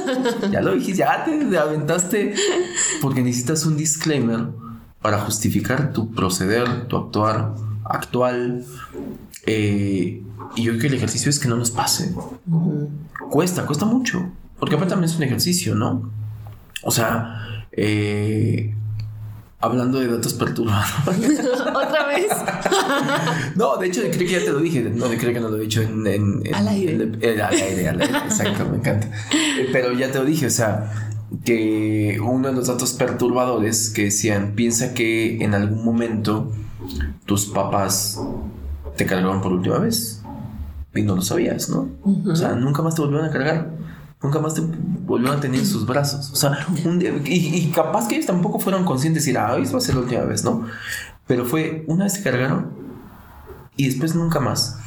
ya 0.52 0.60
lo 0.60 0.74
dijiste, 0.74 0.98
ya 0.98 1.24
te 1.24 1.58
aventaste, 1.58 2.34
porque 3.00 3.22
necesitas 3.22 3.64
un 3.64 3.76
disclaimer 3.76 4.48
para 5.00 5.20
justificar 5.20 5.92
tu 5.92 6.10
proceder, 6.10 6.88
tu 6.88 6.96
actuar 6.96 7.54
actual. 7.84 8.64
Eh, 9.46 10.22
y 10.56 10.62
yo 10.62 10.72
creo 10.72 10.80
que 10.82 10.86
el 10.88 10.94
ejercicio 10.94 11.30
es 11.30 11.38
que 11.38 11.48
no 11.48 11.56
nos 11.56 11.70
pase. 11.70 12.14
Cuesta, 13.30 13.64
cuesta 13.64 13.86
mucho, 13.86 14.30
porque 14.58 14.74
aparte 14.74 14.90
también 14.90 15.10
es 15.10 15.16
un 15.16 15.22
ejercicio, 15.22 15.74
¿no? 15.74 16.10
O 16.82 16.90
sea, 16.90 17.66
eh, 17.72 18.74
Hablando 19.60 19.98
de 19.98 20.06
datos 20.06 20.34
perturbadores. 20.34 21.40
¿Otra 21.60 22.06
vez? 22.06 22.28
no, 23.56 23.76
de 23.76 23.88
hecho, 23.88 24.02
creo 24.02 24.18
que 24.18 24.28
ya 24.28 24.44
te 24.44 24.52
lo 24.52 24.60
dije. 24.60 24.82
No, 24.82 25.06
creo 25.06 25.34
que 25.34 25.40
no 25.40 25.48
lo 25.48 25.56
he 25.56 25.62
dicho 25.62 25.82
en. 25.82 26.06
en, 26.06 26.54
al 26.54 26.68
aire. 26.68 26.94
al 26.94 27.54
aire, 27.54 27.88
al 27.88 28.00
aire. 28.00 28.18
Exacto, 28.18 28.68
me 28.70 28.76
encanta. 28.76 29.08
Eh, 29.32 29.68
pero 29.72 29.92
ya 29.92 30.12
te 30.12 30.18
lo 30.20 30.24
dije, 30.24 30.46
o 30.46 30.50
sea, 30.50 30.92
que 31.44 32.20
uno 32.22 32.48
de 32.48 32.54
los 32.54 32.68
datos 32.68 32.92
perturbadores 32.92 33.90
que 33.90 34.04
decían: 34.04 34.52
piensa 34.54 34.94
que 34.94 35.42
en 35.42 35.54
algún 35.54 35.84
momento 35.84 36.52
tus 37.26 37.46
papás 37.46 38.20
te 38.96 39.06
cargaron 39.06 39.40
por 39.40 39.52
última 39.52 39.78
vez 39.78 40.22
y 40.94 41.02
no 41.02 41.16
lo 41.16 41.22
sabías, 41.22 41.68
¿no? 41.68 41.88
O 42.30 42.36
sea, 42.36 42.54
nunca 42.54 42.82
más 42.82 42.94
te 42.94 43.02
volvieron 43.02 43.26
a 43.26 43.32
cargar 43.32 43.70
nunca 44.22 44.40
más 44.40 44.54
te 44.54 44.62
volvieron 44.62 45.38
a 45.38 45.40
tener 45.40 45.60
en 45.60 45.66
sus 45.66 45.86
brazos. 45.86 46.30
O 46.32 46.36
sea, 46.36 46.66
un 46.84 46.98
día, 46.98 47.12
y, 47.24 47.70
capaz 47.70 48.08
que 48.08 48.16
ellos 48.16 48.26
tampoco 48.26 48.58
fueron 48.58 48.84
conscientes 48.84 49.24
de 49.24 49.32
decir, 49.32 49.38
ah, 49.38 49.56
esto 49.58 49.74
va 49.74 49.78
a 49.78 49.82
ser 49.82 49.94
la 49.94 50.02
última 50.02 50.22
vez, 50.22 50.44
¿no? 50.44 50.66
Pero 51.26 51.44
fue 51.44 51.84
una 51.86 52.04
vez 52.04 52.14
se 52.14 52.22
cargaron 52.22 52.72
y 53.76 53.86
después 53.86 54.14
nunca 54.14 54.40
más. 54.40 54.78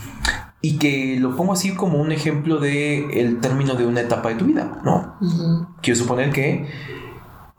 Y 0.61 0.77
que 0.77 1.17
lo 1.19 1.35
pongo 1.35 1.53
así 1.53 1.73
como 1.73 1.99
un 1.99 2.11
ejemplo 2.11 2.59
de 2.59 3.21
el 3.21 3.39
término 3.39 3.73
de 3.75 3.85
una 3.85 4.01
etapa 4.01 4.29
de 4.29 4.35
tu 4.35 4.45
vida, 4.45 4.79
¿no? 4.83 5.17
Quiero 5.81 5.99
suponer 5.99 6.31
que, 6.31 6.67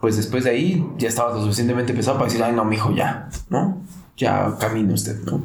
pues 0.01 0.17
después 0.17 0.45
de 0.45 0.51
ahí 0.51 0.87
ya 0.99 1.09
estabas 1.09 1.35
lo 1.35 1.43
suficientemente 1.43 1.95
pesado 1.95 2.19
para 2.19 2.29
decir, 2.29 2.43
ay, 2.45 2.53
no, 2.53 2.65
mi 2.65 2.77
hijo, 2.77 2.95
ya, 2.95 3.29
¿no? 3.51 3.83
Ya 4.17 4.57
camine 4.61 4.93
usted, 4.93 5.21
¿no? 5.25 5.43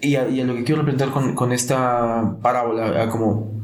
y, 0.00 0.16
a, 0.16 0.24
lo 0.24 0.54
que 0.54 0.64
quiero 0.64 0.80
representar 0.80 1.10
con, 1.10 1.34
con 1.34 1.52
esta 1.52 2.36
parábola, 2.40 3.08
como 3.10 3.63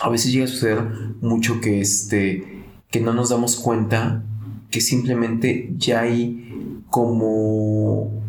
a 0.00 0.08
veces 0.08 0.32
llega 0.32 0.44
a 0.44 0.48
suceder 0.48 0.82
mucho 1.20 1.60
que 1.60 1.80
este 1.80 2.64
que 2.90 3.00
no 3.00 3.12
nos 3.12 3.30
damos 3.30 3.56
cuenta 3.56 4.22
que 4.70 4.80
simplemente 4.80 5.72
ya 5.76 6.00
hay 6.00 6.82
como 6.90 8.20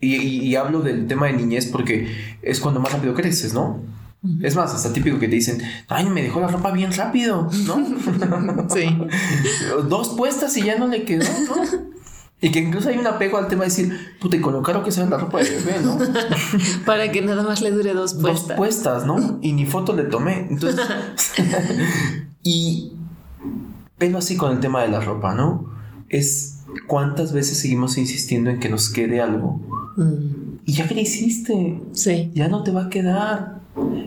y, 0.00 0.54
hablo 0.54 0.80
del 0.80 1.06
tema 1.06 1.26
de 1.26 1.32
niñez 1.32 1.66
porque 1.66 2.08
es 2.42 2.60
cuando 2.60 2.80
más 2.80 2.92
rápido 2.92 3.14
creces, 3.14 3.52
¿no? 3.52 3.80
Es 4.42 4.56
más, 4.56 4.74
hasta 4.74 4.92
típico 4.92 5.18
que 5.18 5.28
te 5.28 5.36
dicen, 5.36 5.60
ay, 5.88 6.08
me 6.08 6.22
dejó 6.22 6.40
la 6.40 6.48
ropa 6.48 6.72
bien 6.72 6.92
rápido, 6.92 7.48
¿no? 7.66 8.68
sí. 8.68 8.98
Dos 9.88 10.10
puestas 10.10 10.56
y 10.56 10.62
ya 10.62 10.76
no 10.76 10.88
le 10.88 11.04
quedó, 11.04 11.24
¿no? 11.24 11.88
Y 12.40 12.50
que 12.52 12.60
incluso 12.60 12.88
hay 12.88 12.98
un 12.98 13.06
apego 13.06 13.38
al 13.38 13.48
tema 13.48 13.64
de 13.64 13.70
decir, 13.70 14.16
puta, 14.20 14.36
y 14.36 14.40
con 14.40 14.52
lo 14.52 14.62
caro 14.62 14.84
que 14.84 14.92
sea 14.92 15.06
la 15.06 15.18
ropa 15.18 15.38
de 15.38 15.50
bebé, 15.50 15.80
¿no? 15.82 15.98
Para 16.86 17.10
que 17.10 17.20
nada 17.20 17.42
más 17.42 17.60
le 17.62 17.72
dure 17.72 17.94
dos 17.94 18.14
puestas. 18.14 18.48
Dos 18.48 18.56
puestas, 18.56 19.06
¿no? 19.06 19.38
Y 19.42 19.52
ni 19.52 19.66
foto 19.66 19.94
le 19.94 20.04
tomé. 20.04 20.46
Entonces, 20.48 20.80
y 22.44 22.92
pero 23.98 24.18
así 24.18 24.36
con 24.36 24.52
el 24.52 24.60
tema 24.60 24.82
de 24.82 24.88
la 24.88 25.00
ropa, 25.00 25.34
¿no? 25.34 25.68
Es 26.08 26.60
cuántas 26.86 27.32
veces 27.32 27.58
seguimos 27.58 27.98
insistiendo 27.98 28.50
en 28.50 28.60
que 28.60 28.68
nos 28.68 28.88
quede 28.90 29.20
algo. 29.20 29.60
Mm. 29.96 30.58
Y 30.64 30.72
ya 30.72 30.86
que 30.86 31.00
hiciste. 31.00 31.80
Sí. 31.92 32.30
Ya 32.34 32.48
no 32.48 32.62
te 32.62 32.70
va 32.70 32.84
a 32.84 32.88
quedar. 32.88 33.60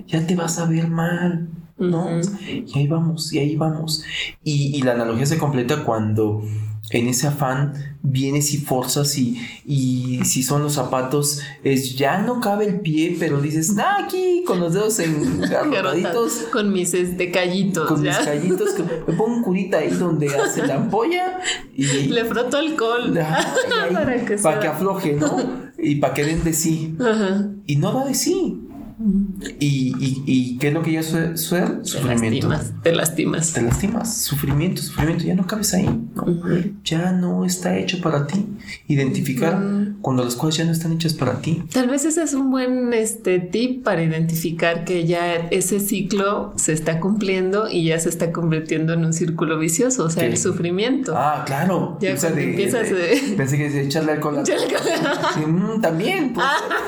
Ya 0.07 0.25
te 0.25 0.35
vas 0.35 0.57
a 0.57 0.65
ver 0.65 0.87
mal. 0.87 1.49
¿no? 1.77 2.07
Y 2.47 2.77
ahí 2.77 2.87
vamos, 2.87 3.33
y 3.33 3.39
ahí 3.39 3.55
vamos. 3.55 4.03
Y, 4.43 4.77
y 4.77 4.81
la 4.83 4.91
analogía 4.93 5.25
se 5.25 5.39
completa 5.39 5.83
cuando 5.83 6.43
en 6.91 7.07
ese 7.07 7.27
afán 7.27 7.97
vienes 8.03 8.53
y 8.53 8.57
forzas 8.57 9.17
y, 9.17 9.39
y 9.65 10.19
si 10.25 10.43
son 10.43 10.63
los 10.63 10.73
zapatos 10.73 11.41
es 11.63 11.95
ya 11.95 12.19
no 12.19 12.39
cabe 12.39 12.65
el 12.65 12.79
pie 12.79 13.15
pero 13.19 13.41
dices 13.41 13.75
aquí 13.77 14.43
con 14.45 14.59
los 14.59 14.73
dedos 14.73 14.99
engarraditos 14.99 16.33
con 16.51 16.73
mis 16.73 16.93
este 16.93 17.31
callitos 17.31 17.87
con 17.87 18.01
mis 18.01 18.17
callitos 18.17 18.69
me 19.07 19.13
pongo 19.13 19.35
un 19.35 19.43
curita 19.43 19.77
ahí 19.79 19.89
donde 19.91 20.27
hace 20.35 20.65
la 20.65 20.75
ampolla 20.75 21.39
y 21.75 21.85
le 22.07 22.25
froto 22.25 22.57
alcohol. 22.57 23.13
Para, 23.93 24.25
que, 24.25 24.37
para 24.37 24.59
que 24.59 24.67
afloje 24.67 25.13
no 25.13 25.71
y 25.77 25.95
para 25.95 26.13
que 26.13 26.23
den 26.23 26.43
de 26.43 26.53
sí. 26.53 26.95
Y 27.65 27.75
no 27.77 27.91
da 27.91 28.05
de 28.05 28.13
sí 28.13 28.67
y, 29.59 29.93
y, 29.99 30.23
y, 30.25 30.57
qué 30.57 30.67
es 30.67 30.73
lo 30.73 30.81
que 30.81 30.91
ya 30.93 31.03
suele? 31.03 31.37
Sufrimiento. 31.83 32.49
Te 32.83 32.93
lastimas, 32.93 33.53
te 33.53 33.61
lastimas. 33.61 34.17
Sufrimiento, 34.17 34.81
sufrimiento. 34.81 35.23
Ya 35.23 35.35
no 35.35 35.47
cabes 35.47 35.73
ahí. 35.73 35.89
Ya 36.83 37.11
no 37.11 37.45
está 37.45 37.77
hecho 37.77 37.99
para 38.01 38.27
ti. 38.27 38.45
Identificar 38.87 39.59
cuando 40.01 40.23
las 40.23 40.35
cosas 40.35 40.57
ya 40.57 40.65
no 40.65 40.71
están 40.71 40.93
hechas 40.93 41.13
para 41.13 41.41
ti. 41.41 41.63
Tal 41.71 41.89
vez 41.89 42.05
ese 42.05 42.23
es 42.23 42.33
un 42.33 42.51
buen 42.51 42.93
este, 42.93 43.39
tip 43.39 43.83
para 43.83 44.03
identificar 44.03 44.83
que 44.83 45.05
ya 45.05 45.35
ese 45.51 45.79
ciclo 45.79 46.53
se 46.55 46.73
está 46.73 46.99
cumpliendo 46.99 47.69
y 47.69 47.85
ya 47.85 47.99
se 47.99 48.09
está 48.09 48.31
convirtiendo 48.31 48.93
en 48.93 49.05
un 49.05 49.13
círculo 49.13 49.57
vicioso. 49.57 50.05
O 50.05 50.09
sea, 50.09 50.25
el 50.25 50.37
sufrimiento. 50.37 51.13
Ah, 51.15 51.43
claro. 51.45 51.97
Ya 52.01 52.11
empiezas 52.11 52.89
Pensé 53.37 53.57
que 53.57 53.81
echarle 53.81 54.13
alcohol. 54.13 54.43
Mm, 55.41 55.81
también. 55.81 56.33
Pues. 56.33 56.45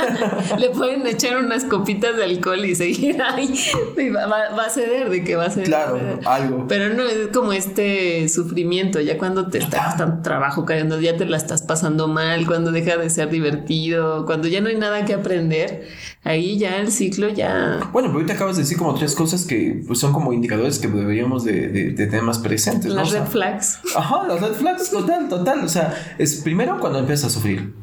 Le 0.59 0.69
pueden 0.69 1.05
echar 1.07 1.37
unas 1.37 1.63
copitas 1.65 2.02
de 2.11 2.23
alcohol 2.23 2.65
y 2.65 2.75
seguir 2.75 3.21
ahí, 3.21 3.53
va, 4.15 4.65
a 4.65 4.69
ceder 4.69 5.09
de 5.09 5.23
que 5.23 5.35
va 5.35 5.45
a 5.45 5.49
ceder. 5.49 5.67
Claro, 5.67 6.19
algo. 6.25 6.65
Pero 6.67 6.93
no 6.93 7.03
es 7.03 7.29
como 7.33 7.53
este 7.53 8.27
sufrimiento, 8.27 8.99
ya 8.99 9.17
cuando 9.17 9.49
te 9.49 9.59
está 9.59 9.85
costando 9.85 10.21
trabajo, 10.21 10.65
cuando 10.65 10.99
ya 10.99 11.15
te 11.15 11.25
la 11.25 11.37
estás 11.37 11.61
pasando 11.61 12.07
mal, 12.07 12.45
cuando 12.45 12.71
deja 12.71 12.97
de 12.97 13.09
ser 13.09 13.29
divertido, 13.29 14.25
cuando 14.25 14.47
ya 14.47 14.61
no 14.61 14.67
hay 14.67 14.75
nada 14.75 15.05
que 15.05 15.13
aprender, 15.13 15.87
ahí 16.23 16.57
ya 16.57 16.77
el 16.77 16.91
ciclo 16.91 17.29
ya... 17.29 17.79
Bueno, 17.91 18.09
pero 18.09 18.13
ahorita 18.13 18.33
acabas 18.33 18.57
de 18.57 18.63
decir 18.63 18.77
como 18.77 18.93
tres 18.95 19.15
cosas 19.15 19.45
que 19.45 19.81
pues, 19.87 19.99
son 19.99 20.13
como 20.13 20.33
indicadores 20.33 20.79
que 20.79 20.87
deberíamos 20.87 21.43
de, 21.43 21.93
tener 21.95 22.21
más 22.23 22.39
presentes. 22.39 22.91
Las 22.91 23.11
red 23.11 23.25
flags. 23.25 23.79
Ajá, 23.95 24.27
las 24.27 24.41
red 24.41 24.53
flags, 24.53 24.89
total, 24.89 25.29
total. 25.29 25.63
O 25.63 25.69
sea, 25.69 25.93
es 26.17 26.37
primero 26.37 26.79
cuando 26.79 26.99
empiezas 26.99 27.25
a 27.25 27.29
sufrir. 27.29 27.73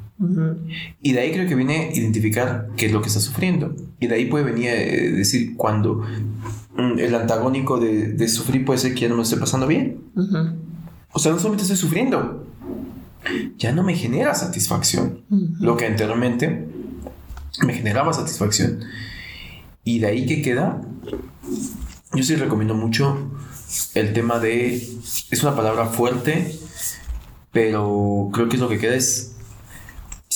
Y 1.01 1.13
de 1.13 1.21
ahí 1.21 1.33
creo 1.33 1.49
que 1.49 1.55
viene 1.55 1.91
identificar 1.95 2.69
qué 2.77 2.87
es 2.87 2.93
lo 2.93 3.01
que 3.01 3.09
está 3.09 3.21
sufriendo. 3.21 3.75
Y 3.99 4.07
de 4.07 4.15
ahí 4.15 4.27
puede 4.27 4.45
venir 4.45 4.69
eh, 4.69 5.11
decir 5.13 5.57
cuando 5.57 6.05
mm, 6.77 6.99
el 6.99 7.15
antagónico 7.15 7.79
de, 7.79 8.29
sufrir 8.29 8.65
puede 8.65 8.79
ser 8.79 8.95
que 8.95 9.01
ya 9.01 9.09
no 9.09 9.17
me 9.17 9.23
esté 9.23 9.37
pasando 9.37 9.67
bien. 9.67 9.99
O 11.13 11.19
sea, 11.19 11.33
no 11.33 11.39
solamente 11.39 11.63
estoy 11.63 11.77
sufriendo, 11.77 12.47
ya 13.57 13.73
no 13.73 13.83
me 13.83 13.95
genera 13.95 14.35
satisfacción. 14.35 15.23
Lo 15.59 15.77
que 15.77 15.87
anteriormente 15.87 16.69
me 17.65 17.75
generaba 17.75 18.13
satisfacción. 18.13 18.81
Y 19.85 19.99
de 20.01 20.07
ahí 20.07 20.27
que 20.27 20.43
queda, 20.43 20.83
yo 22.15 22.23
sí 22.23 22.37
recomiendo 22.37 22.75
mucho 22.75 23.31
el 23.95 24.13
tema 24.13 24.39
de, 24.39 24.75
es 25.31 25.43
una 25.43 25.57
palabra 25.57 25.87
fuerte, 25.87 26.55
pero 27.53 28.31
creo 28.33 28.49
que 28.49 28.57
es 28.57 28.63
lo 28.63 28.69
que 28.69 28.79
queda 28.79 28.95
es 28.95 29.30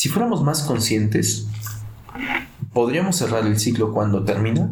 si 0.04 0.10
fuéramos 0.10 0.42
más 0.42 0.60
conscientes, 0.64 1.46
podríamos 2.74 3.16
cerrar 3.16 3.46
el 3.46 3.58
ciclo 3.58 3.94
cuando 3.94 4.22
termina. 4.22 4.70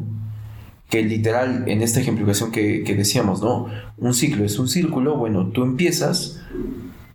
Que 0.90 1.02
literal, 1.02 1.64
en 1.68 1.80
esta 1.80 2.00
ejemplificación 2.00 2.52
que, 2.52 2.84
decíamos, 2.94 3.40
¿no? 3.40 3.64
Un 3.96 4.12
ciclo 4.12 4.44
es 4.44 4.58
un 4.58 4.68
círculo, 4.68 5.16
bueno, 5.16 5.46
tú 5.46 5.62
empiezas, 5.62 6.38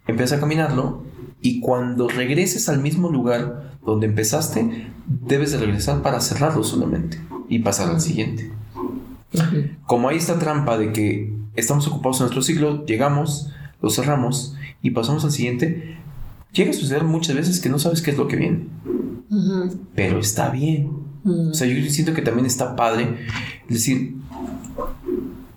empiezas 0.08 0.40
a 0.40 0.42
caminarlo 0.42 1.04
y 1.42 1.60
cuando 1.60 2.08
regreses 2.08 2.68
al 2.70 2.82
mismo 2.82 3.12
lugar 3.12 3.78
donde 3.86 4.08
empezaste, 4.08 4.88
debes 5.06 5.52
de 5.52 5.60
regresar 5.60 6.02
para 6.02 6.20
cerrarlo 6.20 6.64
solamente 6.64 7.22
y 7.48 7.60
pasar 7.60 7.90
al 7.90 8.02
siguiente. 8.02 8.52
Como 9.86 10.10
hay 10.10 10.18
esta 10.18 10.40
trampa 10.40 10.80
de 10.80 10.92
que 10.92 11.38
estamos 11.56 11.86
ocupados 11.86 12.18
en 12.18 12.24
nuestro 12.24 12.42
ciclo, 12.42 12.84
llegamos, 12.88 13.52
lo 13.80 13.92
cerramos 13.92 14.56
y 14.82 14.90
pasamos 14.90 15.24
al 15.24 15.32
siguiente, 15.32 16.00
llega 16.52 16.72
a 16.72 16.74
suceder 16.74 17.04
muchas 17.04 17.36
veces 17.36 17.60
que 17.60 17.70
no 17.70 17.80
sabes 17.80 18.02
qué 18.02 18.12
es 18.12 18.18
lo 18.18 18.28
que 18.28 18.36
viene. 18.36 18.68
Pero 19.96 20.20
está 20.20 20.50
bien. 20.50 20.92
O 21.26 21.54
sea, 21.54 21.68
yo 21.68 21.90
siento 21.90 22.14
que 22.14 22.22
también 22.22 22.46
está 22.46 22.76
padre 22.76 23.18
decir, 23.68 24.16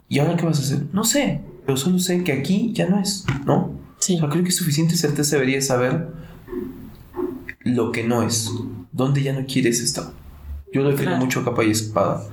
¿y 0.08 0.18
ahora 0.18 0.36
qué 0.36 0.44
vas 0.44 0.58
a 0.58 0.62
hacer? 0.62 0.86
No 0.92 1.04
sé, 1.04 1.40
pero 1.64 1.76
solo 1.76 1.98
sé 1.98 2.24
que 2.24 2.32
aquí 2.32 2.72
ya 2.74 2.88
no 2.88 3.00
es, 3.00 3.24
¿no? 3.46 3.72
Sí. 3.98 4.16
O 4.16 4.20
sea, 4.20 4.28
creo 4.28 4.42
que 4.42 4.50
suficiente 4.50 4.96
certeza 4.96 5.36
debería 5.36 5.60
saber 5.62 6.08
lo 7.60 7.92
que 7.92 8.02
no 8.02 8.22
es, 8.22 8.50
dónde 8.92 9.22
ya 9.22 9.32
no 9.32 9.46
quieres 9.46 9.80
estar. 9.80 10.12
Yo 10.72 10.82
lo 10.82 10.90
defino 10.90 11.16
mucho 11.16 11.40
a 11.40 11.44
capa 11.44 11.64
y 11.64 11.70
espada. 11.70 12.26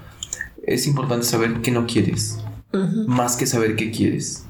Es 0.64 0.88
importante 0.88 1.26
saber 1.26 1.62
qué 1.62 1.72
no 1.72 1.86
quieres, 1.86 2.40
más 3.08 3.36
que 3.36 3.46
saber 3.46 3.76
qué 3.76 3.92
quieres, 3.92 4.46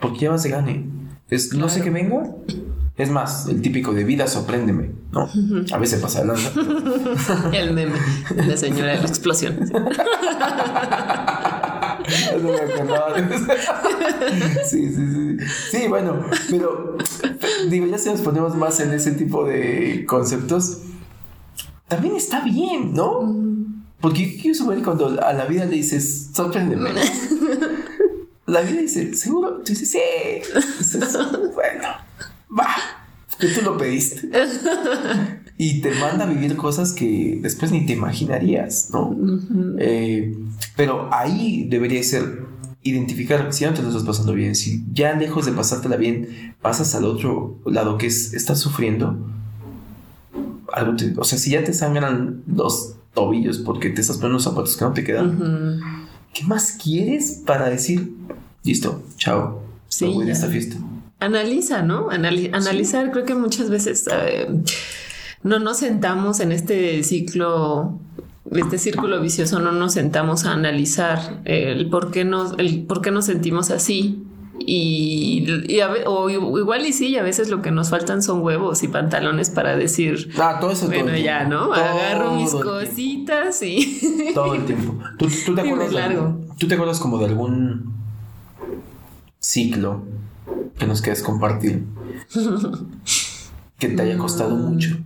porque 0.00 0.20
ya 0.20 0.30
vas 0.30 0.42
de 0.42 0.50
gane. 0.50 0.84
Es, 1.30 1.54
no 1.54 1.68
sé 1.68 1.80
qué 1.80 1.90
venga, 1.90 2.34
es 2.96 3.10
más, 3.10 3.48
el 3.48 3.60
típico 3.60 3.92
de 3.92 4.04
vida 4.04 4.28
sorpréndeme, 4.28 4.92
¿no? 5.10 5.28
A 5.72 5.78
veces 5.78 6.00
pasa 6.00 6.22
el 6.22 6.30
El 7.52 7.72
meme, 7.72 7.98
la 8.36 8.56
señora 8.56 8.92
de 8.92 8.98
la 8.98 9.08
explosión. 9.08 9.58
sí, 14.64 14.90
sí, 14.90 14.94
sí. 14.94 15.36
Sí, 15.70 15.88
bueno, 15.88 16.24
pero 16.50 16.98
digo, 17.68 17.86
ya 17.86 17.98
si 17.98 18.10
nos 18.10 18.20
ponemos 18.20 18.54
más 18.54 18.78
en 18.78 18.92
ese 18.92 19.10
tipo 19.12 19.44
de 19.44 20.04
conceptos, 20.06 20.82
también 21.88 22.14
está 22.14 22.44
bien, 22.44 22.94
¿no? 22.94 23.34
Porque 24.00 24.36
yo 24.36 24.40
quiero 24.40 24.56
cuando 24.84 25.20
a 25.20 25.32
la 25.32 25.46
vida 25.46 25.64
le 25.64 25.74
dices, 25.76 26.30
sorpréndeme. 26.32 26.90
La 28.46 28.60
vida 28.60 28.82
dice, 28.82 29.14
¿seguro? 29.14 29.62
Tú 29.64 29.72
dices, 29.72 29.90
sí. 29.90 29.98
bueno 31.54 32.04
va, 32.56 32.68
que 33.38 33.48
tú 33.48 33.62
lo 33.62 33.76
pediste. 33.76 34.28
y 35.56 35.80
te 35.80 35.92
manda 35.94 36.24
a 36.24 36.28
vivir 36.28 36.56
cosas 36.56 36.92
que 36.92 37.38
después 37.40 37.70
ni 37.70 37.86
te 37.86 37.92
imaginarías, 37.92 38.90
¿no? 38.92 39.16
Eh, 39.78 40.36
pero 40.76 41.08
ahí 41.12 41.66
debería 41.68 42.02
ser 42.02 42.44
identificar 42.82 43.52
si 43.52 43.64
no 43.64 43.72
te 43.72 43.82
lo 43.82 43.88
estás 43.88 44.04
pasando 44.04 44.34
bien, 44.34 44.54
si 44.54 44.84
ya 44.92 45.14
lejos 45.14 45.46
de 45.46 45.52
pasártela 45.52 45.96
bien, 45.96 46.54
pasas 46.60 46.94
al 46.94 47.04
otro 47.06 47.58
lado 47.64 47.98
que 47.98 48.06
es, 48.06 48.34
estás 48.34 48.60
sufriendo. 48.60 49.16
Algo 50.72 50.94
o 51.18 51.24
sea, 51.24 51.38
si 51.38 51.50
ya 51.50 51.64
te 51.64 51.72
sangran 51.72 52.42
los 52.46 52.96
tobillos 53.14 53.58
porque 53.58 53.90
te 53.90 54.00
estás 54.00 54.16
poniendo 54.16 54.36
unos 54.36 54.44
zapatos 54.44 54.76
que 54.76 54.84
no 54.84 54.92
te 54.92 55.04
quedan, 55.04 55.80
¿qué 56.34 56.44
más 56.44 56.72
quieres 56.72 57.42
para 57.46 57.70
decir, 57.70 58.12
listo, 58.64 59.02
chao, 59.16 59.62
sí, 59.88 60.06
voy 60.06 60.26
de 60.26 60.32
esta 60.32 60.48
fiesta? 60.48 60.76
Analiza, 61.24 61.82
¿no? 61.82 62.08
analizar, 62.10 63.10
creo 63.10 63.24
que 63.24 63.34
muchas 63.34 63.70
veces 63.70 64.06
eh, 64.12 64.48
no 65.42 65.58
nos 65.58 65.78
sentamos 65.78 66.40
en 66.40 66.52
este 66.52 67.02
ciclo 67.02 67.98
este 68.52 68.78
círculo 68.78 69.20
vicioso 69.20 69.58
no 69.58 69.72
nos 69.72 69.94
sentamos 69.94 70.44
a 70.44 70.52
analizar 70.52 71.40
el 71.44 71.88
por 71.88 72.10
qué 72.10 72.24
nos, 72.24 72.54
el 72.58 72.84
por 72.84 73.00
qué 73.00 73.10
nos 73.10 73.26
sentimos 73.26 73.70
así. 73.70 74.22
Y, 74.66 75.46
o 76.06 76.30
igual 76.30 76.86
y 76.86 76.92
sí, 76.92 77.16
a 77.16 77.24
veces 77.24 77.50
lo 77.50 77.60
que 77.60 77.72
nos 77.72 77.90
faltan 77.90 78.22
son 78.22 78.40
huevos 78.40 78.84
y 78.84 78.88
pantalones 78.88 79.50
para 79.50 79.76
decir, 79.76 80.30
ah, 80.38 80.58
todo 80.60 80.70
eso 80.70 80.86
bueno, 80.86 81.16
ya, 81.16 81.44
¿no? 81.44 81.72
Agarro 81.72 82.34
mis 82.34 82.52
cositas 82.52 83.60
y... 83.62 84.30
Todo 84.34 84.54
el 84.54 84.64
tiempo. 84.64 84.96
¿Tú, 85.18 85.26
te 85.54 85.60
acuerdas, 85.60 85.90
¿Tú 86.56 86.68
te 86.68 86.74
acuerdas 86.74 87.00
como 87.00 87.18
de 87.18 87.24
algún 87.26 87.94
ciclo 89.40 90.04
que 90.78 90.86
nos 90.86 91.00
quieras 91.02 91.22
compartir 91.22 91.84
que 93.78 93.88
te 93.88 94.02
haya 94.02 94.18
costado 94.18 94.56
mucho? 94.56 94.96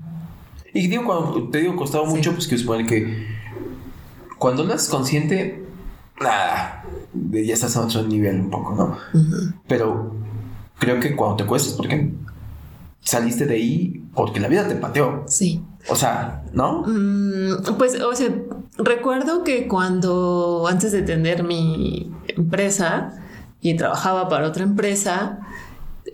Y 0.74 0.88
digo, 0.88 1.04
cuando 1.04 1.48
te 1.50 1.58
digo 1.58 1.76
costado 1.76 2.04
mucho, 2.06 2.32
pues 2.32 2.46
que 2.46 2.58
suponer 2.58 2.86
que 2.86 3.26
cuando 4.38 4.64
lo 4.64 4.74
haces 4.74 4.88
consciente, 4.88 5.64
nada, 6.20 6.84
ya 7.30 7.54
estás 7.54 7.76
a 7.76 7.84
otro 7.84 8.02
nivel 8.04 8.40
un 8.40 8.50
poco, 8.50 8.74
¿no? 8.74 8.96
Pero 9.66 10.14
creo 10.78 11.00
que 11.00 11.16
cuando 11.16 11.36
te 11.36 11.46
cuestas, 11.46 11.74
porque 11.74 12.12
saliste 13.00 13.46
de 13.46 13.54
ahí 13.54 14.04
porque 14.14 14.40
la 14.40 14.48
vida 14.48 14.68
te 14.68 14.74
pateó. 14.74 15.24
Sí. 15.26 15.62
O 15.88 15.96
sea, 15.96 16.44
¿no? 16.52 16.82
Mm, 16.86 17.76
pues, 17.78 18.00
o 18.00 18.14
sea, 18.14 18.28
recuerdo 18.76 19.44
que 19.44 19.66
cuando 19.66 20.66
antes 20.68 20.92
de 20.92 21.02
tener 21.02 21.44
mi 21.44 22.12
empresa 22.26 23.14
y 23.60 23.76
trabajaba 23.76 24.28
para 24.28 24.46
otra 24.46 24.62
empresa, 24.62 25.40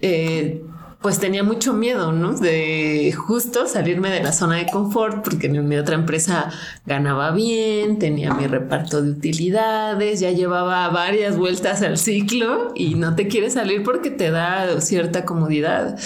eh, 0.01 0.65
pues 1.05 1.19
tenía 1.19 1.43
mucho 1.43 1.75
miedo, 1.75 2.13
¿no? 2.13 2.33
De 2.33 3.13
justo 3.13 3.67
salirme 3.67 4.09
de 4.09 4.23
la 4.23 4.33
zona 4.33 4.57
de 4.57 4.65
confort, 4.65 5.23
porque 5.23 5.49
en 5.49 5.69
mi 5.69 5.77
otra 5.77 5.97
empresa 5.97 6.51
ganaba 6.87 7.31
bien, 7.31 7.99
tenía 7.99 8.33
mi 8.33 8.47
reparto 8.47 9.03
de 9.03 9.11
utilidades, 9.11 10.21
ya 10.21 10.31
llevaba 10.31 10.89
varias 10.89 11.37
vueltas 11.37 11.83
al 11.83 11.99
ciclo 11.99 12.73
y 12.75 12.95
no 12.95 13.15
te 13.17 13.29
quieres 13.29 13.53
salir 13.53 13.83
porque 13.83 14.11
te 14.11 14.31
da 14.31 14.81
cierta 14.81 15.27
comodidad. 15.27 15.99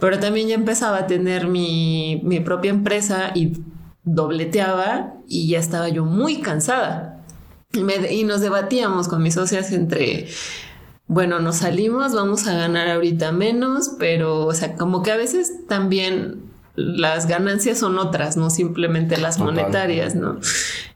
Pero 0.00 0.18
también 0.18 0.48
ya 0.48 0.54
empezaba 0.54 1.00
a 1.00 1.06
tener 1.06 1.46
mi, 1.46 2.22
mi 2.24 2.40
propia 2.40 2.70
empresa 2.70 3.32
y 3.34 3.52
dobleteaba 4.04 5.12
y 5.26 5.48
ya 5.48 5.58
estaba 5.58 5.90
yo 5.90 6.06
muy 6.06 6.40
cansada. 6.40 7.22
y 8.10 8.24
nos 8.24 8.40
debatíamos 8.40 9.08
con 9.08 9.22
mis 9.22 9.34
socias 9.34 9.72
entre 9.72 10.26
bueno, 11.08 11.40
nos 11.40 11.56
salimos, 11.56 12.14
vamos 12.14 12.46
a 12.46 12.54
ganar 12.54 12.88
ahorita 12.88 13.32
menos, 13.32 13.92
pero, 13.98 14.44
o 14.46 14.54
sea, 14.54 14.74
como 14.76 15.02
que 15.02 15.10
a 15.10 15.16
veces 15.16 15.66
también 15.66 16.42
las 16.76 17.26
ganancias 17.26 17.78
son 17.78 17.98
otras, 17.98 18.36
no 18.36 18.50
simplemente 18.50 19.16
las 19.16 19.38
monetarias, 19.38 20.14
¿no? 20.14 20.38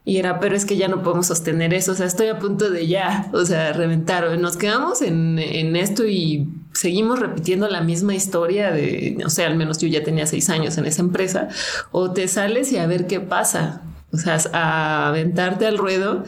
Y 0.05 0.19
era, 0.19 0.39
pero 0.39 0.55
es 0.55 0.65
que 0.65 0.77
ya 0.77 0.87
no 0.87 1.03
podemos 1.03 1.27
sostener 1.27 1.73
eso, 1.75 1.93
o 1.93 1.95
sea, 1.95 2.07
estoy 2.07 2.29
a 2.29 2.39
punto 2.39 2.71
de 2.71 2.87
ya, 2.87 3.31
o 3.33 3.45
sea, 3.45 3.73
reventar, 3.73 4.39
nos 4.39 4.57
quedamos 4.57 5.01
en, 5.01 5.39
en 5.39 5.75
esto 5.77 6.07
y 6.07 6.47
seguimos 6.73 7.19
repitiendo 7.19 7.69
la 7.69 7.81
misma 7.81 8.15
historia 8.15 8.71
de, 8.71 9.19
o 9.25 9.31
sea, 9.31 9.47
al 9.47 9.57
menos 9.57 9.79
yo 9.79 9.89
ya 9.89 10.05
tenía 10.05 10.27
seis 10.27 10.51
años 10.51 10.77
en 10.77 10.87
esa 10.87 11.01
empresa, 11.03 11.49
o 11.91 12.13
te 12.13 12.29
sales 12.29 12.71
y 12.71 12.77
a 12.77 12.87
ver 12.87 13.07
qué 13.07 13.21
pasa, 13.21 13.83
o 14.13 14.19
sea, 14.19 14.39
a 14.53 15.09
aventarte 15.09 15.67
al 15.67 15.79
ruedo. 15.79 16.25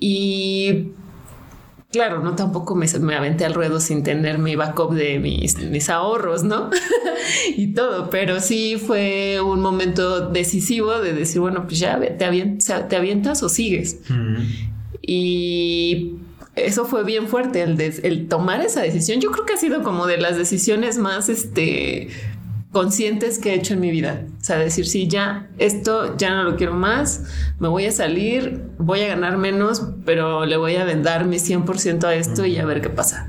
Y 0.00 0.92
Claro, 1.90 2.22
no 2.22 2.36
tampoco 2.36 2.74
me, 2.74 2.86
me, 3.00 3.14
aventé 3.14 3.46
al 3.46 3.54
ruedo 3.54 3.80
sin 3.80 4.02
tener 4.02 4.38
mi 4.38 4.56
backup 4.56 4.92
de 4.92 5.18
mis, 5.18 5.88
ahorros, 5.88 6.44
¿no? 6.44 6.68
y 7.56 7.68
todo, 7.68 8.10
pero 8.10 8.40
sí 8.40 8.76
fue 8.76 9.40
un 9.40 9.60
momento 9.60 10.28
decisivo 10.28 10.98
de 11.00 11.14
decir, 11.14 11.40
bueno, 11.40 11.66
pues 11.66 11.78
ya 11.78 11.98
te, 12.18 12.24
avientas, 12.26 12.88
te 12.88 12.96
avientas 12.96 13.42
o 13.42 13.48
sigues. 13.48 14.00
Y 15.00 16.16
eso 16.56 16.84
fue 16.84 17.04
bien 17.04 17.26
fuerte, 17.26 17.62
el, 17.62 17.80
el 17.80 18.28
tomar 18.28 18.60
esa 18.60 18.82
decisión. 18.82 19.22
Yo 19.22 19.30
creo 19.30 19.46
que 19.46 19.54
ha 19.54 19.58
sido 19.58 19.82
como 19.82 20.06
de 20.06 20.18
las 20.18 20.36
decisiones 20.36 20.98
más, 20.98 21.30
este, 21.30 22.08
conscientes 22.72 23.38
que 23.38 23.50
he 23.50 23.54
hecho 23.54 23.74
en 23.74 23.80
mi 23.80 23.90
vida. 23.90 24.24
O 24.40 24.44
sea, 24.44 24.58
decir, 24.58 24.86
sí, 24.86 25.08
ya, 25.08 25.48
esto 25.58 26.16
ya 26.16 26.34
no 26.34 26.44
lo 26.44 26.56
quiero 26.56 26.74
más, 26.74 27.24
me 27.58 27.68
voy 27.68 27.86
a 27.86 27.92
salir, 27.92 28.62
voy 28.78 29.00
a 29.00 29.08
ganar 29.08 29.38
menos, 29.38 29.88
pero 30.04 30.46
le 30.46 30.56
voy 30.56 30.76
a 30.76 30.84
vender 30.84 31.24
mi 31.24 31.36
100% 31.36 32.04
a 32.04 32.14
esto 32.14 32.44
y 32.46 32.58
a 32.58 32.66
ver 32.66 32.80
qué 32.80 32.90
pasa 32.90 33.27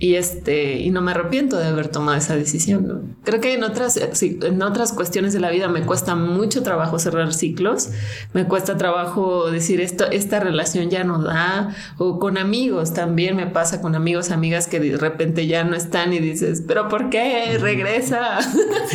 y 0.00 0.14
este 0.14 0.80
y 0.80 0.90
no 0.90 1.02
me 1.02 1.10
arrepiento 1.10 1.58
de 1.58 1.66
haber 1.66 1.88
tomado 1.88 2.16
esa 2.16 2.34
decisión. 2.34 3.16
Creo 3.22 3.40
que 3.40 3.52
en 3.52 3.62
otras 3.62 3.98
en 3.98 4.62
otras 4.62 4.92
cuestiones 4.92 5.34
de 5.34 5.40
la 5.40 5.50
vida 5.50 5.68
me 5.68 5.82
cuesta 5.82 6.16
mucho 6.16 6.62
trabajo 6.62 6.98
cerrar 6.98 7.34
ciclos, 7.34 7.90
me 8.32 8.46
cuesta 8.46 8.78
trabajo 8.78 9.50
decir 9.50 9.80
esto 9.82 10.10
esta 10.10 10.40
relación 10.40 10.88
ya 10.88 11.04
no 11.04 11.22
da 11.22 11.76
o 11.98 12.18
con 12.18 12.38
amigos 12.38 12.94
también 12.94 13.36
me 13.36 13.46
pasa 13.46 13.82
con 13.82 13.94
amigos 13.94 14.30
amigas 14.30 14.66
que 14.66 14.80
de 14.80 14.96
repente 14.96 15.46
ya 15.46 15.64
no 15.64 15.76
están 15.76 16.14
y 16.14 16.18
dices 16.18 16.64
pero 16.66 16.88
por 16.88 17.10
qué 17.10 17.58
regresa 17.58 18.38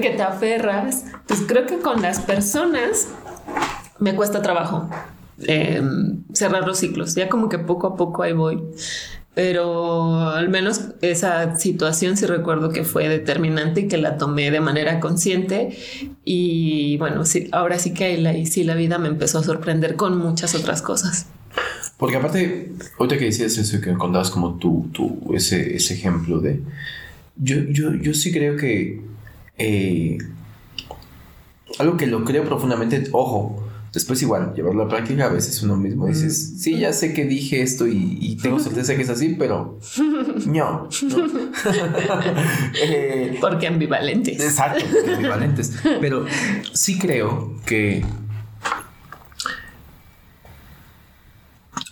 que 0.00 0.10
te 0.10 0.22
aferras. 0.22 1.06
Pues 1.26 1.42
creo 1.46 1.64
que 1.64 1.78
con 1.78 2.02
las 2.02 2.20
personas 2.20 3.08
me 3.98 4.14
cuesta 4.14 4.42
trabajo. 4.42 4.90
Em, 5.46 6.22
cerrar 6.32 6.64
los 6.64 6.78
ciclos 6.78 7.16
ya 7.16 7.28
como 7.28 7.48
que 7.48 7.58
poco 7.58 7.88
a 7.88 7.96
poco 7.96 8.22
ahí 8.22 8.32
voy 8.32 8.62
pero 9.34 10.28
al 10.28 10.48
menos 10.48 10.90
esa 11.00 11.56
situación 11.56 12.16
sí 12.16 12.26
recuerdo 12.26 12.70
que 12.70 12.84
fue 12.84 13.08
determinante 13.08 13.82
y 13.82 13.88
que 13.88 13.98
la 13.98 14.16
tomé 14.16 14.50
de 14.50 14.60
manera 14.60 15.00
consciente 15.00 15.76
y 16.24 16.96
bueno, 16.98 17.24
sí, 17.24 17.48
ahora 17.52 17.78
sí 17.78 17.92
que 17.92 18.16
la, 18.18 18.32
sí 18.46 18.62
la 18.62 18.74
vida 18.74 18.98
me 18.98 19.08
empezó 19.08 19.40
a 19.40 19.42
sorprender 19.42 19.96
con 19.96 20.18
muchas 20.18 20.54
otras 20.54 20.82
cosas. 20.82 21.26
Porque 21.96 22.16
aparte, 22.16 22.72
ahorita 22.98 23.18
que 23.18 23.26
decías 23.26 23.56
eso, 23.56 23.80
que 23.80 23.92
contabas 23.94 24.30
como 24.30 24.54
tú, 24.54 24.88
tú 24.92 25.34
ese, 25.34 25.76
ese 25.76 25.94
ejemplo 25.94 26.40
de... 26.40 26.60
Yo, 27.36 27.56
yo, 27.70 27.94
yo 27.94 28.14
sí 28.14 28.32
creo 28.32 28.56
que... 28.56 29.00
Eh, 29.58 30.18
algo 31.78 31.96
que 31.96 32.06
lo 32.06 32.24
creo 32.24 32.44
profundamente, 32.44 33.08
ojo, 33.12 33.63
Después 33.94 34.20
igual, 34.22 34.52
llevarlo 34.54 34.82
a 34.82 34.88
práctica, 34.88 35.26
a 35.26 35.28
veces 35.28 35.62
uno 35.62 35.76
mismo 35.76 36.08
dices, 36.08 36.54
sí, 36.58 36.80
ya 36.80 36.92
sé 36.92 37.14
que 37.14 37.26
dije 37.26 37.62
esto 37.62 37.86
y, 37.86 38.36
tengo 38.42 38.58
certeza 38.60 38.96
que 38.96 39.02
es 39.02 39.08
así, 39.08 39.36
pero 39.38 39.78
no. 40.46 40.88
Eh, 42.82 43.38
porque 43.40 43.68
ambivalentes. 43.68 44.40
Exacto, 44.40 44.84
ambivalentes. 45.14 45.72
Pero 46.00 46.26
sí 46.72 46.98
creo 46.98 47.56
que... 47.64 48.04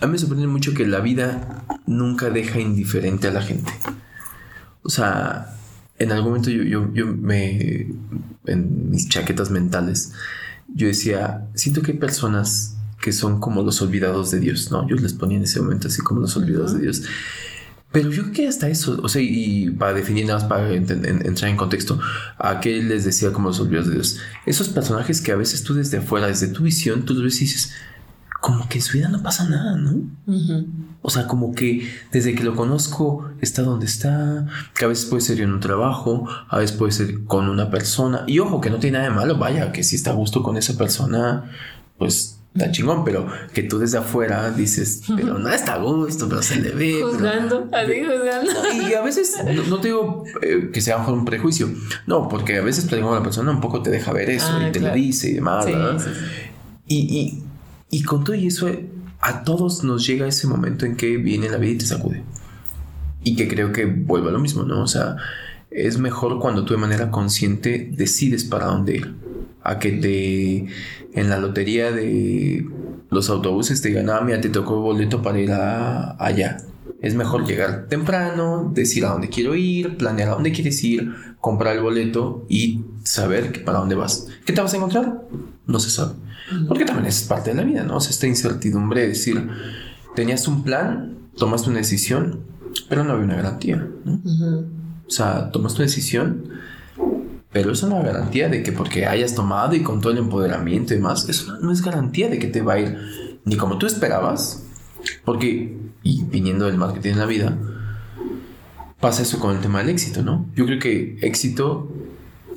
A 0.01 0.07
mí 0.07 0.13
me 0.13 0.19
sorprende 0.19 0.47
mucho 0.49 0.75
que 0.75 0.87
la 0.87 1.01
vida 1.01 1.65
nunca 1.87 2.31
deja 2.31 2.59
indiferente 2.59 3.29
a 3.29 3.31
la 3.31 3.43
gente. 3.43 3.73
O 4.83 4.91
sea, 4.91 5.55
en 5.99 6.11
algún 6.11 6.31
momento 6.31 6.51
yo, 6.51 6.65
yo, 6.65 6.93
yo 6.93 7.07
me... 7.07 7.87
en 8.47 8.91
mis 8.91 9.09
chaquetas 9.09 9.51
mentales 9.51 10.13
yo 10.75 10.87
decía, 10.87 11.47
siento 11.55 11.83
que 11.83 11.93
hay 11.93 11.99
personas 11.99 12.77
que 13.01 13.13
son 13.13 13.41
como 13.41 13.63
los 13.63 13.83
olvidados 13.83 14.31
de 14.31 14.41
Dios, 14.41 14.71
¿no? 14.71 14.89
Yo 14.89 14.97
les 14.97 15.13
ponía 15.13 15.37
en 15.37 15.45
ese 15.45 15.61
momento 15.61 15.89
así 15.89 16.01
como 16.03 16.21
los 16.21 16.37
olvidados 16.37 16.75
de 16.75 16.83
Dios. 16.83 17.03
Pero 17.91 18.11
yo 18.11 18.23
creo 18.23 18.33
que 18.33 18.49
hasta 18.49 18.71
eso, 18.71 18.99
o 19.03 19.09
sea, 19.09 19.21
y 19.21 19.71
para 19.71 19.93
definir 19.93 20.25
nada 20.25 20.39
más, 20.39 20.49
para 20.49 20.73
entrar 20.73 21.51
en 21.51 21.57
contexto, 21.59 22.01
a 22.39 22.61
qué 22.61 22.83
les 22.83 23.05
decía 23.05 23.33
como 23.33 23.49
los 23.49 23.61
olvidados 23.61 23.89
de 23.89 23.95
Dios. 23.95 24.19
Esos 24.47 24.71
personajes 24.71 25.21
que 25.21 25.33
a 25.33 25.37
veces 25.37 25.63
tú 25.63 25.75
desde 25.75 25.99
afuera, 25.99 26.29
desde 26.29 26.49
tu 26.49 26.63
visión, 26.63 27.05
tú 27.05 27.13
los 27.13 27.25
ves 27.25 27.37
y 27.43 27.45
dices, 27.45 27.73
como 28.43 28.69
que 28.69 28.79
en 28.79 28.83
su 28.83 28.99
vida 28.99 29.09
no 29.09 29.23
pasa 29.23 29.49
nada, 29.49 29.77
¿no? 29.77 30.03
O 31.01 31.11
sea, 31.11 31.29
como 31.29 31.55
que 31.55 31.89
desde 32.11 32.35
que 32.35 32.43
lo 32.43 32.57
conozco 32.57 33.31
está 33.41 33.63
donde 33.63 33.87
está, 33.87 34.49
que 34.75 34.85
a 34.85 34.89
veces 34.89 35.07
puede 35.07 35.23
ser 35.23 35.41
en 35.41 35.53
un 35.53 35.61
trabajo, 35.61 36.29
a 36.49 36.59
veces 36.59 36.77
puede 36.77 36.91
ser 36.91 37.23
con 37.27 37.49
una 37.49 37.71
persona. 37.71 38.25
Y 38.27 38.41
ojo, 38.41 38.61
que 38.61 38.69
no 38.69 38.79
tiene 38.81 38.99
nada 38.99 39.11
de 39.11 39.15
malo, 39.15 39.39
vaya, 39.39 39.71
que 39.71 39.85
si 39.85 39.95
está 39.95 40.11
a 40.11 40.15
gusto 40.15 40.43
con 40.43 40.57
esa 40.57 40.77
persona, 40.77 41.53
pues 41.99 42.41
está 42.53 42.73
chingón, 42.73 43.05
pero 43.05 43.29
que 43.55 43.63
tú 43.63 43.79
desde 43.79 43.99
afuera 43.99 44.51
dices, 44.51 45.03
pero 45.17 45.39
no 45.39 45.49
está 45.49 45.75
a 45.75 45.79
gusto, 45.79 46.29
pero 46.29 46.43
se 46.43 46.61
le 46.61 46.73
ve. 46.73 47.01
Juzgando, 47.01 47.69
así 47.73 48.05
juzgando. 48.05 48.91
Y 48.91 48.95
a 48.95 49.03
veces, 49.03 49.37
no, 49.69 49.79
te 49.79 49.87
digo 49.87 50.25
eh, 50.43 50.71
que 50.73 50.81
sea 50.81 50.99
un 51.07 51.25
prejuicio, 51.25 51.69
no, 52.09 52.29
porque 52.29 52.59
a 52.59 52.63
veces 52.63 52.89
te 52.89 52.97
digo 52.97 53.15
la 53.15 53.23
persona 53.23 53.53
un 53.53 53.61
poco 53.61 53.83
te 53.83 53.91
deja 53.91 54.13
ver 54.13 54.31
eso 54.31 54.51
ah, 54.51 54.67
y 54.69 54.73
te 54.73 54.81
lo 54.81 54.93
dice 54.93 55.31
y 55.31 55.35
demás, 55.35 55.65
Y, 56.89 56.97
y, 56.97 57.52
y 57.93 58.05
con 58.05 58.25
todo 58.25 58.35
y 58.35 58.47
eso, 58.47 58.71
a 59.21 59.45
todos 59.45 59.85
nos 59.85 60.07
llega 60.07 60.27
ese 60.27 60.47
momento 60.47 60.87
en 60.87 60.97
que 60.97 61.19
viene 61.19 61.51
la 61.51 61.59
vida 61.59 61.73
y 61.73 61.79
te 61.79 61.85
sacude. 61.85 62.25
Y 63.23 63.37
que 63.37 63.47
creo 63.47 63.71
que 63.71 63.85
vuelve 63.85 64.31
a 64.31 64.33
lo 64.33 64.39
mismo, 64.39 64.63
¿no? 64.63 64.83
O 64.83 64.87
sea, 64.87 65.17
es 65.71 65.99
mejor 65.99 66.41
cuando 66.41 66.65
tú 66.65 66.73
de 66.73 66.81
manera 66.81 67.11
consciente 67.11 67.91
decides 67.93 68.45
para 68.45 68.65
dónde 68.65 68.97
ir. 68.97 69.15
A 69.63 69.79
que 69.79 69.93
te 69.93 70.67
en 71.13 71.29
la 71.29 71.39
lotería 71.39 71.93
de 71.93 72.67
los 73.11 73.29
autobuses 73.29 73.83
te 73.83 73.91
digan, 73.91 74.09
ah, 74.09 74.23
mira, 74.23 74.41
te 74.41 74.49
tocó 74.49 74.81
boleto 74.81 75.21
para 75.21 75.39
ir 75.39 75.53
allá. 75.53 76.57
Es 77.03 77.15
mejor 77.15 77.47
llegar 77.47 77.89
temprano, 77.91 78.71
decir 78.73 79.05
a 79.05 79.11
dónde 79.11 79.29
quiero 79.29 79.55
ir, 79.55 79.99
planear 79.99 80.31
a 80.31 80.33
dónde 80.33 80.53
quieres 80.53 80.83
ir, 80.83 81.13
comprar 81.43 81.77
el 81.77 81.83
boleto 81.83 82.47
y 82.49 82.87
saber 83.05 83.63
para 83.67 83.81
dónde 83.81 83.97
vas. 83.97 84.29
¿Qué 84.47 84.55
te 84.55 84.63
vas 84.63 84.73
a 84.73 84.79
encontrar? 84.79 85.25
No 85.67 85.79
se 85.79 85.91
sabe. 85.91 86.15
Porque 86.69 86.85
también 86.85 87.07
es 87.07 87.23
parte 87.23 87.51
de 87.51 87.57
la 87.57 87.63
vida, 87.63 87.83
¿no? 87.83 87.97
O 87.97 88.01
sea, 88.01 88.11
esta 88.11 88.27
incertidumbre 88.27 89.03
de 89.03 89.09
decir, 89.09 89.49
tenías 90.15 90.47
un 90.49 90.63
plan, 90.63 91.17
tomaste 91.37 91.71
una 91.71 91.79
decisión, 91.79 92.41
pero 92.89 93.05
no 93.05 93.13
había 93.13 93.25
una 93.25 93.37
garantía, 93.37 93.87
¿no? 94.05 94.21
O 95.07 95.11
sea, 95.11 95.51
tomas 95.51 95.75
tu 95.75 95.83
decisión, 95.83 96.49
pero 97.53 97.73
eso 97.73 97.89
no 97.89 97.99
es 97.99 98.07
garantía 98.07 98.49
de 98.49 98.63
que 98.63 98.73
porque 98.73 99.07
hayas 99.07 99.35
tomado 99.35 99.75
y 99.75 99.83
con 99.83 100.01
todo 100.01 100.13
el 100.13 100.19
empoderamiento 100.19 100.95
y 100.95 100.97
demás, 100.97 101.29
eso 101.29 101.59
no 101.59 101.71
es 101.71 101.83
garantía 101.83 102.29
de 102.29 102.39
que 102.39 102.47
te 102.47 102.63
va 102.63 102.75
a 102.75 102.81
ir 102.81 102.99
ni 103.45 103.57
como 103.57 103.79
tú 103.79 103.87
esperabas, 103.87 104.65
porque, 105.25 105.77
y 106.03 106.25
viniendo 106.25 106.67
del 106.67 106.79
marketing 106.79 107.11
en 107.11 107.19
la 107.19 107.27
vida, 107.27 107.59
pasa 109.01 109.23
eso 109.23 109.41
con 109.41 109.55
el 109.55 109.61
tema 109.61 109.81
del 109.81 109.91
éxito, 109.91 110.23
¿no? 110.23 110.47
Yo 110.55 110.65
creo 110.65 110.79
que 110.79 111.19
éxito, 111.23 111.93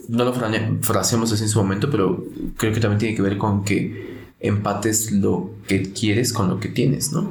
no 0.09 0.23
lo 0.23 0.33
fraseamos 0.81 1.31
así 1.31 1.43
en 1.43 1.49
su 1.49 1.59
momento, 1.59 1.89
pero 1.89 2.23
creo 2.57 2.73
que 2.73 2.79
también 2.79 2.99
tiene 2.99 3.15
que 3.15 3.21
ver 3.21 3.37
con 3.37 3.63
que 3.63 4.15
empates 4.39 5.11
lo 5.11 5.51
que 5.67 5.91
quieres 5.93 6.33
con 6.33 6.49
lo 6.49 6.59
que 6.59 6.69
tienes, 6.69 7.11
¿no? 7.11 7.29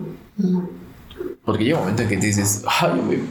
Porque 1.44 1.62
llega 1.62 1.76
un 1.76 1.82
momento 1.82 2.02
en 2.02 2.08
que 2.08 2.16
te 2.16 2.26
dices, 2.26 2.62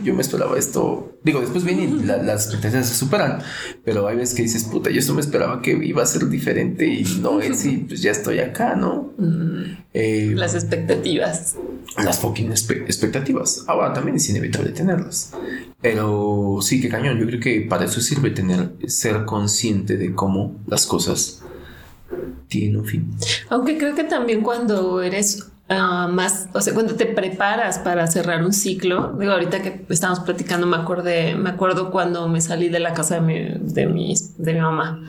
yo, 0.04 0.14
me, 0.14 0.22
esperaba 0.22 0.58
esto. 0.58 1.18
Digo, 1.24 1.42
después 1.42 1.64
vienen 1.64 2.06
las 2.06 2.46
expectativas 2.46 2.88
se 2.88 2.96
superan, 2.96 3.40
pero 3.84 4.08
hay 4.08 4.18
veces 4.18 4.36
que 4.36 4.44
dices, 4.44 4.66
puta, 4.66 4.92
yo 4.92 5.00
esto 5.00 5.16
me 5.16 5.22
esperaba 5.22 5.64
que 5.64 5.72
iba 5.72 6.04
a 6.04 6.06
ser 6.06 6.30
diferente 6.30 6.86
y 6.86 7.04
no 7.22 7.42
es 7.42 7.66
y 7.66 7.78
pues 7.78 8.04
ya 8.04 8.12
estoy 8.12 8.40
acá, 8.40 8.76
¿no? 8.76 9.14
Mm. 9.18 9.78
Eh, 9.94 10.34
las 10.36 10.54
expectativas. 10.54 11.56
Las 12.04 12.20
fucking 12.20 12.52
expectativas. 12.52 13.64
Ahora 13.68 13.94
también 13.94 14.18
es 14.18 14.30
inevitable 14.30 14.72
tenerlas. 14.72 15.32
Pero 15.82 16.60
sí 16.62 16.80
que 16.82 16.90
cañón, 16.90 17.18
yo 17.20 17.26
creo 17.26 17.40
que 17.40 17.62
para 17.62 17.86
eso 17.86 18.00
sirve 18.00 18.30
tener, 18.30 18.74
ser 18.88 19.26
consciente 19.26 19.98
de 19.98 20.14
cómo 20.14 20.56
las 20.68 20.86
cosas 20.86 21.42
tienen 22.48 22.78
un 22.78 22.86
fin. 22.86 23.12
Aunque 23.50 23.78
creo 23.78 23.96
que 23.96 24.04
también 24.04 24.42
cuando 24.42 25.02
eres 25.02 25.48
Ah, 25.70 26.10
más, 26.12 26.50
o 26.54 26.60
sea, 26.60 26.74
cuando 26.74 26.96
te 26.96 27.06
preparas 27.06 27.80
para 27.80 28.06
cerrar 28.08 28.44
un 28.44 28.52
ciclo, 28.52 29.14
digo, 29.18 29.32
ahorita 29.32 29.62
que 29.62 29.86
estamos 29.90 30.20
platicando, 30.20 30.68
me 30.68 30.76
acordé, 30.76 31.36
me 31.36 31.52
acuerdo 31.52 31.90
cuando 31.90 32.28
me 32.28 32.42
salí 32.42 32.68
de 32.68 32.80
la 32.80 32.94
casa 32.94 33.16
de 33.16 33.22
mi, 33.22 33.40
de 33.60 33.88
mi, 33.88 34.14
de 34.38 34.54
mi 34.54 34.60
mamá, 34.60 35.02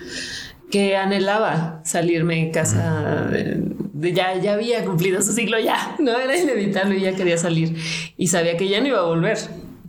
que 0.70 0.96
anhelaba 0.96 1.80
salirme 1.84 2.46
de 2.46 2.50
casa, 2.52 3.28
de, 3.32 4.12
ya, 4.12 4.36
ya 4.36 4.54
había 4.54 4.84
cumplido 4.84 5.22
su 5.22 5.32
ciclo, 5.32 5.58
ya, 5.58 5.96
no 5.98 6.16
era 6.16 6.36
inevitable, 6.36 7.00
ya 7.00 7.14
quería 7.14 7.36
salir 7.36 7.76
y 8.16 8.28
sabía 8.28 8.56
que 8.56 8.68
ya 8.68 8.80
no 8.80 8.86
iba 8.86 9.00
a 9.00 9.04
volver 9.04 9.38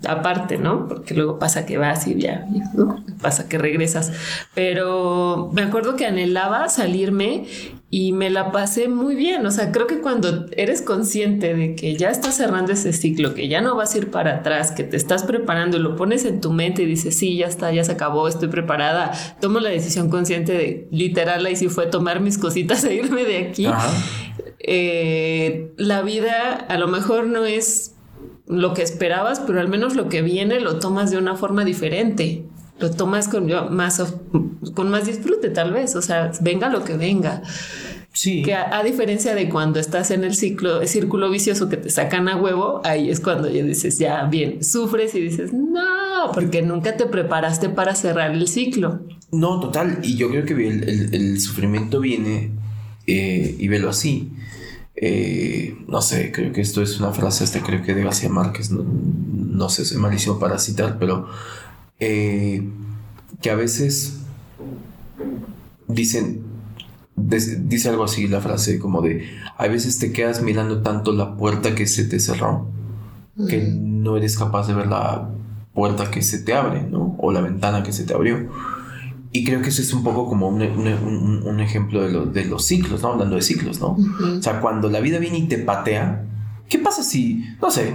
aparte, 0.08 0.58
¿no? 0.58 0.88
Porque 0.88 1.13
luego 1.13 1.39
pasa 1.39 1.65
que 1.65 1.78
vas 1.78 2.08
y 2.08 2.19
ya, 2.19 2.45
¿no? 2.73 3.04
Pasa 3.21 3.47
que 3.47 3.58
regresas. 3.58 4.12
Pero 4.54 5.49
me 5.54 5.63
acuerdo 5.63 5.95
que 5.95 6.06
anhelaba 6.06 6.69
salirme 6.69 7.45
y 7.97 8.12
me 8.12 8.29
la 8.29 8.51
pasé 8.51 8.89
muy 8.89 9.15
bien. 9.15 9.45
O 9.45 9.51
sea, 9.51 9.71
creo 9.71 9.88
que 9.88 10.01
cuando 10.01 10.47
eres 10.58 10.81
consciente 10.81 11.53
de 11.53 11.75
que 11.75 11.95
ya 11.95 12.10
estás 12.10 12.36
cerrando 12.36 12.73
ese 12.73 12.91
ciclo, 12.91 13.34
que 13.34 13.47
ya 13.47 13.62
no 13.62 13.77
vas 13.77 13.95
a 13.95 13.99
ir 13.99 14.12
para 14.12 14.36
atrás, 14.36 14.73
que 14.73 14.84
te 14.84 14.97
estás 14.97 15.23
preparando 15.23 15.77
y 15.77 15.79
lo 15.79 15.95
pones 15.95 16.25
en 16.25 16.41
tu 16.41 16.51
mente 16.51 16.84
y 16.84 16.88
dices, 16.88 17.17
sí, 17.17 17.38
ya 17.38 17.47
está, 17.47 17.71
ya 17.71 17.86
se 17.86 17.93
acabó, 17.93 18.27
estoy 18.27 18.49
preparada, 18.49 19.13
tomo 19.39 19.62
la 19.62 19.69
decisión 19.69 20.10
consciente 20.10 20.51
de 20.51 20.89
literal, 20.91 21.47
y 21.49 21.55
si 21.55 21.69
fue 21.69 21.86
tomar 21.86 22.19
mis 22.19 22.38
cositas 22.38 22.84
e 22.84 22.95
irme 22.95 23.23
de 23.23 23.38
aquí. 23.38 23.65
Eh, 24.60 25.71
la 25.77 26.01
vida 26.01 26.51
a 26.67 26.77
lo 26.77 26.89
mejor 26.89 27.27
no 27.27 27.45
es 27.45 27.95
lo 28.45 28.73
que 28.73 28.81
esperabas, 28.81 29.39
pero 29.39 29.62
al 29.62 29.69
menos 29.69 29.95
lo 29.95 30.10
que 30.10 30.21
viene 30.21 30.60
lo 30.60 30.79
tomas 30.79 31.12
de 31.12 31.17
una 31.17 31.38
forma 31.38 31.63
diferente. 31.63 32.43
Lo 32.79 32.91
tomas 32.91 33.27
con 33.27 33.47
más, 33.73 34.01
con 34.73 34.89
más 34.89 35.05
disfrute, 35.05 35.49
tal 35.49 35.71
vez. 35.71 35.95
O 35.95 36.01
sea, 36.01 36.31
venga 36.41 36.69
lo 36.69 36.83
que 36.83 36.97
venga. 36.97 37.41
Sí. 38.11 38.43
Que 38.43 38.53
a, 38.53 38.81
diferencia 38.83 39.35
de 39.35 39.49
cuando 39.49 39.79
estás 39.79 40.09
en 40.11 40.23
el 40.23 40.35
ciclo, 40.35 40.81
el 40.81 40.88
círculo 40.88 41.29
vicioso 41.29 41.67
que 41.67 41.75
te 41.75 41.89
sacan 41.89 42.29
a 42.29 42.38
huevo, 42.38 42.81
ahí 42.85 43.09
es 43.09 43.19
cuando 43.19 43.49
ya 43.49 43.61
dices, 43.61 43.99
ya 43.99 44.23
bien, 44.23 44.63
sufres 44.63 45.13
y 45.15 45.21
dices, 45.21 45.51
no, 45.51 46.31
porque 46.33 46.61
nunca 46.61 46.95
te 46.95 47.07
preparaste 47.07 47.67
para 47.67 47.93
cerrar 47.93 48.31
el 48.31 48.47
ciclo. 48.47 49.01
No, 49.31 49.59
total. 49.59 49.99
Y 50.01 50.15
yo 50.15 50.29
creo 50.29 50.45
que 50.45 50.53
el, 50.53 51.41
sufrimiento 51.41 51.99
viene, 51.99 52.51
eh, 53.05 53.55
y 53.59 53.67
velo 53.67 53.89
así, 53.89 54.31
eh, 54.95 55.77
no 55.88 56.01
sé, 56.01 56.31
creo 56.31 56.53
que 56.53 56.61
esto 56.61 56.81
es 56.81 56.99
una 56.99 57.11
frase, 57.11 57.43
este 57.43 57.61
creo 57.61 57.81
que 57.81 57.93
de 57.93 58.03
García 58.03 58.29
Márquez, 58.29 58.71
no, 58.71 59.69
sé, 59.69 59.83
soy 59.83 59.97
malísimo 59.97 60.39
para 60.39 60.57
citar, 60.57 60.97
pero 60.99 61.27
eh, 61.99 62.67
que 63.41 63.49
a 63.49 63.55
veces 63.55 64.21
dicen, 65.88 66.43
dice 67.15 67.89
algo 67.89 68.03
así 68.03 68.27
la 68.27 68.41
frase 68.41 68.79
como 68.79 69.01
de, 69.01 69.25
a 69.58 69.67
veces 69.67 69.99
te 69.99 70.12
quedas 70.12 70.41
mirando 70.41 70.81
tanto 70.81 71.13
la 71.13 71.38
puerta 71.38 71.75
que 71.75 71.88
se 71.88 72.05
te 72.05 72.19
cerró, 72.19 72.67
que 73.49 73.62
no 73.62 74.17
eres 74.17 74.38
capaz 74.38 74.67
de 74.67 74.73
ver 74.73 74.88
la 74.88 75.29
puerta 75.73 76.10
que 76.10 76.21
se 76.21 76.39
te 76.39 76.53
abre, 76.53 76.84
¿no? 76.84 77.15
O 77.19 77.31
la 77.31 77.41
ventana 77.41 77.84
que 77.84 77.91
se 77.91 78.05
te 78.05 78.13
abrió. 78.13 78.49
Y 79.31 79.43
creo 79.43 79.62
que 79.62 79.67
eso 79.67 79.81
es 79.81 79.91
un 79.91 80.03
poco 80.03 80.27
como 80.27 80.47
un, 80.47 80.62
ejemplo 81.60 82.25
de, 82.25 82.45
los 82.45 82.65
ciclos, 82.65 83.01
¿no? 83.01 83.10
Hablando 83.10 83.36
de 83.36 83.41
ciclos, 83.41 83.81
¿no? 83.81 83.97
O 84.38 84.41
sea, 84.41 84.62
cuando 84.62 84.89
la 84.89 85.01
vida 85.01 85.19
viene 85.19 85.39
y 85.39 85.47
te 85.47 85.58
patea, 85.58 86.25
¿qué 86.69 86.79
pasa 86.79 87.03
si, 87.03 87.43
no 87.62 87.69
sé, 87.69 87.93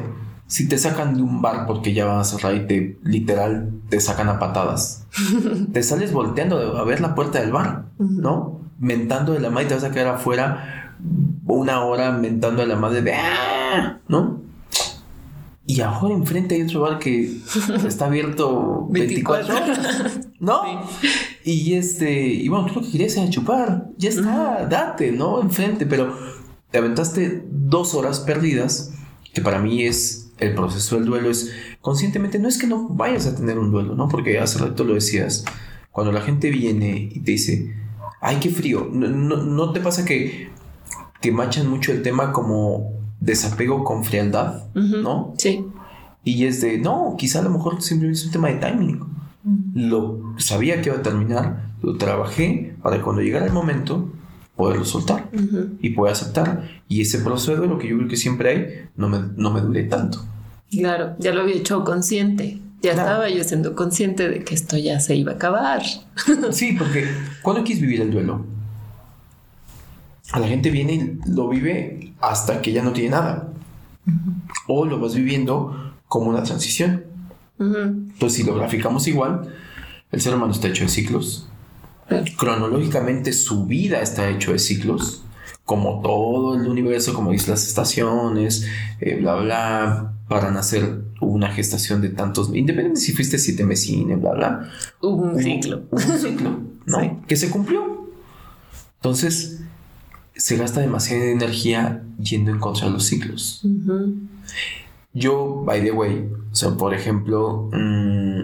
si 0.50 0.68
te 0.68 0.78
sacan 0.78 1.14
de 1.14 1.22
un 1.22 1.40
bar 1.40 1.64
porque 1.64 1.94
ya 1.94 2.06
van 2.06 2.18
a 2.18 2.24
cerrar 2.24 2.56
y 2.56 2.66
te 2.66 2.98
literal 3.04 3.70
te 3.88 4.00
sacan 4.00 4.28
a 4.28 4.40
patadas? 4.40 5.06
te 5.72 5.82
sales 5.84 6.12
volteando 6.12 6.76
a 6.76 6.84
ver 6.84 7.00
la 7.00 7.14
puerta 7.14 7.40
del 7.40 7.52
bar, 7.52 7.84
¿no? 7.98 8.60
Mentando 8.80 9.32
de 9.32 9.38
la 9.38 9.50
madre 9.50 9.66
y 9.66 9.68
te 9.68 9.74
vas 9.76 9.84
a 9.84 9.92
quedar 9.92 10.08
afuera 10.08 10.96
una 11.46 11.84
hora 11.84 12.10
mentando 12.10 12.62
de 12.62 12.66
la 12.66 12.74
madre 12.74 13.00
de, 13.02 13.14
¡Ah! 13.14 14.00
¿no? 14.08 14.40
Y 15.66 15.82
afuera 15.82 16.16
enfrente 16.16 16.56
hay 16.56 16.62
otro 16.62 16.80
bar 16.80 16.98
que 16.98 17.30
está 17.86 18.06
abierto 18.06 18.88
24, 18.90 19.54
¿no? 20.40 20.62
Y 21.44 21.74
este, 21.74 22.26
y 22.26 22.48
bueno, 22.48 22.66
tú 22.66 22.80
lo 22.80 22.86
que 22.86 22.90
querías 22.90 23.16
era 23.16 23.30
chupar, 23.30 23.86
ya 23.96 24.08
está, 24.08 24.66
date, 24.68 25.12
¿no? 25.12 25.40
Enfrente, 25.40 25.86
pero 25.86 26.12
te 26.72 26.78
aventaste 26.78 27.44
dos 27.48 27.94
horas 27.94 28.18
perdidas, 28.18 28.92
que 29.32 29.42
para 29.42 29.60
mí 29.60 29.84
es 29.84 30.19
el 30.40 30.54
proceso 30.54 30.96
del 30.96 31.06
duelo, 31.06 31.30
es 31.30 31.52
conscientemente, 31.80 32.38
no 32.38 32.48
es 32.48 32.58
que 32.58 32.66
no 32.66 32.88
vayas 32.88 33.26
a 33.26 33.36
tener 33.36 33.58
un 33.58 33.70
duelo, 33.70 33.94
¿no? 33.94 34.08
Porque 34.08 34.38
hace 34.38 34.58
rato 34.58 34.84
lo 34.84 34.94
decías, 34.94 35.44
cuando 35.92 36.12
la 36.12 36.22
gente 36.22 36.50
viene 36.50 37.10
y 37.12 37.20
te 37.20 37.32
dice, 37.32 37.74
ay, 38.20 38.38
qué 38.40 38.50
frío, 38.50 38.88
no, 38.92 39.08
no 39.08 39.72
te 39.72 39.80
pasa 39.80 40.04
que, 40.04 40.48
que 41.20 41.32
machan 41.32 41.68
mucho 41.68 41.92
el 41.92 42.02
tema 42.02 42.32
como 42.32 42.92
desapego 43.20 43.84
con 43.84 44.04
frialdad, 44.04 44.64
¿no? 44.74 45.34
Sí. 45.36 45.64
Y 46.24 46.44
es 46.44 46.60
de, 46.60 46.78
no, 46.78 47.14
quizá 47.18 47.40
a 47.40 47.42
lo 47.42 47.50
mejor 47.50 47.80
simplemente 47.82 48.20
es 48.20 48.26
un 48.26 48.32
tema 48.32 48.48
de 48.48 48.54
timing. 48.56 49.00
Lo 49.74 50.34
sabía 50.36 50.82
que 50.82 50.90
iba 50.90 50.98
a 50.98 51.02
terminar, 51.02 51.70
lo 51.82 51.96
trabajé 51.96 52.76
para 52.82 53.00
cuando 53.02 53.22
llegara 53.22 53.46
el 53.46 53.52
momento 53.52 54.10
poderlo 54.54 54.84
soltar 54.84 55.30
y 55.80 55.90
poder 55.90 56.12
aceptar. 56.12 56.82
Y 56.88 57.00
ese 57.00 57.18
proceso 57.20 57.58
de 57.58 57.66
lo 57.66 57.78
que 57.78 57.88
yo 57.88 57.96
creo 57.96 58.08
que 58.08 58.16
siempre 58.16 58.50
hay 58.50 58.66
no 58.96 59.08
me, 59.08 59.20
no 59.36 59.50
me 59.50 59.60
dure 59.60 59.84
tanto. 59.84 60.24
Claro, 60.70 61.16
ya 61.18 61.32
lo 61.32 61.42
había 61.42 61.56
hecho 61.56 61.84
consciente. 61.84 62.60
Ya 62.82 62.92
estaba 62.92 63.28
yo 63.28 63.44
siendo 63.44 63.74
consciente 63.74 64.28
de 64.28 64.42
que 64.42 64.54
esto 64.54 64.78
ya 64.78 65.00
se 65.00 65.14
iba 65.14 65.32
a 65.32 65.34
acabar. 65.34 65.82
sí, 66.50 66.74
porque 66.78 67.06
cuando 67.42 67.62
quieres 67.62 67.82
vivir 67.82 68.00
el 68.00 68.10
duelo, 68.10 68.46
a 70.32 70.38
la 70.38 70.48
gente 70.48 70.70
viene 70.70 70.94
y 70.94 71.30
lo 71.30 71.48
vive 71.48 72.14
hasta 72.20 72.62
que 72.62 72.72
ya 72.72 72.82
no 72.82 72.92
tiene 72.92 73.10
nada. 73.10 73.48
O 74.66 74.86
lo 74.86 74.98
vas 74.98 75.14
viviendo 75.14 75.94
como 76.08 76.30
una 76.30 76.42
transición. 76.42 77.04
Pues 78.18 78.32
si 78.34 78.44
lo 78.44 78.54
graficamos 78.54 79.06
igual, 79.06 79.52
el 80.10 80.20
ser 80.20 80.34
humano 80.34 80.52
está 80.52 80.68
hecho 80.68 80.84
de 80.84 80.88
ciclos. 80.88 81.48
Cronológicamente 82.38 83.32
su 83.32 83.66
vida 83.66 84.00
está 84.00 84.28
hecho 84.28 84.52
de 84.52 84.58
ciclos. 84.58 85.24
como 85.64 86.00
todo 86.00 86.56
el 86.56 86.66
universo, 86.66 87.14
como 87.14 87.30
dice 87.30 87.52
las 87.52 87.64
estaciones, 87.64 88.66
eh, 88.98 89.18
bla, 89.20 89.36
bla, 89.36 90.12
para 90.30 90.52
nacer 90.52 91.02
hubo 91.20 91.32
una 91.32 91.48
gestación 91.48 92.00
de 92.00 92.10
tantos, 92.10 92.50
independientemente 92.50 93.00
si 93.00 93.12
fuiste 93.12 93.36
siete 93.36 93.64
mesines, 93.64 94.20
bla, 94.20 94.32
bla. 94.32 94.70
Hubo 95.00 95.24
un 95.24 95.42
ciclo. 95.42 95.82
un 95.90 95.98
ciclo, 95.98 96.60
¿no? 96.86 97.20
Que 97.26 97.34
se 97.34 97.50
cumplió. 97.50 98.06
Entonces, 98.98 99.60
se 100.36 100.56
gasta 100.56 100.82
demasiada 100.82 101.24
energía 101.24 102.04
yendo 102.22 102.52
en 102.52 102.60
contra 102.60 102.86
de 102.86 102.92
los 102.92 103.06
ciclos. 103.06 103.66
Yo, 105.12 105.64
by 105.66 105.82
the 105.82 105.90
way, 105.90 106.30
o 106.52 106.54
sea, 106.54 106.76
por 106.76 106.94
ejemplo, 106.94 107.68
mm, 107.72 108.40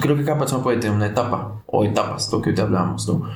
creo 0.00 0.16
que 0.16 0.24
cada 0.24 0.40
persona 0.40 0.64
puede 0.64 0.78
tener 0.78 0.96
una 0.96 1.06
etapa 1.06 1.62
o 1.66 1.84
etapas, 1.84 2.32
lo 2.32 2.42
que 2.42 2.52
te 2.52 2.60
hablábamos, 2.60 3.06
¿no? 3.06 3.30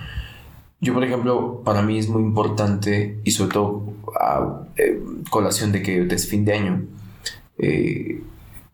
Yo, 0.80 0.94
por 0.94 1.04
ejemplo, 1.04 1.62
para 1.64 1.80
mí 1.82 1.96
es 1.96 2.08
muy 2.08 2.22
importante, 2.24 3.20
y 3.22 3.30
sobre 3.30 3.52
todo 3.52 3.87
a 4.20 4.62
eh, 4.76 5.02
colación 5.30 5.72
de 5.72 5.82
que 5.82 6.06
es 6.10 6.28
fin 6.28 6.44
de 6.44 6.52
año, 6.52 6.86
eh, 7.58 8.22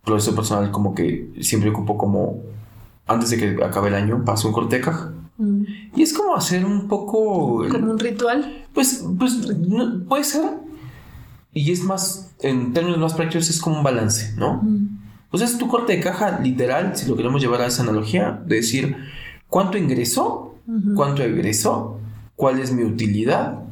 proceso 0.05 0.35
personal 0.35 0.71
como 0.71 0.95
que 0.95 1.31
siempre 1.41 1.71
ocupo 1.71 1.97
como, 1.97 2.43
antes 3.07 3.31
de 3.31 3.39
que 3.39 3.65
acabe 3.65 3.89
el 3.89 3.95
año, 3.95 4.25
paso 4.25 4.49
un 4.49 4.55
corte 4.55 4.77
de 4.77 4.83
caja. 4.83 5.13
Mm. 5.39 5.65
Y 5.97 6.03
es 6.03 6.13
como 6.13 6.37
hacer 6.37 6.65
un 6.65 6.89
poco... 6.89 7.67
Como 7.69 7.93
un 7.93 7.99
ritual. 7.99 8.67
Pues, 8.73 9.05
pues 9.19 9.49
puede 10.09 10.25
ser. 10.25 10.51
Y 11.53 11.71
es 11.73 11.83
más, 11.83 12.35
en 12.41 12.73
términos 12.73 12.99
más 12.99 13.15
prácticos, 13.15 13.49
es 13.49 13.61
como 13.61 13.79
un 13.79 13.85
balance, 13.85 14.35
¿no? 14.37 14.61
Mm. 14.63 14.99
Pues 15.31 15.43
es 15.43 15.59
tu 15.59 15.69
corte 15.69 15.97
de 15.97 16.01
caja 16.01 16.39
literal, 16.41 16.97
si 16.97 17.09
lo 17.09 17.17
queremos 17.17 17.43
llevar 17.43 17.63
a 17.63 17.67
esa 17.67 17.83
analogía, 17.83 18.43
de 18.47 18.57
decir, 18.57 18.97
¿cuánto 19.49 19.79
ingresó 19.79 20.55
cuánto 20.95 21.23
egresó, 21.23 21.99
cuál 22.37 22.61
es 22.61 22.73
mi 22.73 22.85
utilidad, 22.85 23.63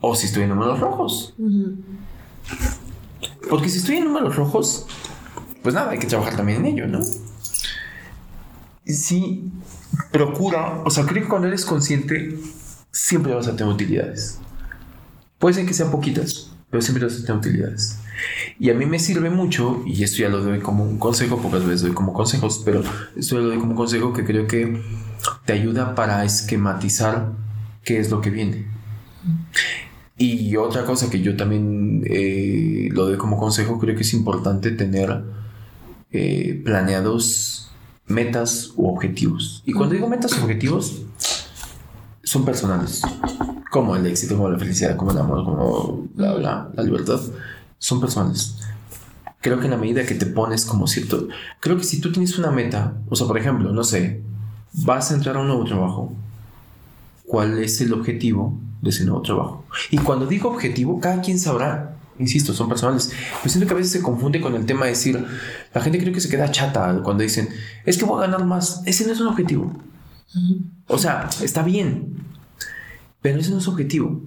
o 0.00 0.14
si 0.14 0.26
estoy 0.26 0.44
en 0.44 0.50
números 0.50 0.80
rojos. 0.80 1.34
Porque 3.48 3.68
si 3.68 3.78
estoy 3.78 3.96
en 3.96 4.04
números 4.04 4.36
rojos, 4.36 4.86
pues 5.62 5.74
nada, 5.74 5.90
hay 5.90 5.98
que 5.98 6.06
trabajar 6.06 6.36
también 6.36 6.64
en 6.64 6.66
ello, 6.66 6.86
¿no? 6.86 7.00
Si 8.84 9.50
procura, 10.12 10.82
o 10.84 10.90
sea, 10.90 11.04
creo 11.04 11.24
que 11.24 11.28
cuando 11.28 11.48
eres 11.48 11.64
consciente, 11.64 12.38
siempre 12.90 13.34
vas 13.34 13.48
a 13.48 13.56
tener 13.56 13.72
utilidades. 13.72 14.38
Puede 15.38 15.54
ser 15.54 15.66
que 15.66 15.74
sean 15.74 15.90
poquitas, 15.90 16.52
pero 16.70 16.82
siempre 16.82 17.04
vas 17.04 17.14
a 17.14 17.20
tener 17.20 17.36
utilidades. 17.36 17.98
Y 18.58 18.70
a 18.70 18.74
mí 18.74 18.86
me 18.86 18.98
sirve 18.98 19.30
mucho, 19.30 19.82
y 19.86 20.02
esto 20.02 20.18
ya 20.18 20.28
lo 20.28 20.42
doy 20.42 20.60
como 20.60 20.84
un 20.84 20.98
consejo, 20.98 21.38
pocas 21.38 21.64
veces 21.64 21.82
doy 21.82 21.92
como 21.92 22.12
consejos, 22.12 22.62
pero 22.64 22.82
esto 23.16 23.36
ya 23.36 23.42
lo 23.42 23.48
doy 23.48 23.58
como 23.58 23.72
un 23.72 23.76
consejo 23.76 24.12
que 24.12 24.24
creo 24.24 24.46
que 24.46 24.82
te 25.44 25.52
ayuda 25.52 25.94
para 25.94 26.24
esquematizar 26.24 27.32
qué 27.84 28.00
es 28.00 28.10
lo 28.10 28.20
que 28.20 28.30
viene. 28.30 28.66
Y 30.48 30.56
otra 30.56 30.86
cosa 30.86 31.10
que 31.10 31.20
yo 31.20 31.36
también 31.36 32.02
eh, 32.06 32.88
lo 32.92 33.04
doy 33.04 33.18
como 33.18 33.36
consejo, 33.36 33.78
creo 33.78 33.94
que 33.94 34.00
es 34.00 34.14
importante 34.14 34.70
tener 34.70 35.24
eh, 36.10 36.62
planeados 36.64 37.70
metas 38.06 38.72
u 38.74 38.88
objetivos. 38.88 39.62
Y 39.66 39.74
cuando 39.74 39.94
digo 39.94 40.08
metas 40.08 40.38
u 40.38 40.42
objetivos, 40.44 41.02
son 42.22 42.46
personales. 42.46 43.02
Como 43.70 43.94
el 43.94 44.06
éxito, 44.06 44.36
como 44.36 44.48
la 44.48 44.58
felicidad, 44.58 44.96
como 44.96 45.10
el 45.10 45.18
amor, 45.18 45.44
como 45.44 46.08
la 46.16 46.70
libertad 46.82 47.20
son 47.76 48.00
personales. 48.00 48.56
Creo 49.42 49.58
que 49.58 49.66
en 49.66 49.72
la 49.72 49.76
medida 49.76 50.06
que 50.06 50.14
te 50.14 50.24
pones 50.24 50.64
como 50.64 50.86
cierto, 50.86 51.28
creo 51.60 51.76
que 51.76 51.84
si 51.84 52.00
tú 52.00 52.10
tienes 52.10 52.38
una 52.38 52.50
meta, 52.50 52.94
o 53.10 53.16
sea, 53.16 53.26
por 53.26 53.36
ejemplo, 53.36 53.70
no 53.70 53.84
sé, 53.84 54.22
vas 54.72 55.10
a 55.10 55.14
entrar 55.14 55.36
a 55.36 55.40
un 55.40 55.48
nuevo 55.48 55.64
trabajo, 55.64 56.14
¿cuál 57.26 57.58
es 57.58 57.82
el 57.82 57.92
objetivo 57.92 58.58
de 58.80 58.90
ese 58.90 59.04
nuevo 59.04 59.22
trabajo? 59.22 59.64
Y 59.90 59.98
cuando 59.98 60.26
digo 60.26 60.50
objetivo, 60.50 61.00
cada 61.00 61.20
quien 61.20 61.38
sabrá. 61.38 61.94
Insisto, 62.18 62.52
son 62.52 62.68
personales. 62.68 63.12
Yo 63.44 63.48
siento 63.48 63.68
que 63.68 63.74
a 63.74 63.76
veces 63.76 63.92
se 63.92 64.02
confunde 64.02 64.40
con 64.40 64.54
el 64.56 64.66
tema 64.66 64.84
de 64.86 64.90
decir, 64.90 65.24
la 65.72 65.80
gente 65.80 66.00
creo 66.00 66.12
que 66.12 66.20
se 66.20 66.28
queda 66.28 66.50
chata 66.50 67.00
cuando 67.04 67.22
dicen, 67.22 67.48
es 67.84 67.96
que 67.96 68.04
voy 68.04 68.18
a 68.18 68.26
ganar 68.26 68.44
más. 68.44 68.82
Ese 68.86 69.06
no 69.06 69.12
es 69.12 69.20
un 69.20 69.28
objetivo. 69.28 69.72
O 70.88 70.98
sea, 70.98 71.30
está 71.42 71.62
bien, 71.62 72.16
pero 73.22 73.38
ese 73.38 73.50
no 73.50 73.58
es 73.58 73.68
objetivo 73.68 74.20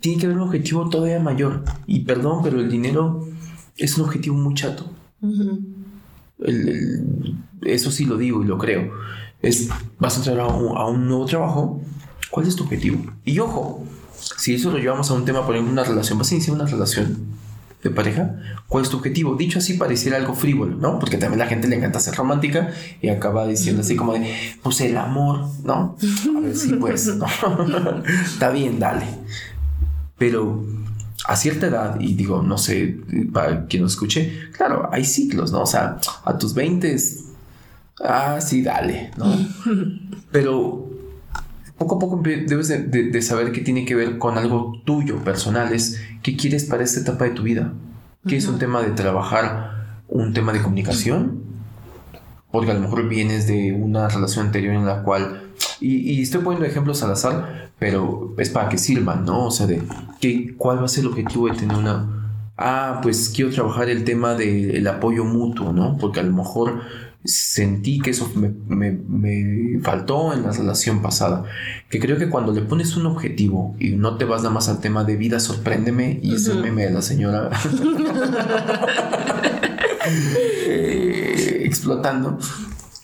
tiene 0.00 0.18
que 0.18 0.26
haber 0.26 0.38
un 0.38 0.44
objetivo 0.44 0.88
todavía 0.88 1.20
mayor. 1.20 1.62
Y 1.86 2.00
perdón, 2.00 2.40
pero 2.42 2.58
el 2.58 2.70
dinero 2.70 3.28
es 3.76 3.96
un 3.98 4.04
objetivo 4.06 4.36
muy 4.36 4.54
chato. 4.54 4.90
eso 7.62 7.90
sí 7.90 8.06
lo 8.06 8.16
digo 8.16 8.42
y 8.42 8.46
lo 8.46 8.58
creo. 8.58 8.90
Es, 9.42 9.68
vas 9.98 10.14
a 10.16 10.18
entrar 10.18 10.40
a 10.40 10.46
un, 10.46 11.06
nuevo 11.06 11.26
trabajo. 11.26 11.80
¿Cuál 12.30 12.46
es 12.46 12.56
tu 12.56 12.64
objetivo? 12.64 13.04
Y 13.24 13.38
ojo, 13.38 13.84
si 14.38 14.54
eso 14.54 14.70
lo 14.70 14.78
llevamos 14.78 15.10
a 15.10 15.14
un 15.14 15.24
tema, 15.24 15.44
por 15.44 15.54
ejemplo, 15.54 15.72
una 15.72 15.84
relación, 15.84 16.18
vas 16.18 16.30
a 16.30 16.34
iniciar 16.34 16.56
una 16.56 16.66
relación 16.66 17.40
de 17.82 17.90
pareja, 17.90 18.36
¿cuál 18.68 18.84
es 18.84 18.90
tu 18.90 18.98
objetivo? 18.98 19.36
Dicho 19.36 19.58
así 19.58 19.74
pareciera 19.74 20.18
algo 20.18 20.34
frívolo, 20.34 20.76
¿no? 20.76 20.98
Porque 20.98 21.16
también 21.16 21.40
a 21.40 21.44
la 21.44 21.50
gente 21.50 21.66
le 21.66 21.76
encanta 21.76 21.98
ser 21.98 22.14
romántica 22.14 22.70
y 23.00 23.08
acaba 23.08 23.46
diciendo 23.46 23.80
así 23.80 23.96
como 23.96 24.12
de, 24.12 24.34
pues 24.62 24.80
el 24.82 24.96
amor, 24.96 25.46
¿no? 25.64 25.96
A 26.36 26.40
ver 26.40 26.56
si 26.56 26.74
pues, 26.74 27.06
¿no? 27.16 27.26
Está 28.24 28.50
bien, 28.50 28.78
dale. 28.78 29.06
Pero 30.18 30.62
a 31.26 31.36
cierta 31.36 31.68
edad, 31.68 31.98
y 32.00 32.14
digo, 32.14 32.42
no 32.42 32.58
sé, 32.58 32.98
para 33.32 33.66
quien 33.66 33.82
nos 33.82 33.92
escuche, 33.92 34.50
claro, 34.52 34.88
hay 34.92 35.04
ciclos, 35.04 35.50
¿no? 35.50 35.62
O 35.62 35.66
sea, 35.66 35.98
a 36.24 36.36
tus 36.36 36.52
20, 36.52 36.96
ah, 38.04 38.40
sí, 38.42 38.62
dale, 38.62 39.10
¿no? 39.16 39.34
Pero 40.32 40.89
poco 41.80 41.96
a 41.96 41.98
poco 41.98 42.20
debes 42.22 42.68
de, 42.68 43.22
saber 43.22 43.52
que 43.52 43.62
tiene 43.62 43.86
que 43.86 43.94
ver 43.94 44.18
con 44.18 44.36
algo 44.36 44.82
tuyo, 44.84 45.16
personal, 45.24 45.72
es 45.72 45.98
qué 46.22 46.36
quieres 46.36 46.64
para 46.64 46.84
esta 46.84 47.00
etapa 47.00 47.24
de 47.24 47.30
tu 47.30 47.42
vida. 47.42 47.72
¿Qué 48.28 48.36
es 48.36 48.46
un 48.46 48.58
tema 48.58 48.82
de 48.82 48.90
trabajar, 48.90 50.02
un 50.06 50.34
tema 50.34 50.52
de 50.52 50.60
comunicación? 50.60 51.42
Porque 52.52 52.70
a 52.70 52.74
lo 52.74 52.80
mejor 52.80 53.08
vienes 53.08 53.46
de 53.46 53.72
una 53.72 54.10
relación 54.10 54.46
anterior 54.46 54.74
en 54.74 54.84
la 54.84 55.02
cual 55.02 55.52
y, 55.80 56.20
estoy 56.20 56.42
poniendo 56.42 56.66
ejemplos 56.66 57.02
al 57.02 57.12
azar, 57.12 57.70
pero 57.78 58.34
es 58.36 58.50
para 58.50 58.68
que 58.68 58.76
sirvan, 58.76 59.24
¿no? 59.24 59.46
O 59.46 59.50
sea, 59.50 59.66
de 59.66 59.82
¿qué, 60.20 60.54
cuál 60.58 60.80
va 60.80 60.84
a 60.84 60.88
ser 60.88 61.04
el 61.04 61.10
objetivo 61.10 61.48
de 61.48 61.56
tener 61.56 61.78
una... 61.78 62.34
Ah, 62.58 63.00
pues 63.02 63.32
quiero 63.34 63.50
trabajar 63.50 63.88
el 63.88 64.04
tema 64.04 64.34
del 64.34 64.86
apoyo 64.86 65.24
mutuo, 65.24 65.72
¿no? 65.72 65.96
Porque 65.96 66.20
a 66.20 66.24
lo 66.24 66.34
mejor 66.34 66.82
sentí 67.24 68.00
que 68.00 68.10
eso 68.10 68.32
me, 68.34 69.80
faltó 69.82 70.32
en 70.32 70.42
la 70.42 70.52
relación 70.52 71.02
pasada. 71.02 71.44
Que 71.88 72.00
creo 72.00 72.16
que 72.18 72.28
cuando 72.28 72.52
le 72.52 72.62
pones 72.62 72.96
un 72.96 73.06
objetivo 73.06 73.76
y 73.78 73.90
no 73.90 74.16
te 74.16 74.24
vas 74.24 74.42
nada 74.42 74.54
más 74.54 74.68
al 74.68 74.80
tema 74.80 75.04
de 75.04 75.16
vida, 75.16 75.40
sorpréndeme, 75.40 76.18
y 76.22 76.34
ese 76.34 76.54
meme 76.54 76.84
de 76.84 76.90
la 76.90 77.02
señora 77.02 77.50
eh, 80.66 81.62
explotando. 81.64 82.38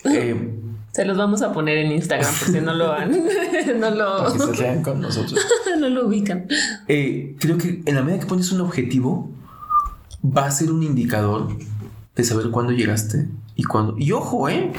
Eh, 0.04 0.52
se 0.92 1.04
los 1.04 1.18
vamos 1.18 1.42
a 1.42 1.52
poner 1.52 1.76
en 1.76 1.92
Instagram 1.92 2.32
por 2.38 2.48
si 2.48 2.60
no 2.60 2.72
lo 2.72 2.90
han. 2.92 3.10
no 3.78 3.90
lo. 3.90 4.32
que 4.32 4.38
se 4.38 4.62
vean 4.62 4.82
con 4.82 5.00
nosotros. 5.00 5.44
no 5.78 5.90
lo 5.90 6.06
ubican. 6.06 6.46
Eh, 6.88 7.36
creo 7.38 7.58
que 7.58 7.82
en 7.84 7.94
la 7.94 8.02
medida 8.02 8.20
que 8.20 8.26
pones 8.26 8.50
un 8.50 8.62
objetivo, 8.62 9.30
va 10.24 10.46
a 10.46 10.50
ser 10.50 10.72
un 10.72 10.82
indicador 10.82 11.48
de 12.14 12.24
saber 12.24 12.48
cuándo 12.50 12.72
llegaste 12.72 13.28
y 13.56 13.64
cuándo. 13.64 13.96
Y 13.98 14.12
ojo, 14.12 14.48
¿eh? 14.48 14.72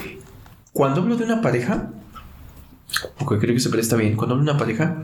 Cuando 0.71 1.01
hablo 1.01 1.17
de 1.17 1.25
una 1.25 1.41
pareja, 1.41 1.91
porque 3.17 3.39
creo 3.39 3.55
que 3.55 3.59
se 3.59 3.69
presta 3.69 3.95
bien, 3.95 4.15
cuando 4.15 4.35
hablo 4.35 4.45
de 4.45 4.51
una 4.51 4.59
pareja, 4.59 5.03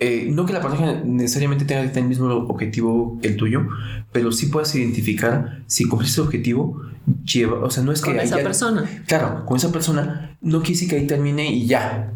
eh, 0.00 0.28
no 0.30 0.46
que 0.46 0.52
la 0.52 0.60
pareja 0.60 1.02
necesariamente 1.04 1.64
tenga 1.64 1.82
el 1.82 2.04
mismo 2.04 2.26
objetivo 2.26 3.18
que 3.20 3.28
el 3.28 3.36
tuyo, 3.36 3.66
pero 4.12 4.32
sí 4.32 4.46
puedas 4.46 4.74
identificar 4.74 5.62
si 5.66 5.86
cumpliste 5.86 6.20
el 6.20 6.28
objetivo, 6.28 6.82
lleva, 7.24 7.64
o 7.64 7.70
sea, 7.70 7.82
no 7.82 7.92
es 7.92 8.00
que... 8.00 8.12
Con 8.12 8.20
esa 8.20 8.36
persona. 8.36 8.88
Claro, 9.06 9.44
con 9.44 9.56
esa 9.56 9.72
persona 9.72 10.36
no 10.40 10.60
quiere 10.60 10.74
decir 10.74 10.88
que 10.88 10.96
ahí 10.96 11.06
termine 11.06 11.50
y 11.52 11.66
ya. 11.66 12.12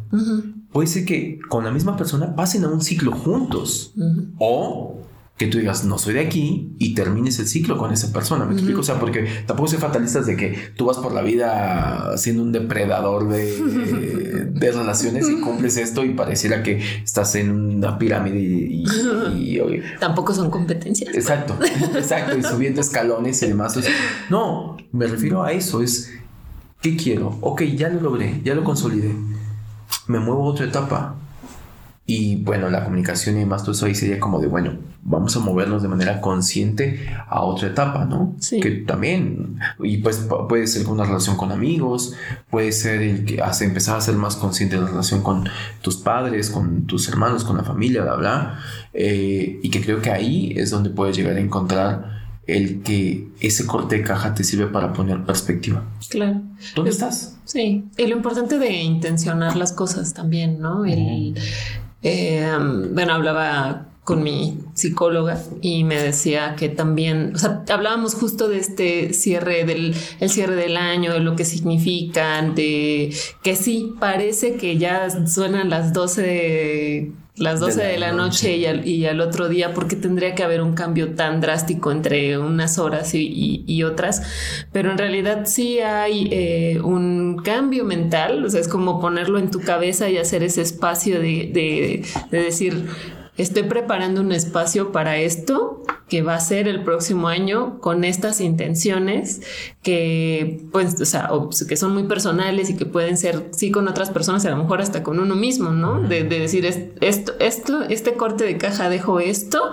Puede 0.73 0.87
ser 0.87 1.05
que 1.05 1.39
con 1.49 1.65
la 1.65 1.71
misma 1.71 1.97
persona 1.97 2.35
pasen 2.37 2.65
a 2.65 2.69
un 2.69 2.81
ciclo 2.81 3.13
juntos. 3.13 3.95
O 4.39 5.01
que 5.39 5.47
tú 5.47 5.59
digas, 5.59 5.85
no 5.85 5.99
soy 5.99 6.15
de 6.15 6.21
aquí 6.21 6.75
y 6.79 6.95
termines 6.95 7.39
el 7.39 7.47
ciclo 7.47 7.79
con 7.79 7.93
esa 7.93 8.13
persona. 8.13 8.45
¿Me 8.45 8.55
explico? 8.55 8.81
O 8.81 8.83
sea, 8.83 8.99
porque 8.99 9.27
tampoco 9.47 9.69
soy 9.69 9.79
fatalista 9.79 10.21
de 10.21 10.37
que 10.37 10.73
tú 10.77 10.87
vas 10.87 10.99
por 10.99 11.13
la 11.13 11.23
vida 11.23 12.17
siendo 12.17 12.43
un 12.43 12.51
depredador 12.51 13.29
de, 13.29 14.49
de 14.53 14.73
relaciones 14.73 15.31
y 15.31 15.41
cumples 15.41 15.77
esto 15.77 16.05
y 16.05 16.11
pareciera 16.11 16.65
que 16.65 16.83
estás 17.05 17.37
en 17.37 17.53
una 17.53 17.99
pirámide 17.99 18.41
y... 18.41 18.85
tampoco 20.01 20.35
son 20.35 20.51
competencias. 20.51 21.15
Exacto, 21.15 21.57
exacto. 21.95 22.37
Y 22.37 22.43
subiendo 22.43 22.81
escalones 22.81 23.41
y 23.43 23.47
demás. 23.47 23.79
no, 24.29 24.77
me 24.91 25.07
refiero 25.07 25.45
a 25.45 25.53
eso. 25.53 25.83
Es, 25.83 26.11
¿qué 26.83 26.97
quiero? 26.97 27.39
Ok, 27.43 27.63
ya 27.63 27.89
lo 27.91 28.01
logré, 28.01 28.41
ya 28.45 28.55
lo 28.57 28.65
consolidé. 28.65 29.15
Me 30.09 30.19
muevo 30.19 30.45
a 30.45 30.47
otra 30.47 30.67
etapa 30.67 31.15
Y 32.07 32.43
bueno, 32.43 32.71
la 32.71 32.83
comunicación 32.83 33.37
y 33.37 33.41
demás, 33.41 33.63
todo 33.63 33.73
eso 33.73 33.87
ahí 33.87 33.95
sería 33.95 34.19
como 34.19 34.41
de, 34.41 34.49
bueno, 34.49 34.73
vamos 35.03 35.37
a 35.37 35.41
movernos 35.41 35.83
de 35.83 35.89
manera 35.89 36.21
consciente 36.21 37.09
a 37.29 37.43
otra 37.43 37.69
etapa, 37.69 38.05
¿no? 38.05 38.35
Sí. 38.39 38.61
Que 38.61 38.71
también, 38.71 39.59
y 39.83 39.99
pues 39.99 40.27
puede 40.49 40.67
ser 40.67 40.87
una 40.87 41.05
relación 41.05 41.37
con 41.37 41.53
amigos, 41.53 42.15
puede 42.51 42.73
ser 42.73 43.03
el 43.03 43.25
que 43.25 43.41
hace 43.41 43.65
empezar 43.65 43.97
a 43.97 44.01
ser 44.01 44.17
más 44.17 44.37
consciente 44.37 44.77
de 44.77 44.83
la 44.83 44.89
relación 44.89 45.23
con 45.23 45.49
tus 45.81 45.97
padres, 45.97 46.51
con 46.51 46.87
tus 46.87 47.09
hermanos, 47.09 47.45
con 47.45 47.57
la 47.57 47.65
familia, 47.65 48.03
bla, 48.03 48.17
bla. 48.17 48.59
Eh, 48.93 49.61
y 49.63 49.71
que 49.71 49.81
creo 49.81 50.03
que 50.03 50.11
ahí 50.11 50.53
es 50.57 50.71
donde 50.71 50.91
puedes 50.91 51.17
llegar 51.17 51.37
a 51.37 51.41
encontrar 51.41 52.19
el 52.47 52.83
que 52.83 53.29
ese 53.41 53.67
corte 53.67 53.97
de 53.97 54.03
caja 54.03 54.35
te 54.35 54.43
sirve 54.43 54.67
para 54.67 54.93
poner 54.95 55.23
perspectiva. 55.25 55.85
Claro. 56.09 56.41
¿Dónde 56.75 56.91
estás? 56.91 57.37
Sí, 57.45 57.85
y 57.97 58.07
lo 58.07 58.17
importante 58.17 58.59
de 58.59 58.73
intencionar 58.73 59.55
las 59.55 59.73
cosas 59.73 60.15
también, 60.15 60.59
¿no? 60.59 60.87
El, 60.87 61.35
eh, 62.03 62.51
bueno, 62.93 63.13
hablaba 63.13 63.88
con 64.09 64.23
mi 64.23 64.57
psicóloga 64.73 65.39
y 65.61 65.85
me 65.85 66.03
decía 66.03 66.57
que 66.57 66.71
también, 66.71 67.33
o 67.35 67.39
sea, 67.39 67.63
hablábamos 67.69 68.15
justo 68.15 68.49
de 68.49 68.57
este 68.57 69.13
cierre 69.13 69.67
del 69.67 69.95
el 70.19 70.31
cierre 70.31 70.55
del 70.55 70.79
año, 70.79 71.13
de 71.13 71.21
lo 71.21 71.37
que 71.37 71.45
significan, 71.45 72.55
de 72.55 73.15
que 73.43 73.55
sí, 73.55 73.93
parece 74.01 74.55
que 74.55 74.79
ya 74.79 75.11
suenan 75.27 75.69
las 75.69 75.93
12 75.93 77.13
las 77.37 77.61
12 77.61 77.83
de 77.83 77.99
la, 77.99 78.13
noche, 78.13 78.57
Y, 78.57 79.05
al, 79.05 79.21
otro 79.21 79.49
día, 79.49 79.75
porque 79.75 79.95
tendría 79.95 80.35
que 80.35 80.43
haber 80.43 80.63
un 80.63 80.73
cambio 80.73 81.15
tan 81.15 81.43
drástico 81.43 81.93
entre 81.93 82.39
unas 82.39 82.79
horas 82.79 83.11
y, 83.13 83.83
otras, 83.83 84.23
pero 84.73 84.91
en 84.91 84.97
realidad 84.97 85.43
sí 85.45 85.81
hay 85.81 86.29
eh, 86.33 86.81
un 86.83 87.43
cambio 87.45 87.85
mental, 87.85 88.43
o 88.43 88.51
sea, 88.51 88.61
es 88.61 88.69
como 88.69 89.01
ponerlo 89.01 89.39
en 89.39 89.51
tu 89.51 89.61
cabeza 89.61 90.09
y 90.09 90.17
hacer 90.17 90.43
ese 90.43 90.63
espacio 90.63 91.21
de, 91.21 91.53
de 91.53 92.43
decir, 92.43 92.87
estoy 93.39 93.63
preparando 93.63 94.21
un 94.21 94.33
espacio 94.33 94.93
para 94.93 95.17
esto 95.17 95.83
que 96.09 96.23
va 96.23 96.35
a 96.35 96.41
ser 96.41 96.69
el 96.69 96.83
próximo 96.83 97.29
año 97.29 97.81
con 97.81 98.05
estas 98.05 98.41
intenciones 98.41 99.41
que 99.83 100.67
pues 100.73 101.01
o 101.01 101.05
sea 101.05 101.31
que 101.69 101.77
son 101.77 101.95
muy 101.95 102.05
personales 102.05 102.69
y 102.71 102.77
que 102.77 102.85
pueden 102.85 103.17
ser 103.17 103.49
sí 103.53 103.71
con 103.71 103.89
otras 103.89 104.11
personas 104.11 104.45
a 104.45 104.51
lo 104.51 104.57
mejor 104.57 104.81
hasta 104.81 105.03
con 105.03 105.21
uno 105.21 105.37
mismo 105.37 105.71
no 105.71 106.01
de, 106.01 106.25
decir 106.25 106.67
esto 107.01 107.33
esto 107.39 107.83
este 107.83 108.15
corte 108.15 108.45
de 108.45 108.59
caja 108.59 108.89
dejó 108.89 109.21
esto 109.21 109.73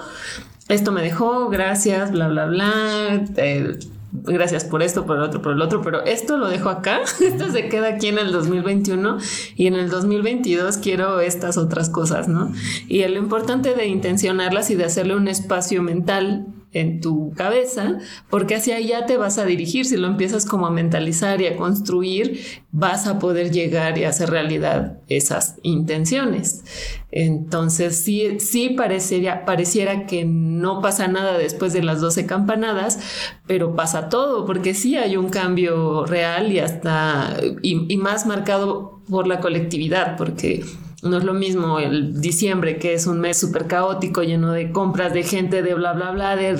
esto 0.67 0.91
me 0.91 1.01
dejó 1.01 1.49
gracias 1.49 2.11
bla 2.11 2.27
bla 2.27 2.45
bla 2.45 3.25
eh, 3.37 3.79
gracias 4.23 4.63
por 4.65 4.81
esto, 4.81 5.05
por 5.05 5.17
el 5.17 5.23
otro, 5.23 5.41
por 5.41 5.53
el 5.53 5.61
otro, 5.61 5.81
pero 5.81 6.03
esto 6.03 6.37
lo 6.37 6.47
dejo 6.47 6.69
acá, 6.69 7.01
esto 7.21 7.51
se 7.51 7.69
queda 7.69 7.89
aquí 7.89 8.07
en 8.07 8.17
el 8.17 8.31
2021 8.31 9.17
y 9.55 9.67
en 9.67 9.75
el 9.75 9.89
2022 9.89 10.77
quiero 10.77 11.19
estas 11.19 11.57
otras 11.57 11.89
cosas, 11.89 12.27
¿no? 12.27 12.51
Y 12.87 13.05
lo 13.05 13.19
importante 13.19 13.73
de 13.73 13.87
intencionarlas 13.87 14.69
y 14.71 14.75
de 14.75 14.85
hacerle 14.85 15.15
un 15.15 15.27
espacio 15.27 15.81
mental 15.83 16.47
en 16.75 16.99
tu 16.99 17.31
cabeza, 17.35 17.99
porque 18.29 18.55
hacia 18.55 18.75
allá 18.75 19.05
te 19.05 19.15
vas 19.15 19.37
a 19.37 19.45
dirigir. 19.45 19.85
Si 19.85 19.95
lo 19.95 20.07
empiezas 20.07 20.45
como 20.45 20.67
a 20.67 20.71
mentalizar 20.71 21.41
y 21.41 21.47
a 21.47 21.55
construir, 21.55 22.41
vas 22.71 23.07
a 23.07 23.17
poder 23.17 23.49
llegar 23.51 23.97
y 23.97 24.03
hacer 24.03 24.29
realidad 24.29 24.99
esas 25.07 25.55
intenciones. 25.63 26.65
Entonces, 27.11 28.03
sí, 28.03 28.41
sí 28.41 28.71
parecería, 28.71 29.45
pareciera 29.45 30.05
que 30.05 30.25
no 30.25 30.81
pasa 30.81 31.07
nada 31.07 31.37
después 31.37 31.71
de 31.71 31.81
las 31.81 32.01
12 32.01 32.25
campanadas, 32.25 32.99
pero 33.47 33.73
pasa 33.73 34.09
todo, 34.09 34.45
porque 34.45 34.73
sí 34.73 34.97
hay 34.97 35.15
un 35.15 35.29
cambio 35.29 36.05
real 36.05 36.51
y 36.51 36.59
hasta, 36.59 37.37
y, 37.61 37.85
y 37.91 37.95
más 37.95 38.25
marcado 38.25 38.99
por 39.09 39.27
la 39.27 39.39
colectividad, 39.39 40.17
porque 40.17 40.65
no 41.05 41.17
es 41.17 41.23
lo 41.23 41.33
mismo 41.33 41.79
el 41.79 42.19
diciembre, 42.19 42.77
que 42.77 42.93
es 42.93 43.07
un 43.07 43.19
mes 43.19 43.37
súper 43.37 43.67
caótico, 43.67 44.23
lleno 44.23 44.51
de 44.51 44.71
compras, 44.71 45.13
de 45.13 45.23
gente, 45.23 45.61
de 45.61 45.73
bla, 45.75 45.93
bla, 45.93 46.11
bla, 46.11 46.35
de 46.35 46.57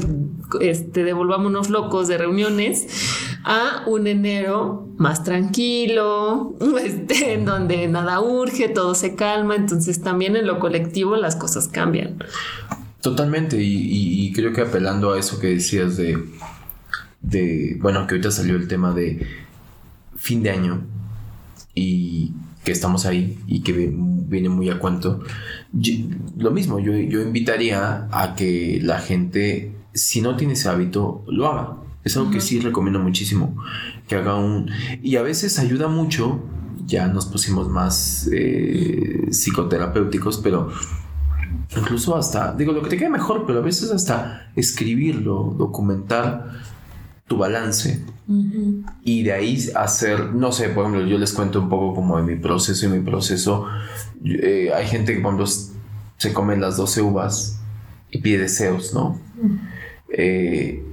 este, 0.62 1.04
devolvámonos 1.04 1.70
locos 1.70 2.08
de 2.08 2.18
reuniones, 2.18 2.88
a 3.44 3.84
un 3.88 4.08
enero 4.08 4.88
más 4.98 5.24
tranquilo, 5.24 6.56
este, 6.84 7.34
en 7.34 7.46
donde 7.46 7.88
nada 7.88 8.22
urge, 8.22 8.70
todo 8.70 8.96
se 8.96 9.16
calma. 9.16 9.56
Entonces 9.56 10.02
también 10.02 10.36
en 10.36 10.48
lo 10.48 10.60
colectivo 10.60 11.16
las 11.16 11.36
cosas 11.36 11.68
cambian. 11.68 12.24
Totalmente, 13.02 13.58
y, 13.60 14.32
creo 14.34 14.52
que 14.52 14.62
apelando 14.62 15.14
a 15.14 15.20
eso 15.20 15.40
que 15.40 15.48
decías 15.48 15.96
de, 15.96 16.24
de, 17.22 17.78
bueno, 17.80 18.08
que 18.08 18.16
ahorita 18.16 18.32
salió 18.32 18.56
el 18.56 18.68
tema 18.68 18.94
de 18.94 19.28
fin 20.16 20.42
de 20.42 20.50
año 20.50 20.82
y 21.76 22.34
que 22.66 22.72
estamos 22.72 23.06
ahí 23.06 23.38
y 23.48 23.62
que 23.62 23.94
viene 23.96 24.50
muy 24.50 24.70
a 24.70 24.80
cuento. 24.80 25.22
lo 26.38 26.52
mismo, 26.52 26.80
yo, 26.80 26.94
yo 26.94 27.22
invitaría 27.22 28.08
a 28.12 28.36
que 28.36 28.80
la 28.84 29.00
gente, 29.00 29.74
si 29.94 30.22
no 30.22 30.36
tiene 30.36 30.54
ese 30.54 30.68
hábito, 30.68 31.24
lo 31.28 31.48
haga. 31.48 31.78
Es 32.04 32.18
algo 32.18 32.30
que 32.32 32.42
sí 32.42 32.60
recomiendo 32.60 33.00
muchísimo, 33.00 33.56
que 34.08 34.16
haga 34.16 34.36
un... 34.36 34.70
Y 35.02 35.16
a 35.16 35.22
veces 35.22 35.58
ayuda 35.58 35.88
mucho, 35.88 36.44
ya 36.86 37.08
nos 37.08 37.26
pusimos 37.26 37.70
más 37.70 38.30
eh, 38.32 39.28
psicoterapéuticos, 39.32 40.38
pero 40.40 40.70
incluso 41.76 42.16
hasta, 42.16 42.54
digo, 42.54 42.74
lo 42.74 42.84
que 42.84 42.90
te 42.90 42.98
quede 42.98 43.10
mejor, 43.10 43.46
pero 43.48 43.60
a 43.60 43.62
veces 43.64 43.92
hasta 43.92 44.52
escribirlo, 44.56 45.56
documentar 45.58 46.52
tu 47.28 47.38
balance 47.38 48.04
y 49.04 49.24
de 49.24 49.34
ahí 49.34 49.70
hacer, 49.76 50.34
no 50.34 50.52
sé, 50.52 50.70
por 50.70 50.86
ejemplo, 50.86 51.06
yo 51.08 51.18
les 51.18 51.34
cuento 51.34 51.60
un 51.60 51.70
poco 51.70 51.94
como 51.94 52.18
de 52.18 52.24
mi 52.24 52.36
proceso 52.36 52.86
y 52.86 52.90
mi 52.90 53.00
proceso. 53.00 53.68
Eh, 54.24 54.72
hay 54.76 54.88
gente 54.88 55.16
que 55.16 55.22
cuando 55.22 55.46
se 55.46 56.34
come 56.34 56.58
las 56.58 56.78
12 56.78 57.02
uvas 57.02 57.60
y 58.10 58.20
pide 58.20 58.40
deseos, 58.40 58.94
¿no? 58.94 59.20
Eh, 60.10 60.84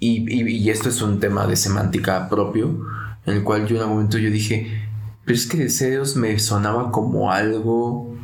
y, 0.00 0.70
esto 0.70 0.88
es 0.88 1.02
un 1.02 1.20
tema 1.20 1.46
de 1.46 1.56
semántica 1.56 2.28
propio, 2.28 2.86
en 3.26 3.34
el 3.34 3.44
cual 3.44 3.66
yo 3.66 3.76
en 3.76 3.82
algún 3.82 3.96
momento 3.96 4.18
yo 4.18 4.30
dije, 4.30 4.88
pero 5.24 5.36
es 5.36 5.46
que 5.46 5.58
deseos 5.58 6.16
me 6.16 6.38
sonaba 6.38 6.90
como 6.90 7.30
algo 7.30 8.16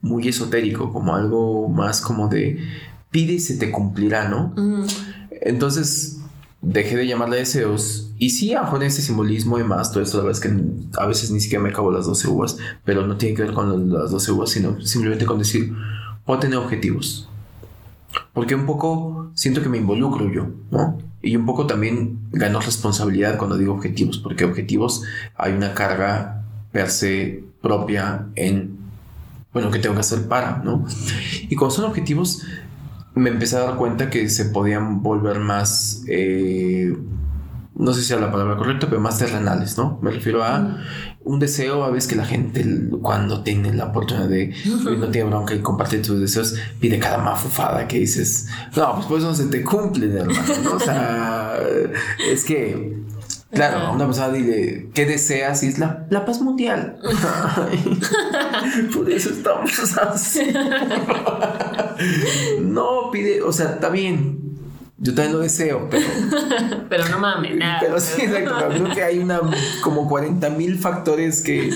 muy 0.00 0.28
esotérico, 0.28 0.92
como 0.92 1.14
algo 1.14 1.68
más 1.68 2.00
como 2.00 2.28
de 2.28 2.58
pide 3.10 3.34
y 3.34 3.40
se 3.40 3.56
te 3.56 3.70
cumplirá, 3.70 4.28
¿no? 4.28 4.54
Entonces 5.30 6.17
dejé 6.60 6.96
de 6.96 7.06
llamarle 7.06 7.38
deseos. 7.38 8.12
Y 8.18 8.30
sí, 8.30 8.54
con 8.70 8.82
ese 8.82 9.02
simbolismo 9.02 9.58
y 9.58 9.64
más, 9.64 9.92
todo 9.92 10.02
eso, 10.02 10.18
la 10.18 10.24
verdad 10.24 10.42
es 10.42 10.48
que 10.48 11.00
a 11.00 11.06
veces 11.06 11.30
ni 11.30 11.40
siquiera 11.40 11.62
me 11.62 11.70
acabo 11.70 11.92
las 11.92 12.06
12 12.06 12.28
uvas, 12.28 12.56
pero 12.84 13.06
no 13.06 13.16
tiene 13.16 13.34
que 13.34 13.42
ver 13.42 13.52
con 13.52 13.92
las 13.92 14.10
12 14.10 14.32
uvas, 14.32 14.50
sino 14.50 14.80
simplemente 14.80 15.24
con 15.24 15.38
decir, 15.38 15.72
puedo 16.24 16.40
tener 16.40 16.58
objetivos. 16.58 17.28
Porque 18.32 18.54
un 18.54 18.66
poco 18.66 19.30
siento 19.34 19.62
que 19.62 19.68
me 19.68 19.78
involucro 19.78 20.30
yo, 20.32 20.48
¿no? 20.70 20.98
Y 21.22 21.36
un 21.36 21.46
poco 21.46 21.66
también 21.66 22.18
gano 22.30 22.60
responsabilidad 22.60 23.38
cuando 23.38 23.56
digo 23.56 23.74
objetivos, 23.74 24.18
porque 24.18 24.44
objetivos 24.44 25.02
hay 25.36 25.52
una 25.52 25.74
carga 25.74 26.44
per 26.72 26.90
se 26.90 27.44
propia 27.60 28.26
en, 28.34 28.78
bueno, 29.52 29.70
que 29.70 29.78
tengo 29.78 29.94
que 29.94 30.00
hacer 30.00 30.28
para, 30.28 30.58
¿no? 30.58 30.86
Y 31.48 31.56
cuando 31.56 31.74
son 31.74 31.84
objetivos, 31.86 32.42
me 33.14 33.30
empecé 33.30 33.56
a 33.56 33.60
dar 33.60 33.76
cuenta 33.76 34.10
que 34.10 34.28
se 34.28 34.46
podían 34.46 35.02
volver 35.02 35.40
más, 35.40 36.02
eh, 36.08 36.96
no 37.74 37.92
sé 37.92 38.02
si 38.02 38.12
es 38.12 38.20
la 38.20 38.30
palabra 38.30 38.56
correcta, 38.56 38.88
pero 38.88 39.00
más 39.00 39.18
terrenales, 39.18 39.78
¿no? 39.78 39.98
Me 40.02 40.10
refiero 40.10 40.42
a 40.42 40.78
un 41.20 41.38
deseo, 41.38 41.84
a 41.84 41.90
veces 41.90 42.08
que 42.08 42.16
la 42.16 42.24
gente 42.24 42.64
cuando 43.02 43.42
tiene 43.42 43.72
la 43.72 43.86
oportunidad 43.86 44.28
de, 44.28 44.54
no 44.98 45.08
tiene 45.08 45.28
bronca 45.28 45.54
y 45.54 45.60
compartir 45.60 46.02
tus 46.02 46.20
deseos, 46.20 46.54
pide 46.80 46.98
cada 46.98 47.18
mafufada 47.18 47.86
que 47.86 47.98
dices, 47.98 48.48
no, 48.76 48.94
pues 48.94 49.06
por 49.06 49.18
eso 49.18 49.28
no 49.28 49.34
se 49.34 49.46
te 49.46 49.62
cumple, 49.62 50.06
hermano, 50.06 50.42
¿no? 50.64 50.72
O 50.74 50.80
sea, 50.80 51.58
es 52.30 52.44
que 52.44 52.98
Claro, 53.50 53.92
una 53.94 54.04
persona 54.04 54.28
dile, 54.28 54.90
¿qué 54.92 55.06
deseas? 55.06 55.62
Y 55.62 55.68
es 55.68 55.78
la, 55.78 56.06
la 56.10 56.26
paz 56.26 56.42
mundial. 56.42 56.98
por 58.94 59.10
eso 59.10 59.30
estamos 59.30 59.96
así. 59.96 60.52
No, 62.60 63.10
pide, 63.10 63.42
o 63.42 63.52
sea, 63.52 63.72
está 63.72 63.88
bien. 63.88 64.38
Yo 65.00 65.14
también 65.14 65.32
lo 65.32 65.40
deseo, 65.40 65.88
pero. 65.90 66.06
pero 66.88 67.08
no 67.08 67.18
mames, 67.20 67.56
nada. 67.56 67.78
Pero 67.80 68.00
sí, 68.00 68.22
exacto. 68.22 68.68
Creo 68.68 68.94
que 68.94 69.02
hay 69.02 69.18
una 69.18 69.40
como 69.82 70.08
40 70.08 70.50
mil 70.50 70.78
factores 70.78 71.40
que. 71.44 71.70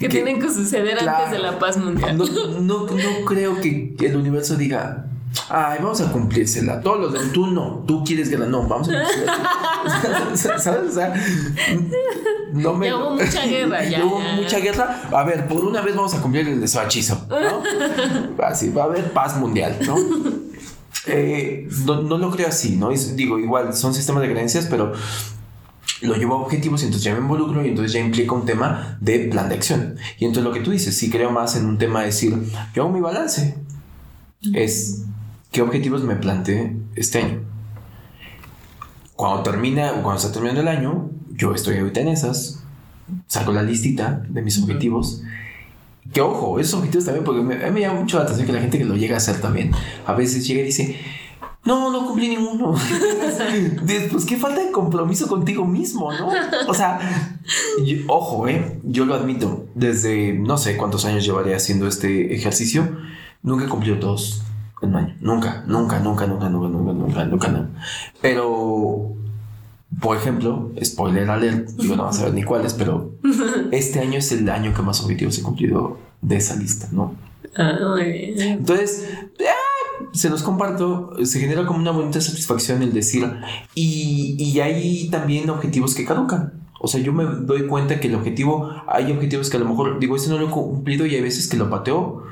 que, 0.00 0.08
tienen 0.08 0.40
que 0.40 0.50
suceder 0.50 0.98
antes 0.98 1.30
de 1.30 1.38
la 1.38 1.58
paz 1.58 1.76
mundial. 1.76 2.18
No, 2.18 2.26
no, 2.60 2.86
no 2.86 3.24
creo 3.24 3.60
que 3.60 3.94
el 4.00 4.16
universo 4.16 4.56
diga 4.56 5.06
Ay, 5.48 5.78
vamos 5.80 6.00
a 6.00 6.10
cumplírsela. 6.10 6.80
Todos 6.80 7.00
los 7.00 7.12
de 7.12 7.28
tú 7.30 7.46
no, 7.46 7.84
tú 7.86 8.04
quieres 8.04 8.28
que 8.28 8.38
la 8.38 8.46
no, 8.46 8.62
vamos 8.66 8.88
a 8.88 8.92
cumplírsela. 8.92 10.36
¿Sabes? 10.58 10.90
O 10.90 10.92
sea, 10.92 11.14
no 12.52 12.74
me. 12.74 12.92
hubo 12.92 13.10
mucha 13.10 13.46
guerra, 13.46 13.84
ya. 13.84 14.04
hubo 14.04 14.20
mucha 14.20 14.58
guerra. 14.58 15.02
A 15.12 15.24
ver, 15.24 15.46
por 15.46 15.64
una 15.64 15.80
vez 15.80 15.94
vamos 15.94 16.14
a 16.14 16.22
cumplir 16.22 16.48
el 16.48 16.60
de 16.60 16.68
su 16.68 16.80
hechizo, 16.80 17.26
¿no? 17.28 17.62
Así, 18.44 18.70
va 18.70 18.82
a 18.82 18.86
haber 18.86 19.12
paz 19.12 19.36
mundial, 19.38 19.76
¿no? 19.86 19.96
Eh, 21.06 21.68
no, 21.84 22.02
no, 22.02 22.18
lo 22.18 22.30
creo 22.32 22.48
así, 22.48 22.74
¿no? 22.74 22.90
digo, 22.90 23.38
igual 23.38 23.72
son 23.74 23.94
sistemas 23.94 24.22
de 24.22 24.30
creencias, 24.32 24.66
pero 24.66 24.92
lo 26.00 26.14
llevo 26.14 26.34
a 26.34 26.38
objetivos 26.38 26.82
y 26.82 26.86
entonces 26.86 27.04
ya 27.04 27.14
me 27.14 27.20
involucro 27.20 27.64
y 27.64 27.68
entonces 27.68 27.92
ya 27.92 28.00
implica 28.00 28.34
un 28.34 28.44
tema 28.44 28.98
de 29.00 29.20
plan 29.20 29.48
de 29.48 29.54
acción. 29.54 29.96
Y 30.18 30.24
entonces 30.24 30.44
lo 30.44 30.52
que 30.52 30.60
tú 30.60 30.72
dices, 30.72 30.96
sí 30.96 31.08
creo 31.10 31.30
más 31.30 31.56
en 31.56 31.66
un 31.66 31.78
tema 31.78 32.00
de 32.00 32.06
decir, 32.06 32.36
yo 32.74 32.82
hago 32.82 32.92
mi 32.92 33.00
balance. 33.00 33.56
Es 34.52 35.04
qué 35.56 35.62
objetivos 35.62 36.04
me 36.04 36.16
planteé 36.16 36.76
este 36.96 37.22
año. 37.22 37.40
Cuando 39.14 39.42
termina, 39.42 39.90
cuando 40.02 40.16
está 40.16 40.30
terminando 40.30 40.60
el 40.60 40.68
año, 40.68 41.08
yo 41.30 41.54
estoy 41.54 41.78
ahorita 41.78 42.00
en 42.00 42.08
esas, 42.08 42.62
saco 43.26 43.52
la 43.52 43.62
listita 43.62 44.22
de 44.28 44.42
mis 44.42 44.62
objetivos. 44.62 45.22
Que 46.12 46.20
ojo, 46.20 46.60
esos 46.60 46.74
objetivos 46.74 47.06
también, 47.06 47.24
porque 47.24 47.40
me, 47.40 47.70
me 47.70 47.80
llama 47.80 48.00
mucho 48.00 48.18
la 48.18 48.24
atención 48.24 48.46
que 48.46 48.52
la 48.52 48.60
gente 48.60 48.76
que 48.76 48.84
lo 48.84 48.96
llega 48.96 49.14
a 49.14 49.16
hacer 49.16 49.40
también, 49.40 49.70
a 50.04 50.12
veces 50.12 50.46
llega 50.46 50.60
y 50.60 50.64
dice, 50.64 50.98
no, 51.64 51.90
no 51.90 52.06
cumplí 52.06 52.28
ninguno. 52.28 52.74
Después, 53.82 54.26
qué 54.26 54.36
falta 54.36 54.62
de 54.62 54.70
compromiso 54.70 55.26
contigo 55.26 55.64
mismo, 55.64 56.12
¿no? 56.12 56.28
O 56.68 56.74
sea, 56.74 57.38
ojo, 58.08 58.46
¿eh? 58.46 58.78
Yo 58.84 59.06
lo 59.06 59.14
admito. 59.14 59.68
Desde 59.74 60.34
no 60.34 60.58
sé 60.58 60.76
cuántos 60.76 61.06
años 61.06 61.24
llevaré 61.24 61.54
haciendo 61.54 61.88
este 61.88 62.34
ejercicio, 62.34 62.98
nunca 63.42 63.64
he 63.64 63.68
cumplido 63.68 63.98
todos 63.98 64.42
en 64.86 64.94
un 64.94 64.96
año. 64.96 65.16
Nunca, 65.20 65.64
nunca, 65.66 65.98
nunca, 66.00 66.26
nunca, 66.26 66.48
nunca, 66.48 66.68
nunca, 66.68 66.92
nunca, 66.92 67.24
nunca, 67.24 67.48
nunca. 67.48 67.68
Pero, 68.20 69.12
por 70.00 70.16
ejemplo, 70.16 70.72
spoiler 70.82 71.28
alert, 71.30 71.68
digo, 71.70 71.96
no 71.96 72.04
vas 72.04 72.20
a 72.20 72.24
ver 72.24 72.34
ni 72.34 72.42
cuáles, 72.42 72.74
pero 72.74 73.12
este 73.72 74.00
año 74.00 74.18
es 74.18 74.32
el 74.32 74.48
año 74.48 74.72
que 74.74 74.82
más 74.82 75.00
objetivos 75.02 75.38
he 75.38 75.42
cumplido 75.42 75.98
de 76.22 76.36
esa 76.36 76.56
lista, 76.56 76.88
¿no? 76.92 77.14
Ah. 77.56 77.96
Entonces, 77.98 79.08
se 80.12 80.30
los 80.30 80.42
comparto, 80.42 81.12
se 81.24 81.40
genera 81.40 81.64
como 81.66 81.78
una 81.78 81.90
bonita 81.90 82.20
satisfacción 82.20 82.82
el 82.82 82.92
decir, 82.92 83.30
y, 83.74 84.36
y 84.38 84.60
hay 84.60 85.08
también 85.10 85.48
objetivos 85.50 85.94
que 85.94 86.04
caducan. 86.04 86.52
O 86.78 86.88
sea, 86.88 87.00
yo 87.00 87.12
me 87.12 87.24
doy 87.24 87.66
cuenta 87.66 87.98
que 88.00 88.08
el 88.08 88.14
objetivo, 88.14 88.70
hay 88.86 89.10
objetivos 89.10 89.48
que 89.48 89.56
a 89.56 89.60
lo 89.60 89.68
mejor 89.68 89.98
digo, 89.98 90.16
este 90.16 90.28
no 90.28 90.38
lo 90.38 90.48
he 90.48 90.50
cumplido 90.50 91.06
y 91.06 91.14
hay 91.14 91.22
veces 91.22 91.48
que 91.48 91.56
lo 91.56 91.70
pateo 91.70 92.25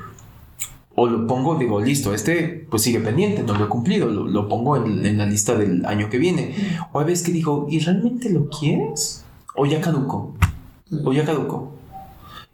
o 0.95 1.07
lo 1.07 1.27
pongo, 1.27 1.55
digo, 1.55 1.81
listo, 1.81 2.13
este 2.13 2.65
pues 2.69 2.83
sigue 2.83 2.99
pendiente, 2.99 3.43
no 3.43 3.53
lo 3.53 3.65
he 3.65 3.69
cumplido, 3.69 4.07
lo, 4.07 4.47
pongo 4.47 4.77
en, 4.77 5.05
en, 5.05 5.17
la 5.17 5.25
lista 5.25 5.55
del 5.55 5.85
año 5.85 6.09
que 6.09 6.17
viene. 6.17 6.55
O 6.93 6.99
hay 6.99 7.05
veces 7.05 7.25
que 7.25 7.33
digo, 7.33 7.67
¿y 7.69 7.79
realmente 7.79 8.29
lo 8.29 8.49
quieres? 8.49 9.25
O 9.55 9.65
ya 9.65 9.81
caduco. 9.81 10.35
O 11.03 11.11
ya 11.11 11.25
caduco. 11.25 11.73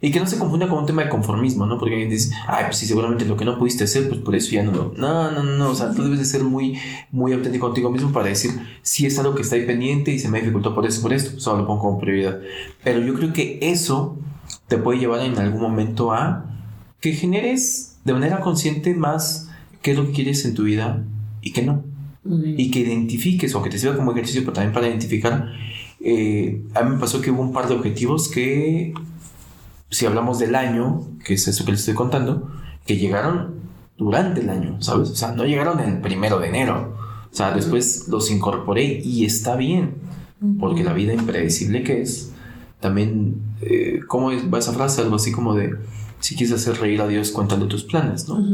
Y 0.04 0.10
que 0.10 0.18
no 0.18 0.26
se 0.26 0.36
confunda 0.36 0.68
con 0.68 0.80
un 0.80 0.86
tema 0.86 1.04
de 1.04 1.08
conformismo, 1.08 1.64
¿no? 1.64 1.78
Porque 1.78 1.94
alguien 1.94 2.10
dice, 2.10 2.34
ay, 2.48 2.64
pues 2.64 2.78
sí, 2.78 2.86
seguramente 2.86 3.24
lo 3.24 3.36
que 3.36 3.44
no 3.44 3.56
pudiste 3.56 3.84
hacer, 3.84 4.08
pues 4.08 4.20
por 4.20 4.34
eso 4.34 4.50
ya 4.50 4.64
no 4.64 4.72
lo... 4.72 4.92
No, 4.96 5.30
no, 5.30 5.44
no, 5.44 5.70
o 5.70 5.74
sea, 5.76 5.92
tú 5.92 6.02
debes 6.02 6.18
de 6.18 6.24
ser 6.24 6.42
muy, 6.42 6.76
muy 7.12 7.32
auténtico 7.32 7.66
contigo 7.66 7.88
mismo 7.88 8.10
para 8.10 8.26
decir, 8.26 8.50
si 8.82 9.06
es 9.06 9.16
algo 9.20 9.36
que 9.36 9.42
está 9.42 9.54
ahí 9.54 9.64
pendiente 9.64 10.10
y 10.10 10.18
se 10.18 10.28
me 10.28 10.40
dificultó 10.40 10.74
por 10.74 10.86
eso, 10.86 11.00
por 11.00 11.12
esto, 11.12 11.30
pues 11.34 11.46
ahora 11.46 11.60
lo 11.60 11.68
pongo 11.68 11.82
como 11.82 12.00
prioridad. 12.00 12.40
Pero 12.82 12.98
yo 12.98 13.14
creo 13.14 13.32
que 13.32 13.60
eso 13.62 14.18
te 14.66 14.76
puede 14.76 14.98
llevar 14.98 15.20
en 15.20 15.38
algún 15.38 15.60
momento 15.60 16.12
a 16.12 16.46
que 17.00 17.12
generes 17.12 17.91
de 18.04 18.12
manera 18.12 18.40
consciente 18.40 18.94
más 18.94 19.48
qué 19.80 19.92
es 19.92 19.96
lo 19.96 20.06
que 20.06 20.12
quieres 20.12 20.44
en 20.44 20.54
tu 20.54 20.64
vida 20.64 21.04
y 21.40 21.52
qué 21.52 21.62
no. 21.62 21.84
Y 22.24 22.70
que 22.70 22.80
identifiques 22.80 23.54
o 23.54 23.62
que 23.62 23.70
te 23.70 23.78
sirva 23.78 23.96
como 23.96 24.12
ejercicio, 24.12 24.42
pero 24.42 24.52
también 24.52 24.72
para 24.72 24.86
identificar. 24.86 25.50
Eh, 26.00 26.62
a 26.74 26.82
mí 26.82 26.90
me 26.90 27.00
pasó 27.00 27.20
que 27.20 27.30
hubo 27.30 27.42
un 27.42 27.52
par 27.52 27.68
de 27.68 27.74
objetivos 27.74 28.28
que 28.28 28.94
si 29.90 30.06
hablamos 30.06 30.38
del 30.38 30.54
año, 30.54 31.02
que 31.24 31.34
es 31.34 31.46
eso 31.48 31.64
que 31.64 31.72
les 31.72 31.80
estoy 31.80 31.94
contando, 31.94 32.50
que 32.86 32.96
llegaron 32.96 33.54
durante 33.98 34.40
el 34.40 34.50
año, 34.50 34.80
¿sabes? 34.80 35.10
O 35.10 35.14
sea, 35.16 35.32
no 35.32 35.44
llegaron 35.44 35.80
el 35.80 36.00
primero 36.00 36.38
de 36.38 36.48
enero. 36.48 36.96
O 37.30 37.34
sea, 37.34 37.52
después 37.52 38.08
los 38.08 38.30
incorporé 38.30 39.00
y 39.02 39.24
está 39.24 39.56
bien, 39.56 39.94
porque 40.60 40.84
la 40.84 40.92
vida 40.92 41.12
impredecible 41.12 41.82
que 41.82 42.02
es, 42.02 42.32
también, 42.80 43.36
eh, 43.62 44.00
¿cómo 44.06 44.30
va 44.50 44.58
esa 44.58 44.72
frase? 44.72 45.02
Algo 45.02 45.16
así 45.16 45.32
como 45.32 45.54
de, 45.54 45.76
si 46.22 46.36
quieres 46.36 46.54
hacer 46.54 46.80
reír 46.80 47.02
a 47.02 47.08
Dios, 47.08 47.32
cuéntale 47.32 47.66
tus 47.66 47.82
planes, 47.82 48.28
¿no? 48.28 48.46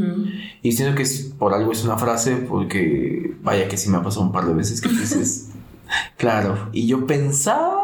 Y 0.63 0.71
siento 0.71 0.95
que 0.95 1.03
es, 1.03 1.31
por 1.37 1.53
algo 1.53 1.71
es 1.71 1.83
una 1.83 1.97
frase, 1.97 2.35
porque 2.37 3.35
vaya 3.43 3.67
que 3.67 3.77
sí 3.77 3.89
me 3.89 3.97
ha 3.97 4.03
pasado 4.03 4.25
un 4.25 4.31
par 4.31 4.47
de 4.47 4.55
veces 4.55 4.81
que 4.81 4.89
dices, 4.89 5.49
claro, 6.17 6.69
y 6.73 6.87
yo 6.87 7.05
pensaba 7.05 7.79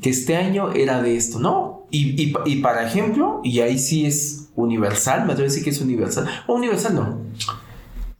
que 0.00 0.08
este 0.08 0.36
año 0.36 0.72
era 0.72 1.02
de 1.02 1.16
esto, 1.16 1.38
¿no? 1.38 1.86
Y, 1.90 2.32
y, 2.46 2.56
para 2.56 2.86
ejemplo, 2.86 3.42
y 3.44 3.60
ahí 3.60 3.78
sí 3.78 4.06
es 4.06 4.48
universal, 4.56 5.26
me 5.26 5.32
atrevo 5.32 5.46
a 5.46 5.50
decir 5.50 5.64
que 5.64 5.70
es 5.70 5.80
universal, 5.82 6.26
o 6.46 6.54
universal 6.54 6.94
no, 6.94 7.18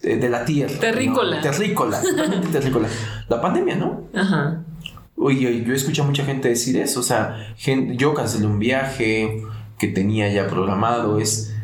de, 0.03 0.29
la 0.29 0.45
tierra. 0.45 0.79
Terrícola. 0.79 1.41
Terrícola, 1.41 2.03
terrícola. 2.53 2.89
La 3.29 3.41
pandemia, 3.41 3.77
¿no? 3.77 4.03
Ajá. 4.15 4.65
Oye, 5.17 5.65
yo 5.65 5.73
he 5.73 5.77
escuchado 5.77 6.05
a 6.05 6.11
mucha 6.11 6.27
gente 6.27 6.51
decir 6.51 6.77
eso, 6.77 7.01
o 7.01 7.03
sea, 7.03 7.55
yo 7.97 8.13
cancelé 8.13 8.47
un 8.47 8.59
viaje 8.59 9.43
que 9.79 9.89
tenía 9.89 10.31
ya 10.33 10.49
programado, 10.49 11.19
es 11.19 11.55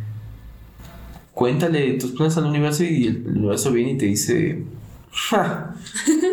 cuéntale 1.33 1.95
tus 1.95 2.13
planes 2.13 2.37
al 2.37 2.45
universo 2.45 2.85
y 2.85 3.07
el 3.09 3.27
universo 3.27 3.73
viene 3.73 3.93
y 3.93 3.99
te 3.99 4.07
dice, 4.07 4.63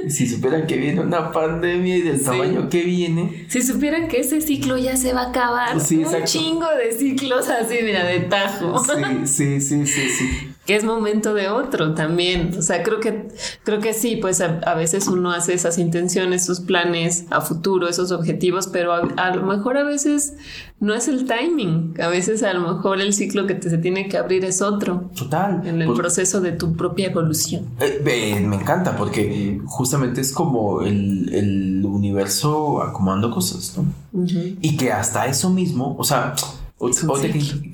si 0.07 0.27
supieran 0.27 0.67
que 0.67 0.77
viene 0.77 1.01
una 1.01 1.31
pandemia 1.31 1.97
y 1.97 2.01
del 2.01 2.23
tamaño 2.23 2.69
que 2.69 2.83
viene. 2.83 3.45
Si 3.49 3.61
supieran 3.61 4.07
que 4.07 4.19
ese 4.19 4.41
ciclo 4.41 4.77
ya 4.77 4.95
se 4.95 5.13
va 5.13 5.23
a 5.23 5.29
acabar. 5.29 5.75
un 5.75 6.23
chingo 6.25 6.67
de 6.75 6.91
ciclos 6.91 7.49
así, 7.49 7.77
mira, 7.83 8.05
de 8.05 8.21
tajo. 8.21 8.79
Sí, 9.25 9.25
sí, 9.25 9.61
sí, 9.61 9.85
sí, 9.87 10.09
sí 10.09 10.50
que 10.71 10.77
es 10.77 10.85
momento 10.85 11.33
de 11.33 11.49
otro 11.49 11.93
también. 11.95 12.51
O 12.57 12.61
sea, 12.61 12.81
creo 12.81 13.01
que, 13.01 13.27
creo 13.65 13.81
que 13.81 13.93
sí, 13.93 14.15
pues 14.15 14.39
a, 14.39 14.73
veces 14.73 15.09
uno 15.09 15.33
hace 15.33 15.53
esas 15.53 15.77
intenciones, 15.77 16.45
sus 16.45 16.61
planes 16.61 17.25
a 17.29 17.41
futuro, 17.41 17.89
esos 17.89 18.13
objetivos, 18.13 18.67
pero 18.67 18.93
a, 18.93 19.35
lo 19.35 19.45
mejor 19.45 19.75
a 19.75 19.83
veces 19.83 20.35
no 20.79 20.93
es 20.93 21.09
el 21.09 21.25
timing. 21.25 21.95
A 22.01 22.07
veces 22.07 22.41
a 22.43 22.53
lo 22.53 22.61
mejor 22.61 23.01
el 23.01 23.11
ciclo 23.11 23.47
que 23.47 23.55
te 23.55 23.69
se 23.69 23.79
tiene 23.79 24.07
que 24.07 24.17
abrir 24.17 24.45
es 24.45 24.61
otro. 24.61 25.11
Total. 25.13 25.61
En 25.67 25.81
el 25.81 25.91
proceso 25.91 26.39
de 26.39 26.53
tu 26.53 26.77
propia 26.77 27.07
evolución. 27.07 27.65
Eh, 27.81 28.39
me 28.39 28.55
encanta 28.55 28.95
porque 28.95 29.59
justamente 29.65 30.21
es 30.21 30.31
como 30.31 30.83
el, 30.83 31.33
el 31.33 31.85
universo 31.85 32.81
acomodando 32.81 33.29
cosas, 33.29 33.77
¿no? 33.77 34.25
Y 34.61 34.77
que 34.77 34.93
hasta 34.93 35.25
eso 35.25 35.49
mismo, 35.49 35.97
o 35.99 36.05
sea, 36.05 36.33
o, 36.77 36.89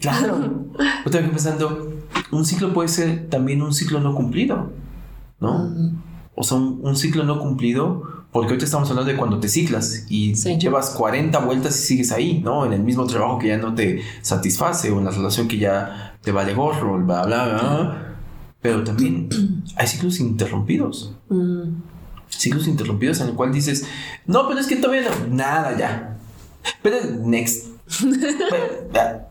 claro, 0.02 0.66
otra 1.06 1.22
vez 1.22 1.30
pensando, 1.30 1.97
un 2.32 2.46
ciclo 2.46 2.74
puede 2.74 2.90
ser 2.90 3.30
también 3.30 3.62
un 3.62 3.74
ciclo 3.74 4.00
no 4.00 4.16
cumplido, 4.16 4.72
¿no? 5.40 5.72
O 6.36 6.44
sea, 6.44 6.58
un, 6.58 6.96
ciclo 6.96 7.24
no 7.24 7.40
cumplido, 7.40 8.04
porque 8.32 8.54
hoy 8.54 8.60
te 8.60 8.66
estamos 8.66 8.90
hablando 8.90 9.12
de 9.12 9.18
cuando 9.18 9.40
te 9.40 9.50
ciclas 9.50 10.06
y 10.10 10.34
llevas 10.58 10.92
40 10.92 11.40
vueltas 11.40 11.80
y 11.80 11.84
sigues 11.84 12.12
ahí, 12.12 12.42
¿no? 12.44 12.66
En 12.66 12.74
el 12.74 12.84
mismo 12.84 13.06
trabajo 13.08 13.40
que 13.40 13.48
ya 13.48 13.58
no 13.58 13.74
te 13.74 14.02
satisface 14.22 14.92
o 14.92 15.00
en 15.00 15.06
la 15.06 15.12
relación 15.12 15.48
que 15.48 15.58
ya 15.58 16.18
te 16.22 16.32
vale 16.32 16.54
gorro, 16.54 17.04
bla, 17.04 17.26
bla, 17.26 17.46
bla. 17.46 18.18
Pero 18.62 18.84
también 18.84 19.30
hay 19.76 19.88
ciclos 19.88 20.20
interrumpidos. 20.20 21.16
Ciclos 22.30 22.68
interrumpidos 22.68 23.22
en 23.22 23.30
el 23.30 23.34
cual 23.34 23.52
dices, 23.52 23.88
no, 24.26 24.48
pero 24.48 24.60
es 24.60 24.68
que 24.68 24.76
todavía 24.76 25.10
no, 25.10 25.36
nada 25.36 25.78
ya. 25.78 26.18
Pero 26.84 26.98
next. 27.24 27.68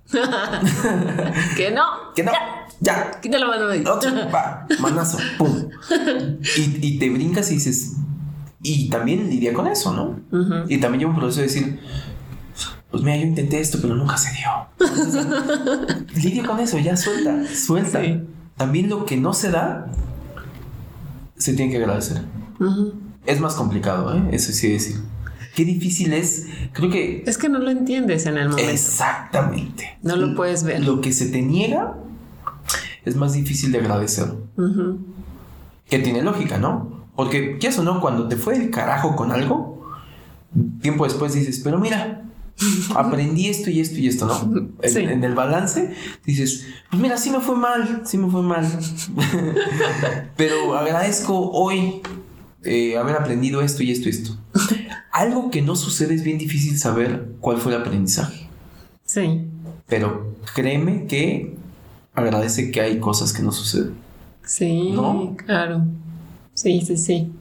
que 1.57 1.70
no. 1.70 1.84
Que 2.14 2.22
no. 2.22 2.32
Ya. 2.32 2.66
Quita 3.22 3.39
la 3.39 3.47
mano 3.47 3.68
de 3.68 3.89
Otro, 3.89 4.11
va, 4.33 4.66
manazo, 4.81 5.18
pum. 5.39 5.68
Y, 6.57 6.87
y, 6.87 6.99
te 6.99 7.09
brincas 7.11 7.51
y 7.51 7.55
dices, 7.55 7.95
y 8.62 8.89
también 8.89 9.29
lidia 9.29 9.53
con 9.53 9.66
eso, 9.66 9.93
¿no? 9.93 10.66
Y 10.68 10.79
también 10.79 11.01
lleva 11.01 11.12
un 11.12 11.18
proceso 11.18 11.41
de 11.41 11.47
decir, 11.47 11.81
pues 12.91 13.03
mira, 13.03 13.16
yo 13.16 13.27
intenté 13.27 13.61
esto, 13.61 13.79
pero 13.81 13.95
nunca 13.95 14.16
se 14.16 14.31
dio. 14.33 16.07
lidia 16.14 16.45
con 16.45 16.61
eso, 16.61 16.79
ya 16.79 16.97
suelta, 16.97 17.47
suelta. 17.55 18.01
También 18.57 18.89
lo 18.89 19.05
que 19.05 19.16
no 19.16 19.33
se 19.33 19.51
da, 19.51 19.91
se 21.37 21.55
tiene 21.55 21.72
que 21.72 21.79
agradecer. 21.79 22.22
Es 23.27 23.41
más 23.41 23.55
complicado, 23.55 24.16
¿eh? 24.16 24.22
Eso 24.33 24.53
sí 24.53 24.70
decir. 24.70 24.97
Qué 25.55 25.64
difícil 25.64 26.12
es. 26.12 26.47
Creo 26.72 26.91
que. 26.91 27.24
Es 27.27 27.39
que 27.39 27.49
no 27.49 27.59
lo 27.59 27.70
entiendes 27.70 28.27
en 28.27 28.37
el 28.37 28.49
momento. 28.49 28.70
Exactamente. 28.70 29.99
No 30.03 30.16
lo 30.16 30.35
puedes 30.35 30.64
ver. 30.64 30.85
Lo 30.85 31.01
que 31.01 31.12
se 31.12 31.27
te 31.27 31.43
niega 31.43 31.97
es 33.07 33.17
más 33.17 33.33
difícil 33.33 33.73
de 33.73 33.79
agradecer. 33.79 34.35
Que 35.89 36.01
tiene 36.01 36.23
lógica, 36.23 36.59
¿no? 36.59 37.07
Porque, 37.15 37.57
¿qué 37.59 37.69
eso 37.69 37.83
no? 37.83 38.01
Cuando 38.01 38.29
te 38.29 38.37
fue 38.37 38.57
el 38.57 38.71
carajo 38.71 39.17
con 39.17 39.33
algo, 39.33 39.89
tiempo 40.83 41.05
después 41.05 41.33
dices, 41.33 41.61
pero 41.63 41.79
mira, 41.79 42.25
aprendí 42.97 43.47
esto 43.47 43.71
y 43.71 43.81
esto 43.81 43.99
y 43.99 44.09
esto, 44.09 44.27
¿no? 44.27 44.73
En, 44.83 45.23
el 45.23 45.35
balance 45.35 45.95
dices, 46.25 46.67
pues 46.91 47.01
mira, 47.01 47.17
sí 47.17 47.31
me 47.31 47.41
fue 47.41 47.57
mal, 47.57 48.03
sí 48.05 48.19
me 48.19 48.29
fue 48.29 48.43
mal. 48.43 48.67
pero 50.37 50.77
agradezco 50.77 51.51
hoy 51.53 52.03
eh, 52.65 52.99
haber 52.99 53.17
aprendido 53.17 53.63
esto 53.63 53.85
y 53.85 53.93
esto 53.93 54.09
y 54.09 54.11
esto. 54.11 54.37
Algo 55.13 55.51
que 55.51 55.63
no 55.63 55.77
sucede 55.77 56.15
es 56.15 56.25
bien 56.25 56.39
difícil 56.39 56.77
saber 56.77 57.29
cuál 57.41 57.59
fue 57.59 57.73
el 57.73 57.81
aprendizaje. 57.81 58.49
Sí. 59.05 59.47
Pero 59.87 60.35
créeme 60.55 61.07
que 61.07 61.56
agradece 62.17 62.71
que 62.73 62.81
hay 62.81 62.99
cosas 62.99 63.33
que 63.33 63.43
no 63.43 63.53
suceden. 63.53 63.95
Sí, 64.45 64.95
claro. 65.45 65.85
Sí, 66.55 66.81
sí, 66.81 66.97
sí. 66.97 67.33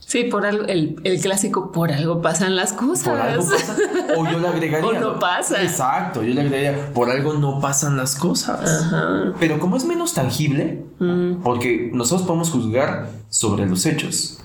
Sí, 0.00 0.24
por 0.24 0.44
algo, 0.44 0.66
el, 0.66 1.20
clásico, 1.22 1.72
por 1.72 1.90
algo 1.90 2.20
pasan 2.20 2.54
las 2.54 2.74
cosas. 2.74 3.08
Por 3.08 3.18
algo 3.18 3.44
pasa, 3.48 3.76
o 4.18 4.26
yo 4.26 4.40
le 4.40 4.48
agregaría. 4.48 4.90
o 4.90 4.92
no 4.92 5.18
pasa. 5.18 5.62
Exacto, 5.62 6.22
yo 6.22 6.34
le 6.34 6.42
agregaría, 6.42 6.92
por 6.92 7.08
algo 7.08 7.32
no 7.34 7.60
pasan 7.60 7.96
las 7.96 8.16
cosas. 8.16 8.92
Pero 9.40 9.58
como 9.58 9.76
es 9.76 9.86
menos 9.86 10.12
tangible, 10.12 10.84
mm. 10.98 11.36
porque 11.42 11.90
nosotros 11.94 12.26
podemos 12.26 12.50
juzgar 12.50 13.08
sobre 13.30 13.64
los 13.64 13.86
hechos, 13.86 14.38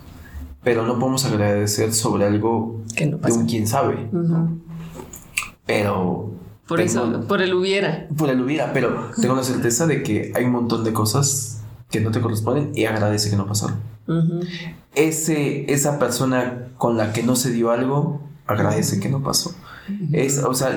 pero 0.64 0.86
no 0.86 0.99
podemos 0.99 1.26
agradecer 1.26 1.93
sobre 1.93 2.26
algo 2.26 2.82
de 2.95 3.32
un 3.34 3.45
quién 3.45 3.68
sabe. 3.68 4.10
Pero. 5.66 6.36
Por 6.68 6.82
eso, 6.82 7.26
por 7.28 7.41
el 7.41 7.53
hubiera. 7.53 8.07
Por 8.18 8.30
el 8.30 8.41
hubiera, 8.41 8.74
pero 8.74 9.11
tengo 9.22 9.36
la 9.36 9.43
certeza 9.43 9.88
de 9.88 10.03
que 10.03 10.32
hay 10.36 10.45
un 10.45 10.51
montón 10.51 10.84
de 10.84 10.93
cosas 10.93 11.61
que 11.89 12.01
no 12.01 12.11
te 12.11 12.20
corresponden 12.20 12.72
y 12.76 12.86
agradece 12.86 13.30
que 13.30 13.38
no 13.38 13.47
pasaron 13.47 13.80
ese, 14.95 15.72
esa 15.72 15.99
persona 15.99 16.70
con 16.78 16.97
la 16.97 17.13
que 17.13 17.24
no 17.24 17.36
se 17.36 17.51
dio 17.51 17.72
algo 17.72 18.22
agradece 18.45 18.99
que 18.99 19.09
no 19.09 19.22
pasó. 19.22 19.53
Es, 20.13 20.38
o 20.39 20.53
sea, 20.53 20.72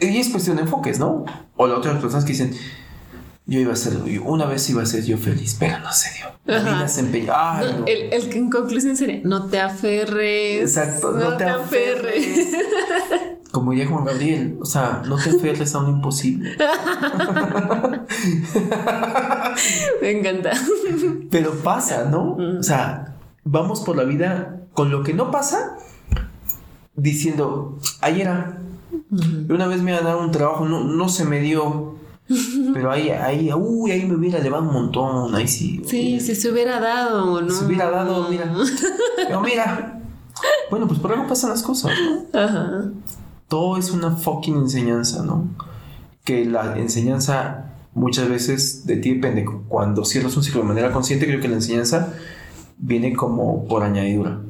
y 0.00 0.16
es 0.16 0.28
cuestión 0.30 0.56
de 0.56 0.62
enfoques, 0.62 0.98
¿no? 0.98 1.24
O 1.56 1.66
las 1.66 1.78
otras 1.78 2.00
personas 2.00 2.24
que 2.24 2.32
dicen, 2.32 2.54
yo 3.46 3.60
iba 3.60 3.72
a 3.72 3.76
ser, 3.76 3.94
una 4.24 4.46
vez 4.46 4.68
iba 4.70 4.82
a 4.82 4.86
ser 4.86 5.04
yo 5.04 5.16
feliz, 5.16 5.56
pero 5.58 5.78
no 5.78 5.92
se 5.92 6.10
dio. 6.14 6.88
Se 6.88 7.00
empeñó. 7.00 7.32
el, 7.86 8.12
el, 8.12 8.28
que 8.28 8.38
en 8.38 8.50
conclusión 8.50 8.96
sería, 8.96 9.20
no 9.22 9.46
te 9.46 9.60
aferres. 9.60 10.76
Exacto, 10.76 11.12
no, 11.12 11.36
te, 11.36 11.44
aferres. 11.44 12.48
Como 13.52 13.74
ya 13.74 13.86
Juan 13.86 14.06
Gabriel, 14.06 14.56
o 14.60 14.64
sea, 14.64 15.02
no 15.06 15.16
te 15.16 15.28
aferres 15.28 15.74
a 15.74 15.80
un 15.80 15.90
imposible. 15.90 16.56
Me 20.00 20.10
encanta. 20.10 20.52
Pero 21.30 21.52
pasa, 21.62 22.06
¿no? 22.10 22.38
O 22.58 22.62
sea, 22.62 23.14
vamos 23.44 23.82
por 23.82 23.96
la 23.96 24.04
vida 24.04 24.62
con 24.72 24.90
lo 24.90 25.02
que 25.02 25.12
no 25.12 25.30
pasa, 25.30 25.76
diciendo, 26.96 27.78
ayer 28.00 28.22
era. 28.22 28.58
Una 29.48 29.66
vez 29.66 29.82
me 29.82 29.92
dado 29.92 30.20
un 30.20 30.30
trabajo, 30.30 30.66
no, 30.66 30.84
no 30.84 31.08
se 31.10 31.26
me 31.26 31.40
dio. 31.40 31.96
Pero 32.72 32.90
ahí, 32.90 33.10
ahí, 33.10 33.52
uy, 33.52 33.90
ahí 33.90 34.06
me 34.06 34.16
hubiera 34.16 34.38
llevado 34.38 34.64
un 34.64 34.72
montón, 34.72 35.34
ahí 35.34 35.46
sí. 35.46 35.82
Sí, 35.86 36.20
si 36.20 36.34
se 36.34 36.50
hubiera 36.50 36.80
dado, 36.80 37.42
¿no? 37.42 37.50
Se 37.50 37.66
hubiera 37.66 37.90
dado, 37.90 38.28
mira. 38.30 38.50
Pero 39.16 39.40
mira. 39.42 40.00
Bueno, 40.70 40.88
pues 40.88 40.98
por 40.98 41.12
algo 41.12 41.26
pasan 41.28 41.50
las 41.50 41.62
cosas, 41.62 41.92
¿no? 42.00 42.40
Ajá. 42.40 42.84
Todo 43.52 43.76
es 43.76 43.90
una 43.90 44.12
fucking 44.12 44.56
enseñanza, 44.56 45.22
¿no? 45.22 45.46
Que 46.24 46.46
la 46.46 46.78
enseñanza 46.78 47.74
muchas 47.92 48.30
veces 48.30 48.86
de 48.86 48.96
ti 48.96 49.12
depende. 49.12 49.44
Cuando 49.68 50.06
cierras 50.06 50.34
un 50.38 50.42
ciclo 50.42 50.62
de 50.62 50.68
manera 50.68 50.90
consciente, 50.90 51.26
creo 51.26 51.38
que 51.38 51.48
la 51.48 51.56
enseñanza 51.56 52.14
viene 52.78 53.12
como 53.12 53.68
por 53.68 53.82
añadidura. 53.82 54.40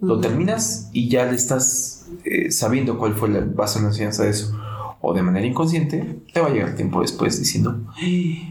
Lo 0.00 0.18
terminas 0.18 0.90
y 0.92 1.08
ya 1.08 1.26
le 1.26 1.36
estás 1.36 2.08
eh, 2.24 2.50
sabiendo 2.50 2.98
cuál 2.98 3.14
fue 3.14 3.28
la 3.28 3.42
base 3.42 3.78
de 3.78 3.84
la 3.84 3.90
enseñanza 3.90 4.24
de 4.24 4.30
eso. 4.30 4.58
O 5.00 5.14
de 5.14 5.22
manera 5.22 5.46
inconsciente, 5.46 6.18
te 6.34 6.40
va 6.40 6.48
a 6.48 6.50
llegar 6.50 6.74
tiempo 6.74 7.00
después 7.00 7.38
diciendo, 7.38 7.86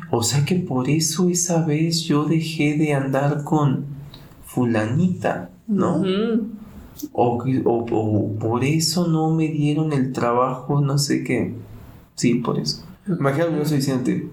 o 0.10 0.24
sea 0.24 0.46
que 0.46 0.56
por 0.56 0.90
eso 0.90 1.28
esa 1.28 1.66
vez 1.66 2.04
yo 2.04 2.24
dejé 2.24 2.78
de 2.78 2.94
andar 2.94 3.44
con 3.44 3.84
fulanita, 4.46 5.50
¿no? 5.68 6.02
O, 7.12 7.38
o, 7.66 8.36
por 8.40 8.64
eso 8.64 9.08
no 9.08 9.32
me 9.32 9.48
dieron 9.48 9.94
el 9.94 10.12
trabajo, 10.12 10.82
no 10.82 10.98
sé 10.98 11.24
qué. 11.24 11.54
Sí, 12.16 12.36
por 12.36 12.60
eso. 12.60 12.84
Imagínate 13.08 13.44
al 13.44 13.50
universo 13.50 13.76
diciéndote. 13.76 14.30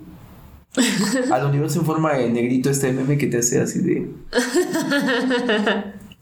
Al 1.30 1.46
universo 1.46 1.80
en 1.80 1.86
forma 1.86 2.14
de 2.14 2.28
negrito 2.30 2.68
este 2.68 2.92
meme 2.92 3.16
que 3.16 3.28
te 3.28 3.38
hace 3.38 3.60
así 3.60 3.78
de. 3.78 4.10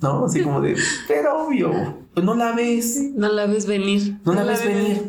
¿no? 0.02 0.26
Así 0.26 0.42
como 0.42 0.60
de, 0.60 0.76
pero 1.08 1.46
obvio, 1.46 1.72
pues 2.12 2.26
no 2.26 2.34
la 2.34 2.52
ves. 2.52 3.00
No 3.14 3.32
la 3.32 3.46
ves 3.46 3.66
venir. 3.66 4.18
No, 4.24 4.34
la, 4.34 4.44
ves 4.44 4.64
venir. 4.64 5.08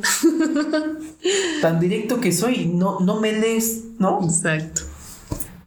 Tan 1.61 1.79
directo 1.79 2.21
que 2.21 2.31
soy, 2.31 2.67
no, 2.67 2.99
no 3.01 3.19
me 3.19 3.33
lees, 3.33 3.85
¿no? 3.99 4.23
Exacto. 4.23 4.83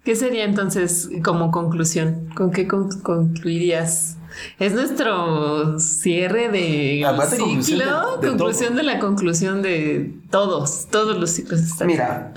¿Qué 0.05 0.15
sería 0.15 0.45
entonces 0.45 1.11
como 1.25 1.51
conclusión? 1.51 2.29
¿Con 2.35 2.53
qué 2.53 2.69
concluirías? 2.69 4.16
Es 4.59 4.73
nuestro 4.73 5.79
cierre 5.79 6.49
de 6.49 7.07
ciclo, 7.31 8.21
conclusión, 8.21 8.77
de, 8.77 8.83
la 8.83 8.99
conclusión 8.99 9.63
de 9.63 10.15
todos, 10.31 10.89
todos 10.91 11.19
los 11.19 11.31
ciclos 11.31 11.61
están. 11.61 11.87
Mira, 11.87 12.33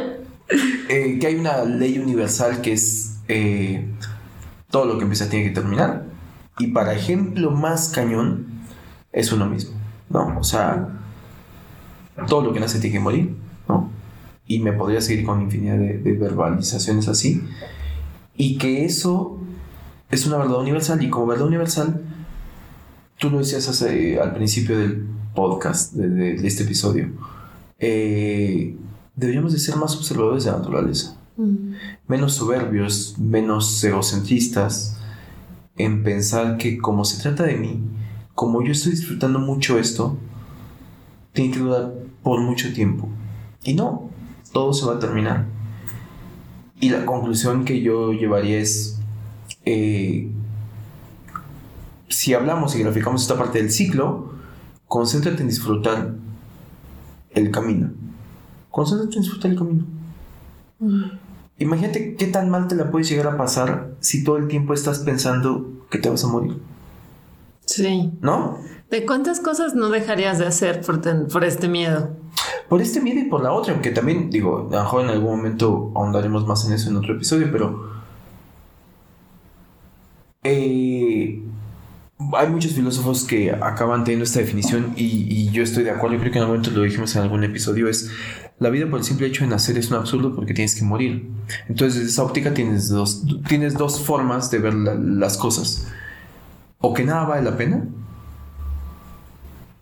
eh, 0.88 1.18
que 1.20 1.26
hay 1.26 1.34
una 1.34 1.64
ley 1.64 1.98
universal 1.98 2.60
que 2.60 2.72
es 2.72 3.16
eh, 3.28 3.86
todo 4.70 4.86
lo 4.86 4.98
que 4.98 5.04
empieza 5.04 5.28
tiene 5.28 5.46
que 5.46 5.54
terminar. 5.54 6.04
Y 6.58 6.68
para 6.68 6.94
ejemplo 6.94 7.50
más 7.50 7.88
cañón 7.88 8.46
es 9.12 9.32
uno 9.32 9.46
mismo, 9.46 9.76
¿no? 10.10 10.38
O 10.38 10.44
sea, 10.44 10.88
todo 12.26 12.42
lo 12.42 12.52
que 12.52 12.60
nace 12.60 12.78
tiene 12.78 12.94
que 12.94 13.00
morir, 13.00 13.34
¿no? 13.68 13.90
Y 14.46 14.58
me 14.58 14.72
podría 14.72 15.00
seguir 15.00 15.24
con 15.24 15.42
infinidad 15.42 15.76
de, 15.76 16.12
verbalizaciones 16.12 17.08
así. 17.08 17.42
Y 18.36 18.58
que 18.58 18.84
eso 18.84 19.41
es 20.12 20.26
una 20.26 20.36
verdad 20.36 20.60
universal. 20.60 21.02
Y 21.02 21.10
como 21.10 21.26
verdad 21.26 21.48
universal, 21.48 22.00
tú 23.18 23.30
lo 23.30 23.38
decías 23.38 23.82
al 23.82 24.34
principio 24.34 24.78
del 24.78 25.06
podcast, 25.34 25.94
de, 25.94 26.46
este 26.46 26.62
episodio, 26.62 27.10
eh, 27.80 28.76
deberíamos 29.16 29.52
de 29.52 29.58
ser 29.58 29.76
más 29.76 29.96
observadores 29.96 30.44
de 30.44 30.52
la 30.52 30.58
naturaleza. 30.58 31.16
Mm. 31.36 31.72
Menos 32.06 32.34
soberbios, 32.34 33.16
menos 33.18 33.82
egocentristas, 33.82 34.98
en 35.76 36.04
pensar 36.04 36.58
que 36.58 36.78
como 36.78 37.04
se 37.04 37.20
trata 37.20 37.44
de 37.44 37.56
mí, 37.56 37.82
como 38.34 38.62
yo 38.62 38.72
estoy 38.72 38.92
disfrutando 38.92 39.38
mucho 39.38 39.78
esto, 39.78 40.18
tiene 41.32 41.52
que 41.52 41.60
durar 41.60 41.94
por 42.22 42.40
mucho 42.40 42.72
tiempo. 42.72 43.08
Y 43.64 43.74
no, 43.74 44.10
todo 44.52 44.74
se 44.74 44.84
va 44.84 44.94
a 44.94 44.98
terminar. 44.98 45.46
Y 46.80 46.90
la 46.90 47.06
conclusión 47.06 47.64
que 47.64 47.80
yo 47.80 48.12
llevaría 48.12 48.58
es, 48.58 48.91
eh, 49.64 50.30
si 52.08 52.34
hablamos 52.34 52.76
y 52.76 52.80
graficamos 52.80 53.22
esta 53.22 53.36
parte 53.36 53.58
del 53.58 53.70
ciclo, 53.70 54.32
concéntrate 54.86 55.42
en 55.42 55.48
disfrutar 55.48 56.14
el 57.30 57.50
camino. 57.50 57.90
Concéntrate 58.70 59.16
en 59.16 59.22
disfrutar 59.22 59.50
el 59.50 59.58
camino. 59.58 59.84
Mm. 60.78 61.04
Imagínate 61.58 62.16
qué 62.16 62.26
tan 62.26 62.50
mal 62.50 62.68
te 62.68 62.74
la 62.74 62.90
puedes 62.90 63.08
llegar 63.08 63.26
a 63.28 63.36
pasar 63.36 63.94
si 64.00 64.24
todo 64.24 64.36
el 64.36 64.48
tiempo 64.48 64.74
estás 64.74 65.00
pensando 65.00 65.86
que 65.90 65.98
te 65.98 66.10
vas 66.10 66.24
a 66.24 66.28
morir. 66.28 66.60
Sí. 67.64 68.12
¿No? 68.20 68.58
¿De 68.90 69.06
cuántas 69.06 69.40
cosas 69.40 69.74
no 69.74 69.88
dejarías 69.88 70.38
de 70.38 70.46
hacer 70.46 70.82
por, 70.82 71.44
este 71.44 71.68
miedo? 71.68 72.10
Por 72.68 72.82
este 72.82 73.00
miedo 73.00 73.20
y 73.20 73.24
por 73.24 73.42
la 73.42 73.52
otra, 73.52 73.72
aunque 73.72 73.90
también, 73.90 74.28
digo, 74.28 74.68
a 74.70 74.74
lo 74.74 74.82
mejor 74.82 75.04
en 75.04 75.10
algún 75.10 75.36
momento 75.36 75.92
ahondaremos 75.94 76.46
más 76.46 76.66
en 76.66 76.72
eso 76.74 76.90
en 76.90 76.96
otro 76.96 77.14
episodio, 77.14 77.48
pero... 77.50 77.91
Eh, 80.44 81.40
hay 82.34 82.48
muchos 82.48 82.72
filósofos 82.72 83.24
que 83.24 83.52
acaban 83.52 84.04
teniendo 84.04 84.24
esta 84.24 84.40
definición 84.40 84.92
y, 84.96 85.04
y, 85.04 85.50
yo 85.50 85.62
estoy 85.62 85.84
de 85.84 85.90
acuerdo, 85.90 86.18
creo 86.18 86.32
que 86.32 86.38
en 86.38 86.44
algún 86.44 86.58
momento 86.58 86.76
lo 86.76 86.84
dijimos 86.84 87.14
en 87.14 87.22
algún 87.22 87.44
episodio, 87.44 87.88
es 87.88 88.10
la 88.58 88.70
vida 88.70 88.88
por 88.88 89.00
el 89.00 89.04
simple 89.04 89.26
hecho 89.26 89.44
de 89.44 89.50
nacer 89.50 89.76
es 89.78 89.90
un 89.90 89.96
absurdo 89.96 90.34
porque 90.34 90.54
tienes 90.54 90.74
que 90.74 90.84
morir. 90.84 91.28
Entonces, 91.68 92.00
desde 92.00 92.10
esa 92.10 92.22
óptica 92.22 92.54
tienes 92.54 92.88
dos, 92.88 93.24
tienes 93.48 93.74
dos 93.74 94.00
formas 94.00 94.50
de 94.50 94.58
ver 94.58 94.74
las 94.74 95.36
cosas. 95.36 95.88
O 96.78 96.94
que 96.94 97.04
nada 97.04 97.24
vale 97.24 97.42
la 97.42 97.56
pena, 97.56 97.84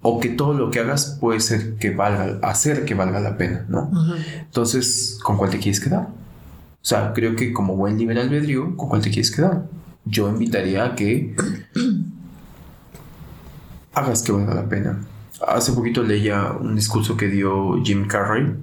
o 0.03 0.19
que 0.19 0.31
todo 0.31 0.55
lo 0.55 0.71
que 0.71 0.81
hagas 0.81 1.19
puede 1.21 1.41
ser 1.41 1.77
que 1.77 1.91
valga, 1.91 2.39
hacer 2.43 2.85
que 2.85 2.95
valga 2.95 3.21
la 3.21 3.37
pena, 3.37 3.67
¿no? 3.69 3.91
Entonces, 4.41 5.19
¿con 5.23 5.37
cuál 5.37 5.51
te 5.51 5.59
quieres 5.59 5.81
quedar? 5.81 6.09
O 6.09 6.85
sea, 6.85 7.13
creo 7.13 7.37
que 7.37 7.53
como 7.53 7.77
buen 7.77 7.99
libre 7.99 8.21
albedrío, 8.21 8.77
¿con 8.77 8.89
cuál 8.89 9.03
te 9.03 9.11
quieres 9.11 9.31
quedar? 9.31 9.67
Yo 10.05 10.29
invitaría 10.29 10.85
a 10.85 10.95
que 10.95 11.35
hagas 13.95 14.23
que 14.23 14.33
valga 14.33 14.55
la 14.55 14.69
pena. 14.69 15.01
Hace 15.47 15.73
poquito 15.73 16.03
leía 16.03 16.53
un 16.53 16.75
discurso 16.75 17.17
que 17.17 17.29
dio 17.29 17.83
Jim 17.83 18.07
Carrey, 18.07 18.55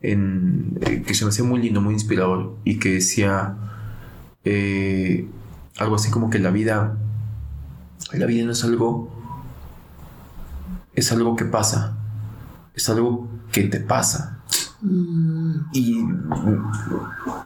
en, 0.00 0.78
eh, 0.82 1.02
que 1.02 1.14
se 1.14 1.24
me 1.24 1.30
hacía 1.30 1.44
muy 1.44 1.60
lindo, 1.60 1.80
muy 1.80 1.94
inspirador, 1.94 2.56
y 2.64 2.78
que 2.78 2.94
decía 2.94 3.56
eh, 4.44 5.28
algo 5.78 5.96
así 5.96 6.10
como 6.10 6.30
que 6.30 6.38
la 6.38 6.50
vida, 6.50 6.96
la 8.12 8.26
vida 8.26 8.44
no 8.44 8.52
es 8.52 8.62
algo, 8.64 9.10
es 10.94 11.10
algo 11.10 11.36
que 11.36 11.46
pasa, 11.46 11.96
es 12.74 12.88
algo 12.88 13.28
que 13.50 13.64
te 13.64 13.80
pasa. 13.80 14.42
Mm. 14.82 15.54
Y 15.72 16.04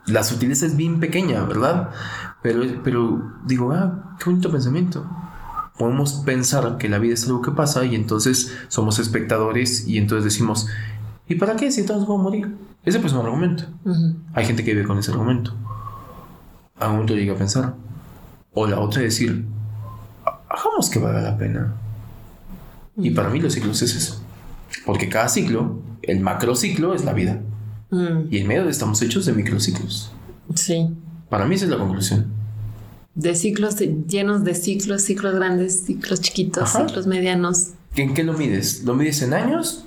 la 0.06 0.24
sutileza 0.24 0.66
es 0.66 0.76
bien 0.76 1.00
pequeña, 1.00 1.44
¿verdad? 1.44 1.90
Pero, 2.48 2.82
pero 2.82 3.32
digo, 3.44 3.72
ah, 3.72 4.16
qué 4.18 4.30
bonito 4.30 4.50
pensamiento 4.50 5.06
podemos 5.78 6.14
pensar 6.26 6.76
que 6.76 6.88
la 6.88 6.98
vida 6.98 7.14
es 7.14 7.24
algo 7.26 7.40
que 7.40 7.52
pasa 7.52 7.84
y 7.86 7.94
entonces 7.94 8.52
somos 8.66 8.98
espectadores 8.98 9.86
y 9.86 9.96
entonces 9.96 10.24
decimos, 10.24 10.66
¿y 11.28 11.36
para 11.36 11.56
qué 11.56 11.70
si 11.70 11.86
todos 11.86 12.02
vamos 12.02 12.20
a 12.20 12.22
morir? 12.24 12.56
Ese 12.84 12.98
pues 12.98 13.12
es 13.12 13.18
un 13.18 13.24
argumento. 13.24 13.64
Hay 14.34 14.44
gente 14.44 14.64
que 14.64 14.74
vive 14.74 14.86
con 14.86 14.98
ese 14.98 15.12
argumento. 15.12 15.54
A 16.78 16.86
un 16.86 16.92
momento 16.94 17.14
llega 17.14 17.34
a 17.34 17.36
pensar. 17.36 17.74
O 18.52 18.66
la 18.66 18.80
otra 18.80 19.02
es 19.02 19.14
decir, 19.14 19.44
hagamos 20.48 20.90
que 20.90 20.98
valga 20.98 21.20
la 21.20 21.38
pena. 21.38 21.74
Y 22.96 23.10
para 23.10 23.28
mí 23.28 23.40
los 23.40 23.52
ciclos 23.52 23.80
es 23.82 23.94
eso. 23.94 24.20
Porque 24.84 25.08
cada 25.08 25.28
ciclo, 25.28 25.80
el 26.02 26.20
macrociclo 26.20 26.94
es 26.94 27.04
la 27.04 27.12
vida. 27.12 27.40
Mm. 27.90 28.26
Y 28.30 28.38
en 28.38 28.48
medio 28.48 28.68
estamos 28.68 29.00
hechos 29.02 29.26
de 29.26 29.32
microciclos. 29.32 30.12
Sí. 30.54 30.88
Para 31.28 31.46
mí 31.46 31.54
esa 31.54 31.66
es 31.66 31.70
la 31.70 31.78
conclusión. 31.78 32.37
De 33.18 33.34
ciclos 33.34 33.78
llenos 34.06 34.44
de 34.44 34.54
ciclos, 34.54 35.02
ciclos 35.02 35.34
grandes, 35.34 35.82
ciclos 35.84 36.20
chiquitos, 36.20 36.70
ciclos 36.70 37.08
medianos. 37.08 37.70
¿En 37.96 38.14
qué 38.14 38.22
lo 38.22 38.32
mides? 38.32 38.84
¿Lo 38.84 38.94
mides 38.94 39.22
en 39.22 39.34
años? 39.34 39.84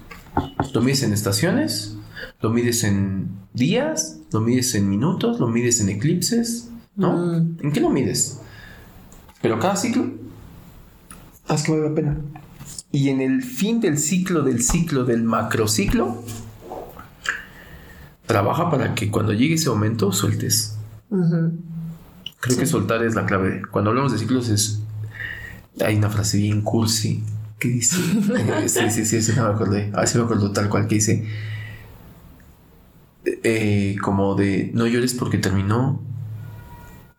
¿Lo 0.74 0.82
mides 0.82 1.04
en 1.04 1.14
estaciones? 1.14 1.96
¿Lo 2.42 2.50
mides 2.50 2.84
en 2.84 3.30
días? 3.54 4.20
¿Lo 4.34 4.42
mides 4.42 4.76
en 4.76 4.90
minutos? 4.90 5.40
¿Lo 5.40 5.48
mides 5.48 5.80
en 5.80 5.88
eclipses? 5.88 6.72
¿No? 6.98 7.14
Mm. 7.14 7.58
¿En 7.64 7.72
qué 7.72 7.80
lo 7.80 7.90
mides? 7.90 8.42
Pero 9.42 9.60
cada 9.60 9.78
ciclo, 9.78 10.12
haz 11.48 11.64
que 11.64 11.72
vale 11.72 11.88
la 11.88 11.96
pena. 11.96 12.18
Y 12.92 13.08
en 13.08 13.22
el 13.22 13.44
fin 13.44 13.80
del 13.80 13.98
ciclo, 13.98 14.44
del 14.44 14.62
ciclo, 14.62 15.06
del 15.06 15.24
macrociclo, 15.24 16.22
trabaja 18.26 18.70
para 18.70 18.94
que 18.94 19.10
cuando 19.10 19.32
llegue 19.32 19.54
ese 19.54 19.70
momento 19.70 20.12
sueltes. 20.12 20.76
Creo 22.42 22.58
que 22.58 22.66
soltar 22.66 23.04
es 23.04 23.16
la 23.16 23.26
clave. 23.26 23.62
Cuando 23.72 23.92
hablamos 23.92 24.12
de 24.12 24.18
ciclos 24.18 24.50
es... 24.50 24.82
Hay 25.80 25.96
una 25.96 26.10
frase 26.10 26.38
bien 26.38 26.62
cursi 26.62 27.24
que 27.60 27.70
dice... 27.70 27.96
sí, 28.68 28.89
sí, 28.89 29.06
sí, 29.06 29.22
sí, 29.22 29.32
no 29.36 29.48
me 29.48 29.54
acordé. 29.54 29.92
A 29.94 30.02
ver 30.02 30.16
me 30.16 30.24
acuerdo 30.24 30.52
tal 30.52 30.68
cual 30.68 30.88
que 30.88 30.96
dice... 30.96 31.26
Eh, 33.24 33.96
como 34.02 34.34
de 34.34 34.72
no 34.74 34.88
llores 34.88 35.14
porque 35.14 35.38
terminó, 35.38 36.02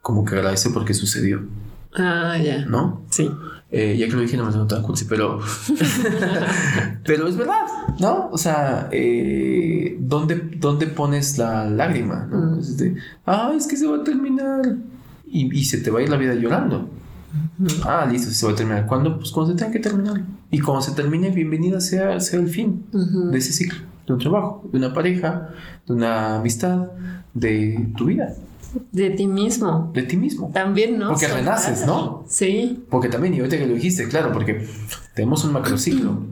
como 0.00 0.24
que 0.24 0.34
agradece 0.34 0.70
porque 0.70 0.94
sucedió. 0.94 1.42
Ah, 1.94 2.36
ya. 2.42 2.66
¿No? 2.66 3.02
Sí. 3.08 3.30
Eh, 3.70 3.96
ya 3.96 4.06
que 4.06 4.12
lo 4.12 4.20
dije, 4.20 4.36
no 4.36 4.44
me 4.44 4.52
siento 4.52 4.74
tan 4.74 4.82
cursi, 4.82 5.04
pero. 5.06 5.40
pero 7.06 7.26
es 7.26 7.36
verdad, 7.36 7.66
¿no? 8.00 8.28
O 8.30 8.36
sea, 8.36 8.88
eh, 8.90 9.96
¿dónde, 9.98 10.34
¿dónde, 10.56 10.88
pones 10.88 11.38
la 11.38 11.64
lágrima? 11.70 12.26
¿no? 12.26 12.56
Mm. 12.56 12.58
Es 12.58 12.76
de, 12.76 12.96
ah, 13.24 13.52
es 13.56 13.66
que 13.66 13.76
se 13.76 13.86
va 13.86 13.96
a 13.98 14.04
terminar. 14.04 14.76
Y, 15.34 15.58
y, 15.58 15.64
se 15.64 15.78
te 15.78 15.90
va 15.90 16.00
a 16.00 16.02
ir 16.02 16.10
la 16.10 16.18
vida 16.18 16.34
llorando. 16.34 16.90
Ah, 17.84 18.06
listo, 18.10 18.30
se 18.30 18.44
va 18.44 18.52
a 18.52 18.54
terminar. 18.54 18.86
¿Cuándo? 18.86 19.18
Pues 19.18 19.30
cuando 19.30 19.52
se 19.52 19.58
tenga 19.58 19.72
que 19.72 19.78
terminar. 19.78 20.22
Y 20.50 20.60
cuando 20.60 20.82
se 20.82 20.92
termine, 20.92 21.30
bienvenida 21.30 21.80
sea, 21.80 22.20
sea 22.20 22.38
el 22.38 22.48
fin 22.48 22.84
de 22.92 23.38
ese 23.38 23.52
ciclo, 23.52 23.78
de 24.06 24.12
un 24.12 24.18
trabajo, 24.18 24.68
de 24.70 24.78
una 24.78 24.92
pareja, 24.92 25.48
de 25.86 25.94
una 25.94 26.36
amistad, 26.36 26.88
de 27.32 27.88
tu 27.96 28.04
vida. 28.06 28.34
De 28.90 29.10
ti 29.10 29.26
mismo. 29.26 29.90
De 29.94 30.02
ti 30.02 30.18
mismo. 30.18 30.50
También, 30.52 30.98
¿no? 30.98 31.08
Porque 31.08 31.28
renaces, 31.28 31.86
¿no? 31.86 32.24
Sí. 32.28 32.84
Porque 32.90 33.08
también, 33.08 33.34
y 33.34 33.38
ahorita 33.38 33.56
que 33.56 33.66
lo 33.66 33.74
dijiste, 33.74 34.08
claro, 34.08 34.32
porque 34.32 34.66
tenemos 35.14 35.44
un 35.44 35.52
macrociclo, 35.52 36.22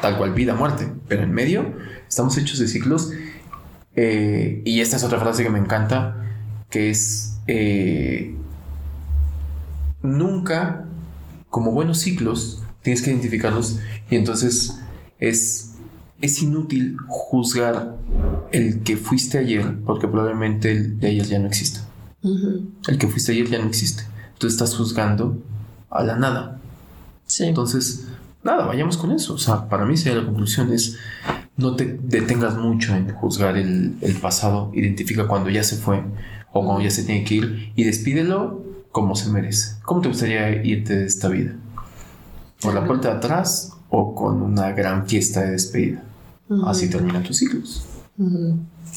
tal 0.00 0.16
cual 0.16 0.32
vida, 0.32 0.54
muerte, 0.54 0.90
pero 1.08 1.22
en 1.22 1.32
medio 1.32 1.74
estamos 2.08 2.36
hechos 2.38 2.58
de 2.58 2.68
ciclos. 2.68 3.12
Eh, 3.96 4.62
y 4.64 4.80
esta 4.80 4.96
es 4.96 5.04
otra 5.04 5.18
frase 5.18 5.42
que 5.42 5.50
me 5.50 5.58
encanta, 5.58 6.24
que 6.70 6.90
es, 6.90 7.27
eh, 7.48 8.36
nunca, 10.02 10.84
como 11.50 11.72
buenos 11.72 11.98
ciclos, 11.98 12.62
tienes 12.82 13.02
que 13.02 13.10
identificarlos 13.10 13.80
y 14.10 14.14
entonces 14.14 14.78
es 15.18 15.68
es 16.20 16.42
inútil 16.42 16.96
juzgar 17.06 17.96
el 18.50 18.80
que 18.82 18.96
fuiste 18.96 19.38
ayer, 19.38 19.78
porque 19.84 20.08
probablemente 20.08 20.72
el 20.72 20.98
de 20.98 21.08
ayer 21.08 21.26
ya 21.26 21.38
no 21.38 21.46
exista. 21.46 21.80
El 22.22 22.98
que 22.98 23.06
fuiste 23.06 23.32
ayer 23.32 23.48
ya 23.48 23.58
no 23.58 23.68
existe. 23.68 24.02
Tú 24.38 24.46
estás 24.46 24.74
juzgando 24.74 25.38
a 25.90 26.02
la 26.02 26.16
nada. 26.16 26.58
Sí. 27.26 27.44
Entonces, 27.44 28.08
nada, 28.42 28.66
vayamos 28.66 28.96
con 28.96 29.12
eso. 29.12 29.34
O 29.34 29.38
sea, 29.38 29.68
para 29.68 29.84
mí 29.84 29.96
sería 29.96 30.18
la 30.18 30.26
conclusión 30.26 30.72
es 30.72 30.96
no 31.56 31.76
te 31.76 31.98
detengas 32.02 32.56
mucho 32.56 32.94
en 32.94 33.12
juzgar 33.12 33.56
el, 33.56 33.96
pasado, 34.20 34.70
identifica 34.74 35.26
cuando 35.26 35.50
ya 35.50 35.62
se 35.62 35.76
fue 35.76 36.02
o 36.52 36.64
cuando 36.64 36.82
ya 36.82 36.90
se 36.90 37.04
tiene 37.04 37.24
que 37.24 37.34
ir 37.34 37.72
y 37.74 37.84
despídelo 37.84 38.62
como 38.92 39.14
se 39.14 39.30
merece. 39.30 39.76
¿Cómo 39.84 40.00
te 40.00 40.08
gustaría 40.08 40.62
irte 40.64 40.96
de 40.96 41.06
esta 41.06 41.28
vida? 41.28 41.54
¿Por 42.60 42.74
la 42.74 42.84
puerta 42.84 43.10
de 43.10 43.16
atrás 43.18 43.76
o 43.90 44.14
con 44.14 44.42
una 44.42 44.72
gran 44.72 45.06
fiesta 45.06 45.42
de 45.42 45.52
despedida? 45.52 46.02
Así 46.64 46.88
terminan 46.88 47.22
tus 47.22 47.38
ciclos. 47.38 47.84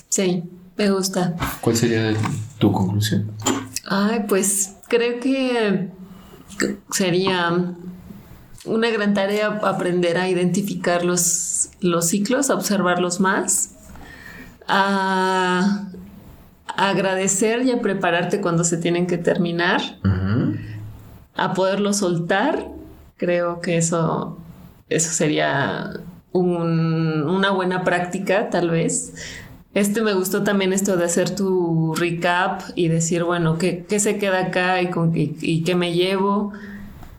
Sí, 0.09 0.43
me 0.77 0.89
gusta. 0.89 1.35
¿Cuál 1.59 1.75
sería 1.75 2.13
tu 2.57 2.71
conclusión? 2.71 3.31
Ay, 3.87 4.25
pues 4.27 4.75
creo 4.87 5.19
que 5.19 5.89
sería 6.91 7.75
una 8.65 8.89
gran 8.89 9.13
tarea 9.13 9.59
aprender 9.63 10.17
a 10.17 10.29
identificar 10.29 11.03
los, 11.03 11.69
los 11.81 12.07
ciclos, 12.07 12.49
a 12.49 12.55
observarlos 12.55 13.19
más, 13.19 13.71
a 14.67 15.89
agradecer 16.89 17.63
y 17.63 17.71
a 17.71 17.81
prepararte 17.81 18.41
cuando 18.41 18.63
se 18.63 18.77
tienen 18.77 19.07
que 19.07 19.17
terminar, 19.17 19.81
a 21.35 21.53
poderlo 21.53 21.93
soltar. 21.93 22.67
Creo 23.17 23.61
que 23.61 23.77
eso, 23.77 24.37
eso 24.89 25.11
sería 25.11 25.93
una 26.33 27.51
buena 27.51 27.83
práctica, 27.83 28.49
tal 28.49 28.69
vez. 28.69 29.13
Este 29.73 30.01
me 30.01 30.13
gustó 30.13 30.43
también 30.43 30.73
esto 30.73 30.97
de 30.97 31.05
hacer 31.05 31.33
tu 31.33 31.95
recap 31.95 32.61
y 32.75 32.89
decir, 32.89 33.23
bueno, 33.23 33.57
¿qué, 33.57 33.85
se 33.99 34.17
queda 34.17 34.47
acá 34.47 34.81
y, 34.81 34.89
con, 34.89 35.13
y, 35.15 35.63
qué 35.63 35.75
me 35.75 35.93
llevo? 35.93 36.51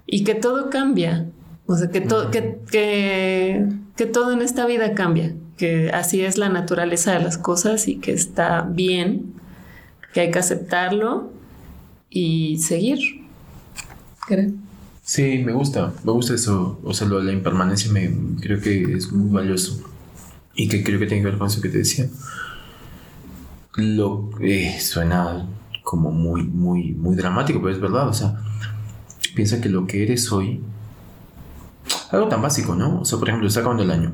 Y 0.06 0.24
que 0.24 0.34
todo 0.34 0.68
cambia. 0.68 1.26
O 1.66 1.76
sea, 1.76 1.88
que, 1.88 2.02
todo 2.02 2.30
que, 2.30 2.58
que, 2.70 3.66
que 3.96 4.06
todo 4.06 4.32
en 4.32 4.42
esta 4.42 4.66
vida 4.66 4.92
cambia. 4.94 5.34
Que 5.56 5.90
así 5.94 6.22
es 6.22 6.36
la 6.36 6.50
naturaleza 6.50 7.12
de 7.12 7.20
las 7.20 7.38
cosas 7.38 7.88
y 7.88 7.96
que 7.96 8.12
está 8.12 8.62
bien, 8.68 9.32
que 10.12 10.20
hay 10.20 10.30
que 10.30 10.38
aceptarlo 10.38 11.32
y 12.10 12.58
seguir. 12.58 12.98
Creo. 14.26 14.50
Sí, 15.02 15.42
me 15.44 15.52
gusta, 15.52 15.92
me 16.04 16.12
gusta 16.12 16.34
eso, 16.34 16.80
o 16.84 16.94
sea, 16.94 17.08
lo 17.08 17.18
de 17.18 17.24
la 17.24 17.32
impermanencia 17.32 17.90
creo 18.40 18.60
que 18.60 18.94
es 18.94 19.10
muy 19.10 19.32
valioso 19.32 19.82
y 20.54 20.68
que 20.68 20.84
creo 20.84 21.00
que 21.00 21.06
tiene 21.06 21.22
que 21.22 21.30
ver 21.30 21.38
con 21.38 21.48
eso 21.48 21.60
que 21.60 21.68
te 21.68 21.78
decía. 21.78 22.08
Lo 23.74 24.30
eh, 24.40 24.78
suena 24.80 25.48
como 25.82 26.12
muy, 26.12 26.44
muy, 26.44 26.92
muy 26.92 27.16
dramático, 27.16 27.60
pero 27.60 27.74
es 27.74 27.80
verdad, 27.80 28.08
o 28.08 28.12
sea, 28.12 28.40
piensa 29.34 29.60
que 29.60 29.68
lo 29.68 29.86
que 29.86 30.02
eres 30.02 30.30
hoy, 30.30 30.60
algo 32.10 32.28
tan 32.28 32.40
básico, 32.40 32.74
¿no? 32.74 33.00
O 33.00 33.04
sea, 33.04 33.18
por 33.18 33.28
ejemplo, 33.28 33.48
está 33.48 33.60
acabando 33.60 33.82
el 33.82 33.90
año. 33.90 34.12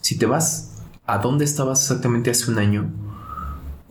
Si 0.00 0.16
te 0.16 0.26
vas 0.26 0.82
a 1.04 1.18
dónde 1.18 1.44
estabas 1.44 1.82
exactamente 1.82 2.30
hace 2.30 2.50
un 2.50 2.58
año, 2.58 2.90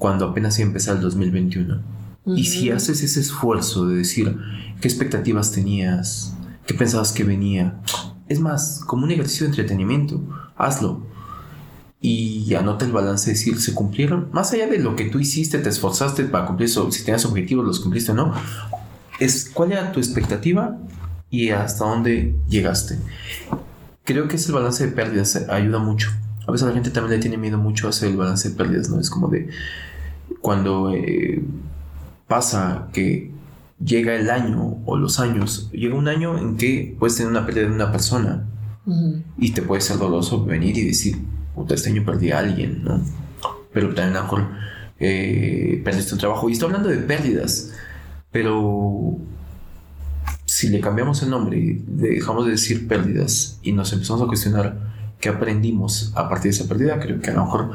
cuando 0.01 0.25
apenas 0.25 0.57
iba 0.57 0.65
a 0.65 0.69
empezar 0.69 0.95
el 0.95 1.01
2021 1.03 1.79
y 2.25 2.45
si 2.45 2.71
haces 2.71 3.03
ese 3.03 3.19
esfuerzo 3.19 3.85
de 3.85 3.97
decir 3.97 4.35
qué 4.81 4.87
expectativas 4.87 5.51
tenías, 5.51 6.33
qué 6.65 6.73
pensabas 6.73 7.11
que 7.11 7.23
venía, 7.23 7.79
es 8.27 8.39
más, 8.39 8.81
como 8.87 9.03
un 9.03 9.11
ejercicio 9.11 9.45
de 9.45 9.51
entretenimiento, 9.51 10.19
hazlo. 10.57 11.05
Y 11.99 12.51
anota 12.55 12.83
el 12.83 12.91
balance 12.91 13.27
de 13.27 13.33
decir, 13.33 13.61
¿se 13.61 13.75
cumplieron? 13.75 14.29
Más 14.31 14.51
allá 14.53 14.65
de 14.65 14.79
lo 14.79 14.95
que 14.95 15.05
tú 15.05 15.19
hiciste, 15.19 15.59
te 15.59 15.69
esforzaste 15.69 16.23
para 16.23 16.47
cumplir 16.47 16.65
eso, 16.65 16.91
si 16.91 17.03
tenías 17.03 17.23
objetivos, 17.25 17.63
los 17.63 17.79
cumpliste 17.79 18.11
o 18.11 18.15
no. 18.15 18.33
Es 19.19 19.51
cuál 19.53 19.73
era 19.73 19.91
tu 19.91 19.99
expectativa 19.99 20.79
y 21.29 21.51
hasta 21.51 21.85
dónde 21.85 22.33
llegaste. 22.49 22.97
Creo 24.03 24.27
que 24.27 24.37
ese 24.37 24.51
balance 24.51 24.83
de 24.83 24.93
pérdidas 24.93 25.35
ayuda 25.47 25.77
mucho. 25.77 26.09
A 26.47 26.51
veces 26.51 26.67
la 26.67 26.73
gente 26.73 26.89
también 26.89 27.19
le 27.19 27.21
tiene 27.21 27.37
miedo 27.37 27.59
mucho 27.59 27.85
a 27.85 27.91
hacer 27.91 28.09
el 28.09 28.17
balance 28.17 28.49
de 28.49 28.55
pérdidas, 28.55 28.89
¿no? 28.89 28.99
Es 28.99 29.11
como 29.11 29.27
de 29.27 29.47
cuando 30.41 30.91
eh, 30.93 31.43
pasa 32.27 32.89
que 32.93 33.31
llega 33.83 34.15
el 34.15 34.29
año 34.29 34.77
o 34.85 34.97
los 34.97 35.19
años, 35.19 35.69
llega 35.71 35.95
un 35.95 36.07
año 36.07 36.37
en 36.37 36.57
que 36.57 36.95
puedes 36.99 37.17
tener 37.17 37.31
una 37.31 37.45
pérdida 37.45 37.67
de 37.67 37.75
una 37.75 37.91
persona 37.91 38.47
y 39.37 39.51
te 39.51 39.61
puede 39.61 39.81
ser 39.81 39.97
doloroso 39.97 40.43
venir 40.43 40.77
y 40.77 40.85
decir, 40.85 41.17
puta, 41.53 41.75
este 41.75 41.89
año 41.91 42.03
perdí 42.03 42.31
a 42.31 42.39
alguien, 42.39 42.83
¿no? 42.83 42.99
Pero 43.71 43.93
también 43.93 44.17
a 44.17 44.19
lo 44.19 44.23
mejor 44.23 44.47
eh, 44.99 45.81
perdiste 45.83 46.13
un 46.13 46.19
trabajo. 46.19 46.49
Y 46.49 46.53
estoy 46.53 46.67
hablando 46.67 46.89
de 46.89 46.97
pérdidas, 46.97 47.71
pero 48.31 49.17
si 50.45 50.69
le 50.69 50.81
cambiamos 50.81 51.21
el 51.23 51.29
nombre 51.29 51.57
y 51.57 51.83
dejamos 51.87 52.45
de 52.45 52.51
decir 52.51 52.87
pérdidas 52.87 53.59
y 53.61 53.71
nos 53.71 53.93
empezamos 53.93 54.21
a 54.23 54.27
cuestionar 54.27 54.77
qué 55.19 55.29
aprendimos 55.29 56.11
a 56.15 56.27
partir 56.27 56.51
de 56.51 56.57
esa 56.57 56.67
pérdida, 56.67 56.99
creo 56.99 57.21
que 57.21 57.29
a 57.29 57.33
lo 57.33 57.45
mejor 57.45 57.71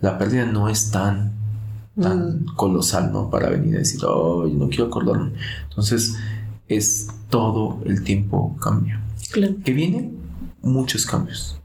la 0.00 0.18
pérdida 0.18 0.44
no 0.44 0.68
es 0.68 0.90
tan 0.90 1.37
tan 2.00 2.42
mm. 2.42 2.46
colosal, 2.56 3.12
¿no? 3.12 3.30
Para 3.30 3.50
venir 3.50 3.76
a 3.76 3.78
decir, 3.78 4.00
oh, 4.04 4.46
yo 4.46 4.54
no 4.54 4.68
quiero 4.68 4.86
acordarme. 4.86 5.32
Entonces, 5.68 6.16
es 6.68 7.08
todo 7.30 7.80
el 7.84 8.02
tiempo 8.02 8.56
cambio. 8.60 8.98
Claro. 9.30 9.54
Que 9.64 9.72
viene 9.72 10.12
muchos 10.62 11.06
cambios. 11.06 11.60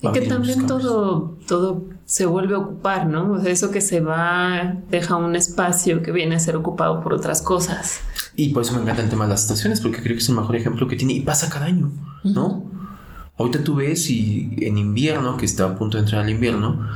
Y 0.00 0.12
que 0.12 0.20
también 0.22 0.66
todo, 0.66 1.38
todo 1.46 1.84
se 2.04 2.24
vuelve 2.26 2.54
a 2.54 2.58
ocupar, 2.58 3.06
¿no? 3.06 3.32
O 3.32 3.40
sea, 3.40 3.50
eso 3.50 3.70
que 3.70 3.80
se 3.80 4.00
va 4.00 4.76
deja 4.90 5.16
un 5.16 5.34
espacio 5.34 6.02
que 6.02 6.12
viene 6.12 6.36
a 6.36 6.38
ser 6.38 6.56
ocupado 6.56 7.02
por 7.02 7.14
otras 7.14 7.42
cosas. 7.42 8.00
Y 8.36 8.50
por 8.50 8.62
eso 8.62 8.74
me 8.74 8.82
encanta 8.82 9.02
el 9.02 9.10
tema 9.10 9.24
de 9.24 9.30
las 9.30 9.42
estaciones, 9.42 9.80
porque 9.80 10.00
creo 10.00 10.14
que 10.14 10.22
es 10.22 10.28
el 10.28 10.36
mejor 10.36 10.54
ejemplo 10.54 10.86
que 10.86 10.94
tiene 10.94 11.14
y 11.14 11.20
pasa 11.20 11.48
cada 11.48 11.66
año, 11.66 11.90
¿no? 12.22 12.64
Ahorita 13.36 13.64
tú 13.64 13.76
ves 13.76 14.08
y 14.10 14.56
en 14.60 14.78
invierno, 14.78 15.36
que 15.36 15.46
está 15.46 15.64
a 15.64 15.76
punto 15.76 15.96
de 15.96 16.04
entrar 16.04 16.22
al 16.22 16.30
invierno, 16.30 16.88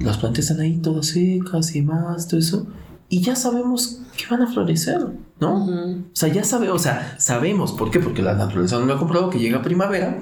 las 0.00 0.18
plantas 0.18 0.44
están 0.44 0.60
ahí 0.60 0.78
todas 0.78 1.06
secas 1.06 1.74
y 1.74 1.82
más, 1.82 2.28
todo 2.28 2.40
eso, 2.40 2.66
y 3.08 3.22
ya 3.22 3.34
sabemos 3.34 4.00
que 4.16 4.24
van 4.30 4.42
a 4.42 4.52
florecer, 4.52 5.06
¿no? 5.40 5.64
O 5.64 5.96
sea, 6.12 6.28
ya 6.28 6.44
sabemos, 6.44 6.76
o 6.76 6.78
sea, 6.78 7.16
sabemos, 7.18 7.72
¿por 7.72 7.90
qué? 7.90 8.00
Porque 8.00 8.22
la 8.22 8.34
naturaleza 8.34 8.78
no 8.78 8.86
lo 8.86 8.94
ha 8.94 8.98
comprobado 8.98 9.30
que 9.30 9.38
llega 9.38 9.62
primavera 9.62 10.20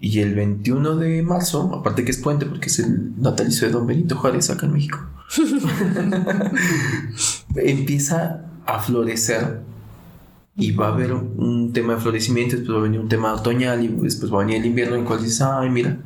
y 0.00 0.20
el 0.20 0.34
21 0.34 0.96
de 0.96 1.22
marzo, 1.22 1.72
aparte 1.74 2.04
que 2.04 2.10
es 2.10 2.18
puente 2.18 2.46
porque 2.46 2.66
es 2.66 2.78
el 2.78 3.20
natalicio 3.20 3.66
de 3.66 3.72
Don 3.72 3.86
Benito 3.86 4.16
Juárez 4.16 4.50
acá 4.50 4.66
en 4.66 4.72
México, 4.72 4.98
empieza 7.56 8.44
a 8.66 8.78
florecer 8.80 9.62
y 10.56 10.72
va 10.72 10.88
a 10.88 10.92
haber 10.92 11.12
un 11.12 11.72
tema 11.72 11.94
de 11.94 12.00
florecimiento, 12.00 12.56
después 12.56 12.76
va 12.76 12.80
a 12.80 12.84
venir 12.84 13.00
un 13.00 13.08
tema 13.08 13.34
otoñal 13.34 13.84
y 13.84 13.88
después 13.88 14.32
va 14.32 14.42
a 14.42 14.44
venir 14.44 14.60
el 14.60 14.66
invierno 14.66 14.94
en 14.94 15.00
el 15.00 15.06
cual 15.06 15.22
dices, 15.22 15.40
ay, 15.40 15.70
mira, 15.70 15.98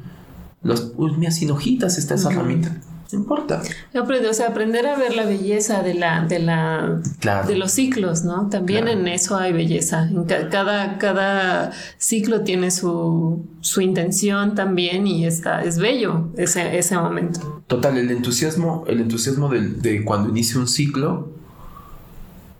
los, 0.69 0.93
uy, 0.97 1.13
mira, 1.17 1.33
sin 1.33 1.51
hojitas 1.51 1.99
está 1.99 2.15
esa 2.15 2.31
ramita. 2.31 2.77
No 3.11 3.21
importa. 3.21 3.63
o 3.95 4.35
sea, 4.35 4.49
aprender 4.49 4.87
a 4.87 4.97
ver 4.97 5.15
la 5.15 5.25
belleza 5.25 5.83
de 5.83 5.95
la, 5.95 6.27
de 6.27 6.41
la, 6.41 7.01
de 7.47 7.57
los 7.57 7.73
ciclos, 7.73 8.23
¿no? 8.23 8.51
También 8.51 8.87
en 8.87 9.09
eso 9.09 9.39
hay 9.39 9.55
belleza. 9.55 10.11
cada, 10.51 10.99
cada 10.99 11.73
ciclo 11.97 12.43
tiene 12.43 12.71
su, 12.71 13.47
su 13.61 13.81
intención 13.81 14.55
también 14.55 15.07
y 15.07 15.25
está, 15.25 15.63
es 15.65 15.79
bello 15.79 16.29
ese, 16.37 16.79
ese 16.79 16.97
momento. 16.97 17.63
Total, 17.67 17.97
el 17.97 18.11
entusiasmo, 18.11 18.85
el 18.87 19.01
entusiasmo 19.01 19.49
de, 19.49 19.69
de 19.69 20.05
cuando 20.05 20.29
inicia 20.29 20.61
un 20.61 20.69
ciclo 20.69 21.33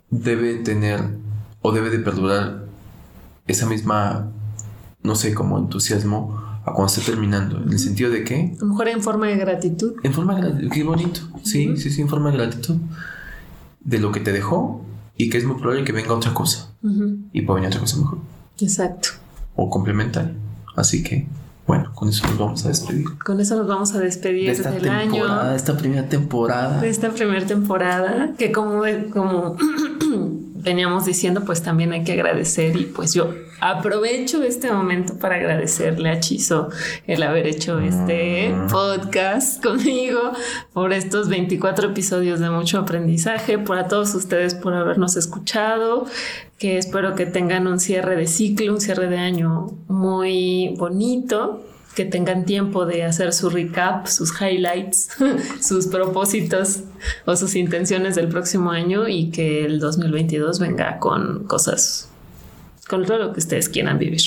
debe 0.09 0.55
tener 0.55 1.01
o 1.61 1.71
debe 1.71 1.91
de 1.91 1.99
perdurar 1.99 2.65
esa 3.45 3.67
misma, 3.67 4.31
no 5.03 5.13
sé, 5.13 5.35
como 5.35 5.59
entusiasmo 5.59 6.48
cuando 6.73 6.93
esté 6.93 7.01
terminando. 7.11 7.61
¿En 7.61 7.71
el 7.71 7.79
sentido 7.79 8.09
de 8.09 8.23
qué? 8.23 8.55
A 8.57 8.61
lo 8.61 8.67
mejor 8.67 8.87
en 8.87 9.01
forma 9.01 9.27
de 9.27 9.37
gratitud. 9.37 9.93
En 10.03 10.13
forma 10.13 10.35
de 10.35 10.41
gratitud, 10.41 10.69
qué 10.71 10.83
bonito. 10.83 11.21
Sí, 11.43 11.77
sí, 11.77 11.89
sí, 11.89 12.01
en 12.01 12.09
forma 12.09 12.31
de 12.31 12.37
gratitud. 12.37 12.77
De 13.81 13.99
lo 13.99 14.11
que 14.11 14.19
te 14.19 14.31
dejó 14.31 14.83
y 15.17 15.29
que 15.29 15.37
es 15.37 15.45
muy 15.45 15.57
probable 15.57 15.83
que 15.83 15.91
venga 15.91 16.13
otra 16.13 16.33
cosa. 16.33 16.71
Y 17.33 17.41
puede 17.41 17.61
venir 17.61 17.67
otra 17.69 17.81
cosa 17.81 17.97
mejor. 17.97 18.19
Exacto. 18.59 19.09
O 19.55 19.69
complementaria. 19.69 20.33
Así 20.75 21.03
que, 21.03 21.27
bueno, 21.67 21.91
con 21.93 22.07
eso 22.07 22.25
nos 22.27 22.37
vamos 22.37 22.65
a 22.65 22.69
despedir. 22.69 23.05
Con 23.19 23.39
eso 23.41 23.57
nos 23.57 23.67
vamos 23.67 23.93
a 23.93 23.99
despedir 23.99 24.45
de 24.45 24.51
esta 24.53 24.71
del 24.71 24.87
año. 24.87 25.43
De 25.49 25.55
esta 25.55 25.75
primera 25.75 26.07
temporada. 26.07 26.79
De 26.79 26.89
esta 26.89 27.09
primera 27.09 27.45
temporada. 27.45 28.33
Que 28.37 28.51
como, 28.51 28.81
como 29.11 29.57
veníamos 30.55 31.05
diciendo, 31.05 31.43
pues 31.45 31.61
también 31.61 31.91
hay 31.91 32.03
que 32.03 32.13
agradecer 32.13 32.77
y 32.77 32.85
pues 32.85 33.13
yo 33.13 33.33
aprovecho 33.61 34.43
este 34.43 34.71
momento 34.71 35.17
para 35.17 35.35
agradecerle 35.35 36.09
a 36.09 36.19
Chizo 36.19 36.69
el 37.07 37.23
haber 37.23 37.47
hecho 37.47 37.79
este 37.79 38.49
mm. 38.49 38.67
podcast 38.67 39.63
conmigo 39.63 40.31
por 40.73 40.93
estos 40.93 41.29
24 41.29 41.89
episodios 41.89 42.39
de 42.39 42.49
mucho 42.49 42.79
aprendizaje, 42.79 43.57
por 43.59 43.77
a 43.77 43.87
todos 43.87 44.13
ustedes 44.15 44.55
por 44.55 44.73
habernos 44.73 45.15
escuchado, 45.15 46.05
que 46.57 46.77
espero 46.77 47.15
que 47.15 47.25
tengan 47.25 47.67
un 47.67 47.79
cierre 47.79 48.15
de 48.15 48.27
ciclo, 48.27 48.73
un 48.73 48.81
cierre 48.81 49.07
de 49.07 49.17
año 49.17 49.67
muy 49.87 50.75
bonito 50.77 51.63
que 51.95 52.05
tengan 52.05 52.45
tiempo 52.45 52.85
de 52.85 53.03
hacer 53.03 53.33
su 53.33 53.49
recap, 53.49 54.07
sus 54.07 54.31
highlights, 54.39 55.09
sus 55.61 55.87
propósitos 55.87 56.83
o 57.25 57.35
sus 57.35 57.55
intenciones 57.55 58.15
del 58.15 58.29
próximo 58.29 58.71
año 58.71 59.07
y 59.07 59.31
que 59.31 59.65
el 59.65 59.79
2022 59.79 60.59
venga 60.59 60.99
con 60.99 61.45
cosas, 61.45 62.08
con 62.89 63.05
todo 63.05 63.19
lo 63.19 63.33
que 63.33 63.39
ustedes 63.39 63.69
quieran 63.69 63.99
vivir. 63.99 64.21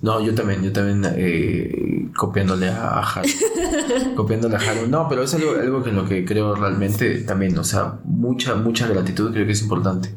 No, 0.00 0.20
yo 0.20 0.34
también, 0.34 0.62
yo 0.62 0.72
también 0.72 1.04
eh, 1.16 2.10
copiándole 2.16 2.68
a, 2.68 3.00
Haru. 3.00 3.28
copiándole 4.16 4.56
a 4.56 4.58
Haru. 4.58 4.88
No, 4.88 5.08
pero 5.08 5.22
es 5.22 5.34
algo, 5.34 5.52
algo 5.52 5.82
que 5.82 5.90
en 5.90 5.96
lo 5.96 6.06
que 6.06 6.24
creo 6.24 6.54
realmente 6.54 7.20
también, 7.20 7.56
o 7.58 7.64
sea, 7.64 7.98
mucha, 8.04 8.54
mucha 8.54 8.88
gratitud 8.88 9.32
creo 9.32 9.46
que 9.46 9.52
es 9.52 9.62
importante. 9.62 10.14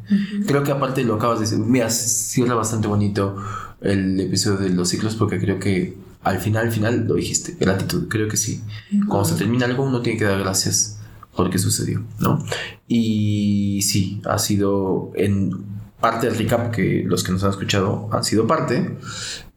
Creo 0.47 0.63
que 0.63 0.71
aparte 0.71 1.03
lo 1.03 1.15
acabas 1.15 1.39
de 1.39 1.45
decir, 1.45 1.59
mira, 1.59 1.89
cierra 1.89 2.55
bastante 2.55 2.87
bonito 2.87 3.35
el 3.81 4.19
episodio 4.19 4.57
de 4.57 4.69
los 4.69 4.89
ciclos 4.89 5.15
porque 5.15 5.39
creo 5.39 5.59
que 5.59 5.95
al 6.23 6.39
final, 6.39 6.65
al 6.65 6.71
final 6.71 7.05
lo 7.07 7.15
dijiste, 7.15 7.55
gratitud, 7.59 8.07
creo 8.07 8.27
que 8.27 8.37
sí. 8.37 8.63
Cuando 9.07 9.25
se 9.25 9.35
termina 9.35 9.65
algo 9.65 9.83
uno 9.83 10.01
tiene 10.01 10.17
que 10.17 10.25
dar 10.25 10.39
gracias 10.39 10.99
por 11.35 11.45
lo 11.45 11.51
que 11.51 11.59
sucedió, 11.59 12.03
¿no? 12.19 12.43
Y 12.87 13.81
sí, 13.83 14.21
ha 14.25 14.39
sido 14.39 15.11
en 15.15 15.74
parte 16.05 16.27
del 16.27 16.37
recap 16.37 16.69
que 16.69 17.03
los 17.03 17.23
que 17.23 17.31
nos 17.31 17.43
han 17.43 17.49
escuchado 17.49 18.09
han 18.11 18.23
sido 18.23 18.45
parte, 18.45 18.95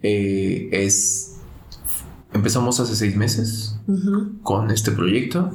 eh, 0.03 0.71
es, 0.73 1.37
empezamos 2.33 2.81
hace 2.81 2.97
seis 2.97 3.15
meses 3.15 3.79
con 4.43 4.71
este 4.71 4.93
proyecto 4.93 5.53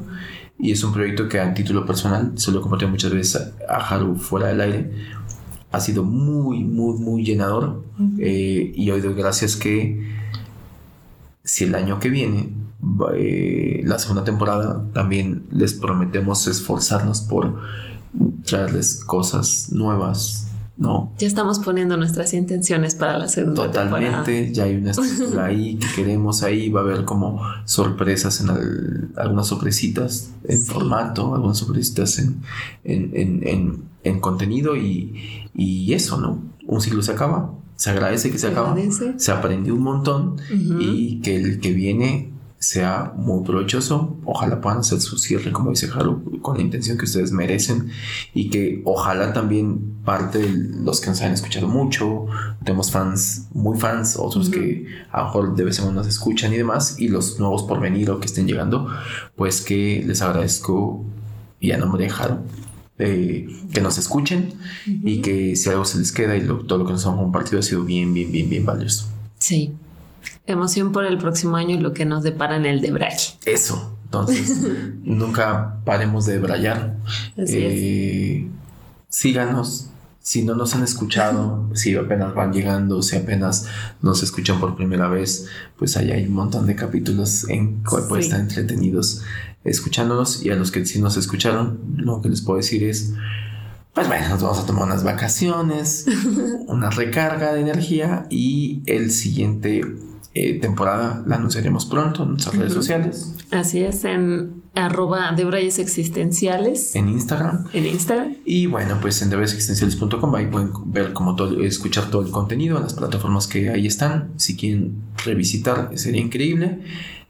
y 0.60 0.72
es 0.72 0.84
un 0.84 0.94
proyecto 0.94 1.28
que 1.28 1.40
a 1.40 1.52
título 1.56 1.84
personal, 1.88 2.34
se 2.36 2.52
lo 2.52 2.62
compartido 2.62 2.92
muchas 2.92 3.12
veces 3.12 3.54
a 3.68 3.78
Haru 3.78 4.18
fuera 4.18 4.50
del 4.50 4.62
aire, 4.62 4.92
ha 5.72 5.80
sido 5.80 6.04
muy, 6.04 6.64
muy, 6.64 7.00
muy 7.00 7.26
llenador 7.26 7.84
eh, 8.20 8.72
y 8.76 8.92
hoy 8.92 9.02
doy 9.02 9.16
gracias 9.16 9.56
que 9.56 10.14
si 11.44 11.64
el 11.64 11.74
año 11.74 12.00
que 12.00 12.10
viene, 12.10 12.54
eh, 13.16 13.82
la 13.84 13.98
segunda 13.98 14.24
temporada, 14.24 14.86
también 14.94 15.48
les 15.50 15.74
prometemos 15.74 16.46
esforzarnos 16.46 17.22
por 17.22 17.60
traerles 18.46 19.04
cosas 19.04 19.72
nuevas, 19.72 20.53
¿no? 20.84 21.14
Ya 21.18 21.28
estamos 21.28 21.60
poniendo 21.60 21.96
nuestras 21.96 22.34
intenciones 22.34 22.94
para 22.94 23.18
la 23.18 23.30
segunda 23.30 23.68
Totalmente, 23.68 24.52
ya 24.52 24.66
hay 24.66 24.76
una 24.76 24.92
estructura 24.92 25.46
ahí 25.46 25.76
que 25.78 25.88
queremos 25.96 26.44
ahí, 26.44 26.70
va 26.70 26.82
a 26.82 26.84
haber 26.84 27.06
como 27.06 27.42
sorpresas 27.64 28.42
en 28.42 28.50
algunas 29.16 29.48
sorpresitas 29.48 30.34
en 30.44 30.62
formato, 30.62 31.34
algunas 31.34 31.58
sorpresitas 31.58 32.20
en, 32.20 32.42
en, 32.84 34.20
contenido 34.20 34.76
y, 34.76 35.50
y 35.56 35.94
eso, 35.94 36.20
¿no? 36.20 36.40
Un 36.68 36.82
ciclo 36.82 37.02
se 37.02 37.14
acaba, 37.14 37.54
se 37.78 37.90
agradece 37.90 38.30
que 38.30 38.38
se, 38.38 38.48
acaba, 38.48 38.76
se 39.18 39.32
aprendió 39.32 39.76
un 39.76 39.84
montón 39.84 40.36
y 40.52 41.22
que 41.22 41.38
el 41.38 41.62
que 41.62 41.72
viene 41.72 42.33
sea 42.64 43.12
muy 43.18 43.44
provechoso. 43.44 44.18
Ojalá 44.24 44.62
puedan 44.62 44.80
hacer 44.80 45.02
su 45.02 45.18
cierre, 45.18 45.52
como 45.52 45.72
dice 45.72 45.90
Haru, 45.94 46.40
con 46.42 46.56
la 46.56 46.64
intención 46.64 46.98
que 46.98 47.04
ustedes 47.04 47.32
merecen 47.32 47.90
y 48.34 48.50
que 48.50 48.82
ojalá 48.86 49.34
también 49.34 49.98
parte 50.06 50.40
de 50.40 50.50
los 50.50 51.02
que 51.02 51.10
nos 51.10 51.22
han 51.22 51.34
escuchado 51.34 51.68
mucho, 51.68 52.26
tenemos 52.64 52.90
fans, 52.90 53.48
muy 53.54 53.78
fans, 53.78 54.16
otros 54.18 54.50
que 54.50 54.86
a 55.12 55.20
lo 55.20 55.26
mejor 55.26 55.56
de 55.56 55.64
vez 55.66 55.78
en 55.80 55.86
cuando 55.86 56.02
nos 56.02 56.08
escuchan 56.08 56.54
y 56.54 56.58
demás, 56.58 56.96
y 57.00 57.10
los 57.10 57.38
nuevos 57.38 57.64
por 57.64 57.82
venir 57.82 58.10
o 58.12 58.20
que 58.20 58.28
estén 58.28 58.48
llegando, 58.48 58.88
pues 59.36 59.60
que 59.62 60.02
les 60.06 60.22
agradezco 60.22 61.04
y 61.60 61.72
a 61.72 61.78
nombre 61.78 62.06
de 62.06 62.12
Haru 62.12 62.40
eh, 62.98 63.48
que 63.74 63.82
nos 63.82 63.98
escuchen 63.98 64.54
y 64.86 65.22
que 65.22 65.58
si 65.58 65.70
algo 65.70 65.84
se 65.84 65.98
les 65.98 66.14
queda 66.14 66.38
y 66.38 66.46
todo 66.46 66.78
lo 66.78 66.86
que 66.86 66.94
nos 66.94 67.06
han 67.06 67.18
compartido 67.18 67.60
ha 67.60 67.64
sido 67.64 67.84
bien, 67.84 68.14
bien, 68.14 68.32
bien, 68.32 68.50
bien 68.50 68.66
valioso. 68.66 69.08
Sí. 69.38 69.74
Emoción 70.46 70.92
por 70.92 71.06
el 71.06 71.18
próximo 71.18 71.56
año 71.56 71.76
y 71.76 71.80
lo 71.80 71.94
que 71.94 72.06
nos 72.06 72.24
depara 72.24 72.56
en 72.58 72.66
el 72.66 72.82
de 72.82 72.88
debraye. 72.88 73.34
Eso. 73.46 73.98
Entonces, 74.06 74.60
nunca 75.04 75.80
paremos 75.86 76.26
de 76.26 76.34
debrayar. 76.34 76.98
Eh, 77.38 78.48
síganos. 79.10 79.90
Si 80.20 80.44
no 80.44 80.56
nos 80.56 80.74
han 80.74 80.84
escuchado, 80.84 81.70
si 81.74 81.96
apenas 81.96 82.34
van 82.34 82.54
llegando, 82.54 83.02
si 83.02 83.18
apenas 83.18 83.68
nos 84.02 84.24
escuchan 84.24 84.60
por 84.60 84.76
primera 84.76 85.08
vez, 85.08 85.48
pues 85.78 85.98
ahí 85.98 86.12
hay 86.12 86.28
un 86.28 86.34
montón 86.34 86.66
de 86.66 86.76
capítulos 86.76 87.50
en 87.50 87.84
cual 87.84 88.08
pueden 88.08 88.24
estar 88.24 88.40
entretenidos 88.40 89.22
escuchándonos 89.64 90.46
y 90.46 90.50
a 90.50 90.56
los 90.56 90.72
que 90.72 90.86
sí 90.86 91.02
nos 91.02 91.18
escucharon, 91.18 91.80
lo 91.98 92.22
que 92.22 92.30
les 92.30 92.42
puedo 92.42 92.58
decir 92.58 92.84
es, 92.84 93.14
pues 93.94 94.08
bueno, 94.08 94.30
nos 94.30 94.42
vamos 94.42 94.60
a 94.60 94.66
tomar 94.66 94.86
unas 94.86 95.04
vacaciones, 95.04 96.06
una 96.68 96.90
recarga 96.90 97.54
de 97.54 97.62
energía 97.62 98.26
y 98.30 98.82
el 98.86 99.12
siguiente 99.12 99.82
eh, 100.34 100.60
temporada 100.60 101.24
la 101.28 101.36
anunciaremos 101.36 101.86
pronto 101.86 102.24
en 102.24 102.30
nuestras 102.32 102.56
redes 102.56 102.74
sociales. 102.74 103.36
Así 103.52 103.84
es, 103.84 104.04
en 104.04 104.64
arroba 104.74 105.34
debrayes 105.34 105.78
existenciales. 105.80 106.96
En 106.96 107.10
Instagram. 107.10 107.68
En 107.74 107.86
Instagram. 107.86 108.38
Y 108.46 108.66
bueno, 108.66 108.98
pues 109.02 109.22
en 109.22 109.30
debrayesexistenciales.com 109.30 110.36
ahí 110.36 110.48
pueden 110.48 110.72
ver 110.86 111.14
como 111.14 111.36
todo, 111.36 111.62
escuchar 111.62 112.10
todo 112.10 112.24
el 112.24 112.32
contenido 112.32 112.78
en 112.78 112.84
las 112.84 112.94
plataformas 112.94 113.48
que 113.48 113.70
ahí 113.70 113.86
están. 113.86 114.32
Si 114.38 114.58
quieren 114.58 115.04
revisitar, 115.24 115.92
sería 115.96 116.22
increíble 116.22 116.80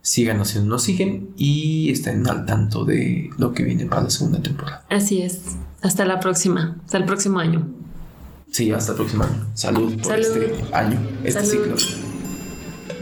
síganos 0.03 0.49
si 0.49 0.59
no 0.59 0.65
nos 0.65 0.83
siguen 0.83 1.29
y 1.37 1.89
estén 1.89 2.27
al 2.27 2.45
tanto 2.45 2.85
de 2.85 3.29
lo 3.37 3.53
que 3.53 3.63
viene 3.63 3.85
para 3.85 4.03
la 4.03 4.09
segunda 4.09 4.41
temporada. 4.41 4.85
Así 4.89 5.21
es. 5.21 5.41
Hasta 5.81 6.05
la 6.05 6.19
próxima. 6.19 6.77
Hasta 6.85 6.97
el 6.97 7.05
próximo 7.05 7.39
año. 7.39 7.67
Sí, 8.51 8.71
hasta 8.71 8.91
el 8.91 8.97
próximo 8.97 9.23
año. 9.23 9.47
Salud 9.55 9.99
por 10.01 10.19
este 10.19 10.53
año, 10.71 10.99
este 11.23 11.45
ciclo. 11.45 11.75